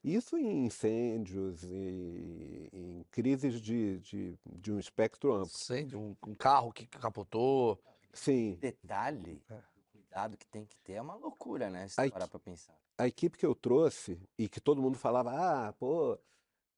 Isso 0.03 0.37
em 0.37 0.65
incêndios, 0.65 1.63
e 1.63 2.69
em 2.71 3.05
crises 3.11 3.61
de, 3.61 3.99
de, 3.99 4.39
de 4.45 4.71
um 4.71 4.79
espectro 4.79 5.33
amplo. 5.33 5.49
Sim, 5.49 5.85
de 5.85 5.97
um, 5.97 6.15
um 6.25 6.35
carro 6.35 6.71
que 6.71 6.85
capotou. 6.85 7.77
Sim. 8.13 8.57
Detalhe, 8.61 9.41
é. 9.49 9.55
o 9.55 9.91
cuidado 9.91 10.37
que 10.37 10.47
tem 10.47 10.65
que 10.65 10.77
ter 10.77 10.93
é 10.93 11.01
uma 11.01 11.15
loucura, 11.15 11.69
né? 11.69 11.87
Se 11.87 11.99
a 11.99 12.09
parar 12.09 12.27
para 12.27 12.39
pensar. 12.39 12.77
A 12.97 13.07
equipe 13.07 13.37
que 13.37 13.45
eu 13.45 13.53
trouxe 13.53 14.19
e 14.37 14.47
que 14.47 14.59
todo 14.59 14.81
mundo 14.81 14.97
falava, 14.97 15.31
ah, 15.31 15.73
pô, 15.73 16.17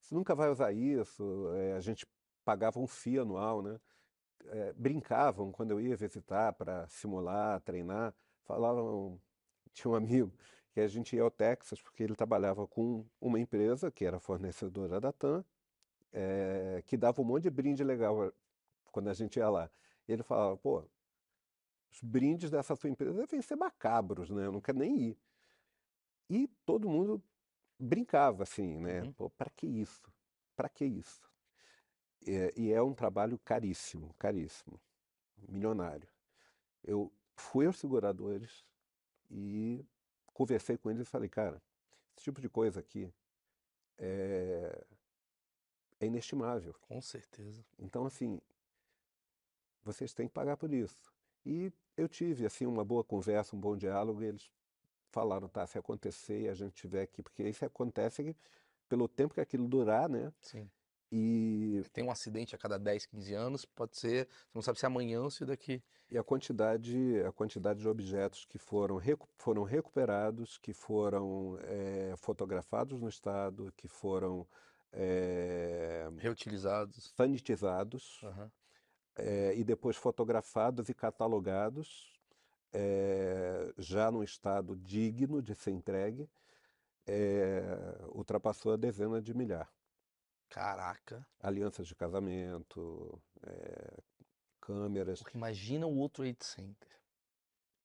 você 0.01 0.15
nunca 0.15 0.35
vai 0.35 0.49
usar 0.49 0.71
isso. 0.73 1.49
É, 1.55 1.73
a 1.73 1.79
gente 1.79 2.05
pagava 2.43 2.79
um 2.79 2.87
FII 2.87 3.19
anual, 3.19 3.61
né? 3.61 3.79
É, 4.47 4.73
brincavam 4.73 5.51
quando 5.51 5.71
eu 5.71 5.79
ia 5.79 5.95
visitar 5.95 6.53
para 6.53 6.87
simular, 6.87 7.61
treinar. 7.61 8.13
Falavam, 8.43 9.21
tinha 9.71 9.91
um 9.91 9.95
amigo 9.95 10.33
que 10.73 10.79
a 10.81 10.87
gente 10.87 11.15
ia 11.15 11.21
ao 11.21 11.31
Texas 11.31 11.81
porque 11.81 12.03
ele 12.03 12.15
trabalhava 12.15 12.67
com 12.67 13.05
uma 13.19 13.39
empresa 13.39 13.91
que 13.91 14.05
era 14.05 14.19
fornecedora 14.19 14.99
da 14.99 15.11
TAM, 15.11 15.45
é, 16.11 16.83
que 16.85 16.97
dava 16.97 17.21
um 17.21 17.25
monte 17.25 17.43
de 17.43 17.49
brinde 17.49 17.83
legal 17.83 18.33
quando 18.91 19.09
a 19.09 19.13
gente 19.13 19.37
ia 19.37 19.49
lá. 19.49 19.69
Ele 20.07 20.23
falava, 20.23 20.57
pô, 20.57 20.83
os 21.91 22.01
brindes 22.01 22.49
dessa 22.49 22.75
sua 22.75 22.89
empresa 22.89 23.13
devem 23.13 23.41
ser 23.41 23.55
macabros, 23.55 24.29
né? 24.29 24.45
Eu 24.45 24.51
não 24.51 24.61
quero 24.61 24.79
nem 24.79 24.97
ir. 25.09 25.17
E 26.29 26.47
todo 26.65 26.89
mundo 26.89 27.21
brincava 27.81 28.43
assim, 28.43 28.79
né? 28.79 29.01
Uhum. 29.01 29.13
Pô, 29.13 29.29
para 29.29 29.49
que 29.49 29.65
isso? 29.65 30.11
Para 30.55 30.69
que 30.69 30.85
isso? 30.85 31.29
É, 32.27 32.53
e 32.55 32.71
é 32.71 32.81
um 32.81 32.93
trabalho 32.93 33.39
caríssimo, 33.39 34.13
caríssimo, 34.19 34.79
milionário. 35.49 36.07
Eu 36.83 37.11
fui 37.35 37.65
aos 37.65 37.79
seguradores 37.79 38.63
e 39.29 39.83
conversei 40.27 40.77
com 40.77 40.91
eles 40.91 41.07
e 41.07 41.09
falei, 41.09 41.29
cara, 41.29 41.61
esse 42.15 42.25
tipo 42.25 42.39
de 42.39 42.49
coisa 42.49 42.79
aqui 42.79 43.11
é, 43.97 44.85
é 45.99 46.05
inestimável. 46.05 46.75
Com 46.81 47.01
certeza. 47.01 47.65
Então, 47.79 48.05
assim, 48.05 48.39
vocês 49.83 50.13
têm 50.13 50.27
que 50.27 50.33
pagar 50.33 50.57
por 50.57 50.71
isso. 50.71 51.11
E 51.43 51.73
eu 51.97 52.07
tive 52.07 52.45
assim 52.45 52.67
uma 52.67 52.85
boa 52.85 53.03
conversa, 53.03 53.55
um 53.55 53.59
bom 53.59 53.75
diálogo, 53.75 54.21
e 54.21 54.27
eles 54.27 54.51
falaram, 55.11 55.47
tá, 55.47 55.65
se 55.67 55.77
acontecer 55.77 56.41
e 56.41 56.49
a 56.49 56.53
gente 56.53 56.73
tiver 56.73 57.03
aqui, 57.03 57.21
porque 57.21 57.43
isso 57.43 57.63
acontece 57.65 58.35
pelo 58.87 59.07
tempo 59.07 59.33
que 59.33 59.41
aquilo 59.41 59.67
durar, 59.67 60.09
né? 60.09 60.31
Sim. 60.41 60.69
E 61.11 61.83
tem 61.91 62.05
um 62.05 62.11
acidente 62.11 62.55
a 62.55 62.57
cada 62.57 62.79
10, 62.79 63.05
15 63.07 63.33
anos, 63.33 63.65
pode 63.65 63.97
ser, 63.97 64.27
você 64.27 64.51
não 64.55 64.61
sabe 64.61 64.79
se 64.79 64.85
é 64.85 64.87
amanhã 64.87 65.21
ou 65.21 65.29
se 65.29 65.43
daqui. 65.43 65.83
E 66.09 66.17
a 66.17 66.23
quantidade, 66.23 67.21
a 67.27 67.31
quantidade 67.33 67.81
de 67.81 67.87
objetos 67.87 68.45
que 68.45 68.57
foram, 68.57 68.95
recu 68.95 69.27
foram 69.37 69.63
recuperados, 69.63 70.57
que 70.57 70.73
foram 70.73 71.57
é, 71.63 72.13
fotografados 72.17 73.01
no 73.01 73.09
estado, 73.09 73.73
que 73.75 73.89
foram 73.89 74.47
é, 74.93 76.09
reutilizados, 76.17 77.11
sanitizados 77.15 78.21
uhum. 78.23 78.49
é, 79.17 79.53
e 79.55 79.63
depois 79.65 79.97
fotografados 79.97 80.87
e 80.87 80.93
catalogados 80.93 82.20
já 83.77 84.11
num 84.11 84.23
estado 84.23 84.75
digno 84.75 85.41
de 85.41 85.53
ser 85.55 85.71
entregue, 85.71 86.29
ultrapassou 88.13 88.73
a 88.73 88.77
dezena 88.77 89.21
de 89.21 89.33
milhar. 89.33 89.69
Caraca. 90.49 91.25
Alianças 91.39 91.87
de 91.87 91.95
casamento, 91.95 93.21
é, 93.41 93.97
câmeras. 94.59 95.21
Porque 95.21 95.37
imagina 95.37 95.87
o 95.87 95.97
outro 95.97 96.23
Trade 96.23 96.43
Center. 96.43 96.89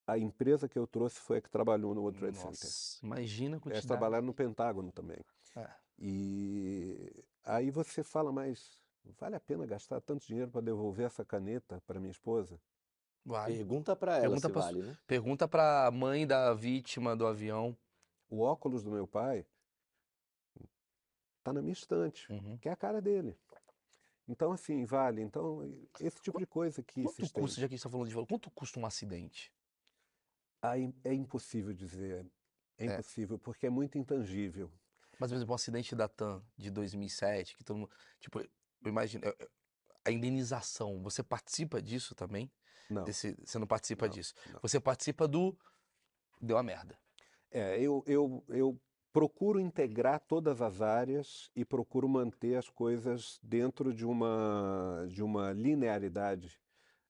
A 0.04 0.18
empresa 0.18 0.68
que 0.68 0.78
eu 0.78 0.86
trouxe 0.86 1.20
foi 1.20 1.38
a 1.38 1.40
que 1.40 1.48
trabalhou 1.48 1.94
no 1.94 2.02
World 2.02 2.18
Trade 2.18 2.36
Nossa, 2.38 2.66
Center. 2.66 3.04
Imagina 3.04 3.56
a 3.56 3.60
quantidade. 3.60 3.78
Eles 3.78 3.86
trabalharam 3.86 4.26
no 4.26 4.34
Pentágono 4.34 4.90
também. 4.92 5.18
É. 5.56 5.70
E 5.98 7.24
aí 7.44 7.70
você 7.70 8.02
fala, 8.02 8.32
mas 8.32 8.80
vale 9.18 9.36
a 9.36 9.40
pena 9.40 9.64
gastar 9.64 10.00
tanto 10.00 10.26
dinheiro 10.26 10.50
para 10.50 10.60
devolver 10.60 11.06
essa 11.06 11.24
caneta 11.24 11.80
para 11.86 12.00
minha 12.00 12.10
esposa? 12.10 12.60
Vale. 13.26 13.56
Pergunta 13.56 13.96
para 13.96 14.18
ela 14.18 14.20
pergunta 14.20 14.46
se 14.46 14.52
pra, 14.52 14.62
vale, 14.62 14.82
né? 14.84 14.98
Pergunta 15.04 15.48
para 15.48 15.86
a 15.88 15.90
mãe 15.90 16.24
da 16.24 16.54
vítima 16.54 17.16
do 17.16 17.26
avião. 17.26 17.76
O 18.30 18.40
óculos 18.40 18.84
do 18.84 18.90
meu 18.92 19.06
pai 19.06 19.44
está 21.38 21.52
na 21.52 21.60
minha 21.60 21.72
estante, 21.72 22.32
uhum. 22.32 22.56
que 22.58 22.68
é 22.68 22.72
a 22.72 22.76
cara 22.76 23.02
dele. 23.02 23.36
Então, 24.28 24.52
assim, 24.52 24.84
vale. 24.84 25.22
Então, 25.22 25.60
esse 26.00 26.20
tipo 26.20 26.38
de 26.38 26.46
coisa 26.46 26.82
que 26.84 27.02
Quanto 27.02 27.32
custa, 27.32 27.60
já 27.60 27.66
que 27.66 27.72
você 27.72 27.76
está 27.76 27.88
falando 27.88 28.08
de 28.08 28.14
valor, 28.14 28.26
quanto 28.28 28.50
custa 28.52 28.78
um 28.78 28.86
acidente? 28.86 29.52
Aí 30.62 30.94
é 31.02 31.12
impossível 31.12 31.72
dizer. 31.72 32.24
É, 32.78 32.86
é 32.86 32.92
impossível, 32.94 33.38
porque 33.40 33.66
é 33.66 33.70
muito 33.70 33.98
intangível. 33.98 34.70
Mas, 35.18 35.30
por 35.30 35.36
exemplo, 35.36 35.52
um 35.52 35.56
acidente 35.56 35.96
da 35.96 36.08
TAM 36.08 36.44
de 36.56 36.70
2007, 36.70 37.56
que 37.56 37.64
todo 37.64 37.78
mundo. 37.78 37.90
Tipo, 38.20 38.40
eu 38.40 38.48
imagino. 38.84 39.24
A 40.04 40.12
indenização, 40.12 41.02
você 41.02 41.22
participa 41.24 41.82
disso 41.82 42.14
também? 42.14 42.52
Não. 42.88 43.04
Desse, 43.04 43.36
você 43.44 43.58
não 43.58 43.66
participa 43.66 44.06
não, 44.06 44.14
disso. 44.14 44.34
Não. 44.52 44.60
Você 44.62 44.80
participa 44.80 45.26
do. 45.26 45.56
Deu 46.40 46.58
a 46.58 46.62
merda. 46.62 46.98
É, 47.50 47.80
eu, 47.80 48.04
eu, 48.06 48.44
eu 48.48 48.80
procuro 49.12 49.58
integrar 49.58 50.20
todas 50.20 50.60
as 50.60 50.82
áreas 50.82 51.50
e 51.56 51.64
procuro 51.64 52.08
manter 52.08 52.56
as 52.56 52.68
coisas 52.68 53.38
dentro 53.42 53.94
de 53.94 54.04
uma, 54.04 55.06
de 55.08 55.22
uma 55.22 55.52
linearidade 55.52 56.60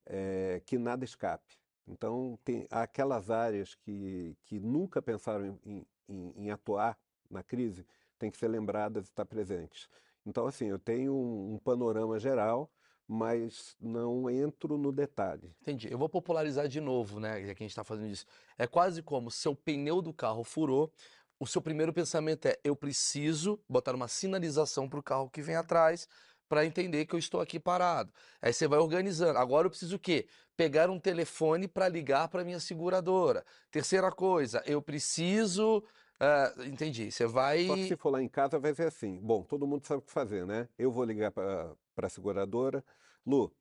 é, 0.07 0.63
que 0.65 0.79
nada 0.79 1.05
escape. 1.05 1.59
Então, 1.87 2.39
tem 2.45 2.67
aquelas 2.71 3.31
áreas 3.31 3.75
que, 3.75 4.37
que 4.45 4.59
nunca 4.59 5.01
pensaram 5.01 5.59
em, 5.65 5.87
em, 6.09 6.33
em 6.37 6.51
atuar 6.51 6.99
na 7.31 7.43
crise, 7.43 7.87
têm 8.19 8.31
que 8.31 8.39
ser 8.39 8.49
lembradas 8.49 9.07
e 9.07 9.09
estar 9.09 9.25
presentes. 9.25 9.89
Então, 10.25 10.47
assim, 10.47 10.67
eu 10.67 10.79
tenho 10.79 11.13
um, 11.13 11.55
um 11.55 11.59
panorama 11.59 12.19
geral, 12.19 12.71
mas 13.09 13.77
não 13.81 14.29
entro 14.29 14.77
no 14.77 14.91
detalhe. 14.91 15.55
Entendi. 15.63 15.91
Eu 15.91 15.99
vou 15.99 16.09
popularizar 16.09 16.69
de 16.69 16.81
novo, 16.81 17.21
né? 17.21 17.45
Já 17.47 17.55
que 17.55 17.63
a 17.63 17.65
gente 17.65 17.71
está 17.71 17.85
fazendo 17.85 18.11
isso. 18.11 18.27
É 18.59 18.67
quase 18.67 19.03
como 19.03 19.31
seu 19.31 19.55
pneu 19.55 20.03
do 20.03 20.13
carro 20.13 20.43
furou, 20.43 20.93
o 21.39 21.47
seu 21.47 21.61
primeiro 21.61 21.93
pensamento 21.93 22.47
é: 22.47 22.59
eu 22.65 22.75
preciso 22.75 23.61
botar 23.69 23.95
uma 23.95 24.09
sinalização 24.09 24.89
para 24.89 24.99
o 24.99 25.03
carro 25.03 25.31
que 25.31 25.43
vem 25.43 25.55
atrás 25.55 26.09
para 26.49 26.65
entender 26.65 27.07
que 27.07 27.15
eu 27.15 27.19
estou 27.19 27.41
aqui 27.41 27.59
parado. 27.59 28.13
Aí 28.41 28.53
você 28.53 28.69
vai 28.69 28.79
organizando. 28.79 29.39
Agora 29.39 29.67
eu 29.67 29.71
preciso 29.71 29.97
o 29.97 29.99
quê? 29.99 30.27
Pegar 30.57 30.89
um 30.91 30.99
telefone 30.99 31.69
para 31.69 31.89
ligar 31.89 32.29
para 32.29 32.45
minha 32.45 32.61
seguradora. 32.61 33.45
Terceira 33.71 34.11
coisa, 34.11 34.63
eu 34.67 34.81
preciso. 34.81 35.83
Uh, 36.19 36.63
entendi. 36.65 37.11
Você 37.11 37.27
vai. 37.27 37.67
Só 37.67 37.75
que 37.75 37.89
se 37.89 37.97
for 37.97 38.11
lá 38.11 38.23
em 38.23 38.29
casa, 38.29 38.59
vai 38.59 38.75
ser 38.75 38.87
assim. 38.87 39.19
Bom, 39.21 39.43
todo 39.43 39.67
mundo 39.67 39.87
sabe 39.87 39.99
o 39.99 40.03
que 40.03 40.13
fazer, 40.13 40.47
né? 40.47 40.69
Eu 40.79 40.91
vou 40.91 41.05
ligar 41.05 41.31
para 41.31 41.73
a 42.05 42.11
seguradora. 42.11 42.85
Lu, 43.25 43.53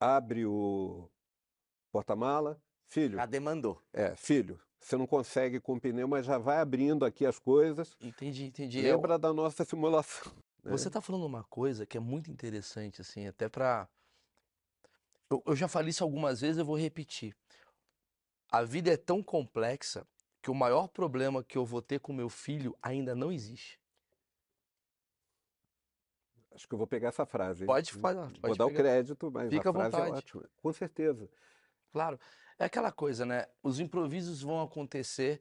abre 0.00 0.44
o 0.46 1.08
porta-mala. 1.92 2.60
Filho. 2.88 3.16
Já 3.16 3.26
demandou. 3.26 3.82
É, 3.92 4.14
filho, 4.14 4.60
você 4.78 4.96
não 4.96 5.06
consegue 5.06 5.58
com 5.58 5.74
o 5.74 5.80
pneu, 5.80 6.06
mas 6.06 6.24
já 6.24 6.38
vai 6.38 6.58
abrindo 6.58 7.04
aqui 7.04 7.26
as 7.26 7.38
coisas. 7.38 7.96
Entendi, 8.00 8.44
entendi. 8.44 8.80
Lembra 8.80 9.14
Eu... 9.14 9.18
da 9.18 9.32
nossa 9.32 9.64
simulação. 9.64 10.32
Né? 10.66 10.72
Você 10.72 10.88
está 10.88 11.00
falando 11.00 11.24
uma 11.24 11.44
coisa 11.44 11.86
que 11.86 11.96
é 11.96 12.00
muito 12.00 12.28
interessante, 12.28 13.00
assim, 13.00 13.28
até 13.28 13.48
para. 13.48 13.88
Eu, 15.30 15.40
eu 15.46 15.54
já 15.54 15.68
falei 15.68 15.90
isso 15.90 16.02
algumas 16.02 16.40
vezes, 16.40 16.58
eu 16.58 16.64
vou 16.64 16.76
repetir. 16.76 17.36
A 18.50 18.64
vida 18.64 18.92
é 18.92 18.96
tão 18.96 19.22
complexa 19.22 20.04
que 20.42 20.50
o 20.50 20.54
maior 20.54 20.88
problema 20.88 21.44
que 21.44 21.56
eu 21.56 21.64
vou 21.64 21.80
ter 21.80 22.00
com 22.00 22.12
meu 22.12 22.28
filho 22.28 22.76
ainda 22.82 23.14
não 23.14 23.30
existe. 23.30 23.78
Acho 26.56 26.66
que 26.66 26.74
eu 26.74 26.78
vou 26.78 26.86
pegar 26.86 27.08
essa 27.08 27.26
frase. 27.26 27.66
Pode 27.66 27.92
falar. 27.92 28.32
Vou 28.40 28.56
dar 28.56 28.64
pegar. 28.64 28.66
o 28.66 28.74
crédito, 28.74 29.30
mas 29.30 29.50
Fica 29.50 29.70
a 29.70 29.72
frase 29.72 29.96
é 29.96 30.00
ótima. 30.00 30.44
Com 30.62 30.72
certeza. 30.72 31.28
Claro. 31.92 32.18
É 32.58 32.64
aquela 32.64 32.90
coisa, 32.90 33.26
né? 33.26 33.46
Os 33.62 33.78
improvisos 33.78 34.40
vão 34.40 34.62
acontecer, 34.62 35.40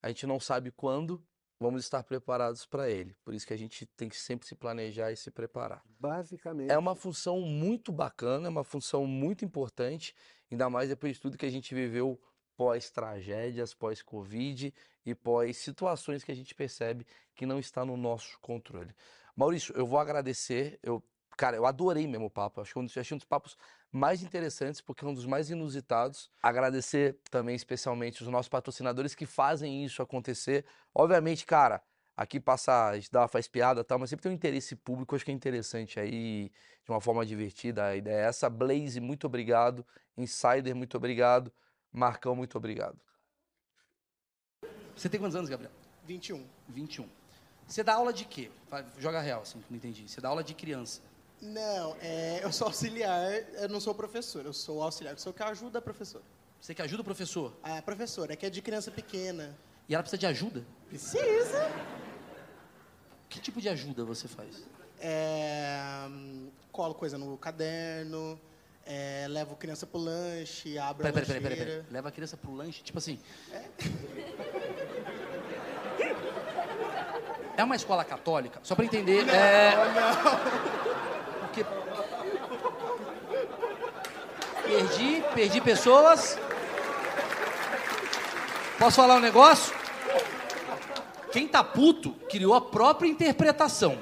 a 0.00 0.06
gente 0.08 0.24
não 0.24 0.38
sabe 0.38 0.70
quando, 0.70 1.20
vamos 1.58 1.82
estar 1.82 2.04
preparados 2.04 2.64
para 2.64 2.88
ele. 2.88 3.16
Por 3.24 3.34
isso 3.34 3.44
que 3.44 3.52
a 3.52 3.58
gente 3.58 3.84
tem 3.86 4.08
que 4.08 4.16
sempre 4.16 4.46
se 4.46 4.54
planejar 4.54 5.10
e 5.10 5.16
se 5.16 5.32
preparar. 5.32 5.82
Basicamente. 5.98 6.70
É 6.70 6.78
uma 6.78 6.94
função 6.94 7.40
muito 7.40 7.90
bacana, 7.90 8.46
é 8.46 8.50
uma 8.50 8.62
função 8.62 9.04
muito 9.04 9.44
importante, 9.44 10.14
ainda 10.50 10.70
mais 10.70 10.88
depois 10.88 11.16
de 11.16 11.20
tudo 11.20 11.36
que 11.36 11.46
a 11.46 11.50
gente 11.50 11.74
viveu 11.74 12.20
pós-tragédias, 12.56 13.74
pós-Covid 13.74 14.72
e 15.04 15.14
pós-situações 15.14 16.24
que 16.24 16.32
a 16.32 16.34
gente 16.34 16.54
percebe 16.54 17.06
que 17.34 17.46
não 17.46 17.58
está 17.58 17.84
no 17.84 17.96
nosso 17.96 18.38
controle. 18.40 18.94
Maurício, 19.34 19.74
eu 19.76 19.86
vou 19.86 19.98
agradecer, 19.98 20.78
eu 20.82 21.02
Cara, 21.36 21.56
eu 21.56 21.66
adorei 21.66 22.06
mesmo 22.06 22.26
o 22.26 22.30
papo. 22.30 22.60
Acho 22.60 22.72
que 22.72 22.78
um 22.78 22.84
dos, 22.84 22.96
achei 22.96 23.14
um 23.14 23.18
dos 23.18 23.26
papos 23.26 23.56
mais 23.90 24.22
interessantes, 24.22 24.80
porque 24.80 25.04
é 25.04 25.08
um 25.08 25.14
dos 25.14 25.26
mais 25.26 25.50
inusitados. 25.50 26.30
Agradecer 26.42 27.18
também, 27.30 27.54
especialmente, 27.54 28.22
os 28.22 28.28
nossos 28.28 28.48
patrocinadores 28.48 29.14
que 29.14 29.26
fazem 29.26 29.84
isso 29.84 30.02
acontecer. 30.02 30.64
Obviamente, 30.94 31.44
cara, 31.46 31.82
aqui 32.16 32.38
passa, 32.38 32.88
a 32.90 32.94
gente 32.94 33.10
dá, 33.10 33.26
faz 33.28 33.48
piada 33.48 33.82
tal, 33.82 33.98
mas 33.98 34.10
sempre 34.10 34.22
tem 34.22 34.32
um 34.32 34.34
interesse 34.34 34.76
público, 34.76 35.14
acho 35.14 35.24
que 35.24 35.30
é 35.30 35.34
interessante 35.34 35.98
aí, 35.98 36.50
de 36.84 36.90
uma 36.90 37.00
forma 37.00 37.24
divertida. 37.24 37.86
A 37.86 37.96
ideia 37.96 38.24
é 38.24 38.28
essa. 38.28 38.48
Blaze, 38.48 39.00
muito 39.00 39.26
obrigado. 39.26 39.86
Insider, 40.16 40.74
muito 40.74 40.96
obrigado. 40.96 41.52
Marcão, 41.92 42.34
muito 42.34 42.56
obrigado. 42.56 42.98
Você 44.96 45.08
tem 45.08 45.18
quantos 45.20 45.36
anos, 45.36 45.48
Gabriel? 45.48 45.72
21. 46.04 46.44
21. 46.68 47.08
Você 47.66 47.82
dá 47.82 47.94
aula 47.94 48.12
de 48.12 48.24
quê? 48.24 48.50
Joga 48.98 49.20
real, 49.20 49.42
assim, 49.42 49.62
não 49.70 49.76
entendi. 49.76 50.08
Você 50.08 50.20
dá 50.20 50.28
aula 50.28 50.42
de 50.42 50.54
criança. 50.54 51.00
Não, 51.40 51.96
é, 52.00 52.40
eu 52.42 52.52
sou 52.52 52.68
auxiliar, 52.68 53.32
eu 53.54 53.68
não 53.68 53.80
sou 53.80 53.94
professor, 53.94 54.44
eu 54.44 54.52
sou 54.52 54.80
auxiliar, 54.80 55.14
eu 55.14 55.18
sou 55.18 55.32
que 55.32 55.42
ajuda 55.42 55.80
a 55.80 55.82
professora. 55.82 56.22
Você 56.60 56.72
que 56.72 56.80
ajuda 56.80 57.02
o 57.02 57.04
professor? 57.04 57.52
A 57.62 57.82
professora, 57.82 58.36
que 58.36 58.46
é 58.46 58.50
de 58.50 58.62
criança 58.62 58.92
pequena. 58.92 59.58
E 59.88 59.94
ela 59.94 60.02
precisa 60.02 60.18
de 60.18 60.26
ajuda? 60.26 60.64
Precisa. 60.88 61.72
Que 63.28 63.40
tipo 63.40 63.60
de 63.60 63.68
ajuda 63.68 64.04
você 64.04 64.28
faz? 64.28 64.62
É, 65.00 66.06
colo 66.70 66.94
coisa 66.94 67.18
no 67.18 67.36
caderno, 67.36 68.40
é, 68.86 69.26
levo 69.28 69.56
criança 69.56 69.84
pro 69.84 69.98
lanche, 69.98 70.78
abro 70.78 71.02
pera, 71.02 71.22
a 71.22 71.26
pera, 71.26 71.40
pera, 71.40 71.56
pera, 71.56 71.86
Leva 71.90 72.08
a 72.08 72.12
criança 72.12 72.36
pro 72.36 72.54
lanche? 72.54 72.82
Tipo 72.84 72.98
assim... 72.98 73.18
É. 73.50 73.64
É 77.62 77.64
uma 77.64 77.76
escola 77.76 78.04
católica? 78.04 78.58
Só 78.64 78.74
para 78.74 78.84
entender. 78.84 79.24
Não, 79.24 79.32
é... 79.32 79.72
não. 79.94 81.42
Porque. 81.42 81.64
Perdi, 84.64 85.24
perdi 85.32 85.60
pessoas. 85.60 86.36
Posso 88.80 88.96
falar 88.96 89.14
um 89.14 89.20
negócio? 89.20 89.72
Quem 91.30 91.46
tá 91.46 91.62
puto 91.62 92.10
criou 92.28 92.52
a 92.52 92.60
própria 92.60 93.08
interpretação. 93.08 93.96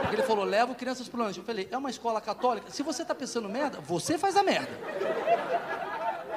Porque 0.00 0.16
ele 0.16 0.22
falou, 0.22 0.44
levo 0.44 0.74
crianças 0.74 1.08
pro 1.08 1.18
lanche. 1.18 1.38
Eu 1.38 1.44
falei, 1.44 1.66
é 1.70 1.78
uma 1.78 1.88
escola 1.88 2.20
católica? 2.20 2.70
Se 2.70 2.82
você 2.82 3.06
tá 3.06 3.14
pensando 3.14 3.48
merda, 3.48 3.80
você 3.80 4.18
faz 4.18 4.36
a 4.36 4.42
merda. 4.42 4.68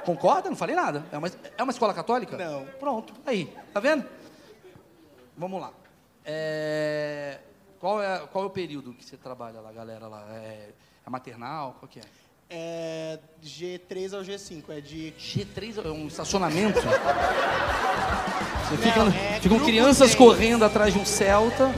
Concorda? 0.06 0.50
Não 0.50 0.56
falei 0.56 0.74
nada. 0.74 1.04
É 1.12 1.18
uma, 1.18 1.30
é 1.58 1.64
uma 1.64 1.72
escola 1.74 1.94
católica? 1.94 2.38
Não. 2.38 2.64
Pronto, 2.80 3.14
aí. 3.26 3.54
Tá 3.74 3.82
vendo? 3.82 4.06
Vamos 5.36 5.60
lá. 5.60 5.83
É... 6.26 7.40
Qual, 7.80 8.02
é, 8.02 8.20
qual 8.32 8.46
é 8.46 8.48
o 8.48 8.50
período 8.50 8.94
que 8.94 9.04
você 9.04 9.18
trabalha 9.18 9.60
lá, 9.60 9.72
galera? 9.72 10.08
Lá? 10.08 10.26
É, 10.32 10.70
é 11.06 11.10
maternal? 11.10 11.76
Qual 11.80 11.90
que 11.90 12.00
é? 12.00 12.04
É 12.50 13.20
G3 13.44 14.14
ao 14.14 14.22
G5, 14.22 14.64
é 14.70 14.80
de... 14.82 15.14
G3 15.20 15.86
é 15.86 15.90
um 15.90 16.08
estacionamento? 16.08 16.80
Você 18.70 18.78
fica, 18.78 19.04
Não, 19.04 19.12
é 19.12 19.40
ficam 19.40 19.60
crianças 19.60 20.16
correndo 20.16 20.64
atrás 20.64 20.94
de 20.94 21.00
um 21.00 21.06
Celta. 21.06 21.70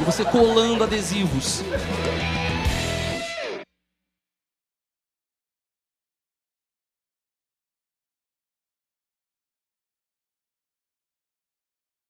e 0.00 0.04
você 0.04 0.24
colando 0.24 0.84
adesivos. 0.84 1.62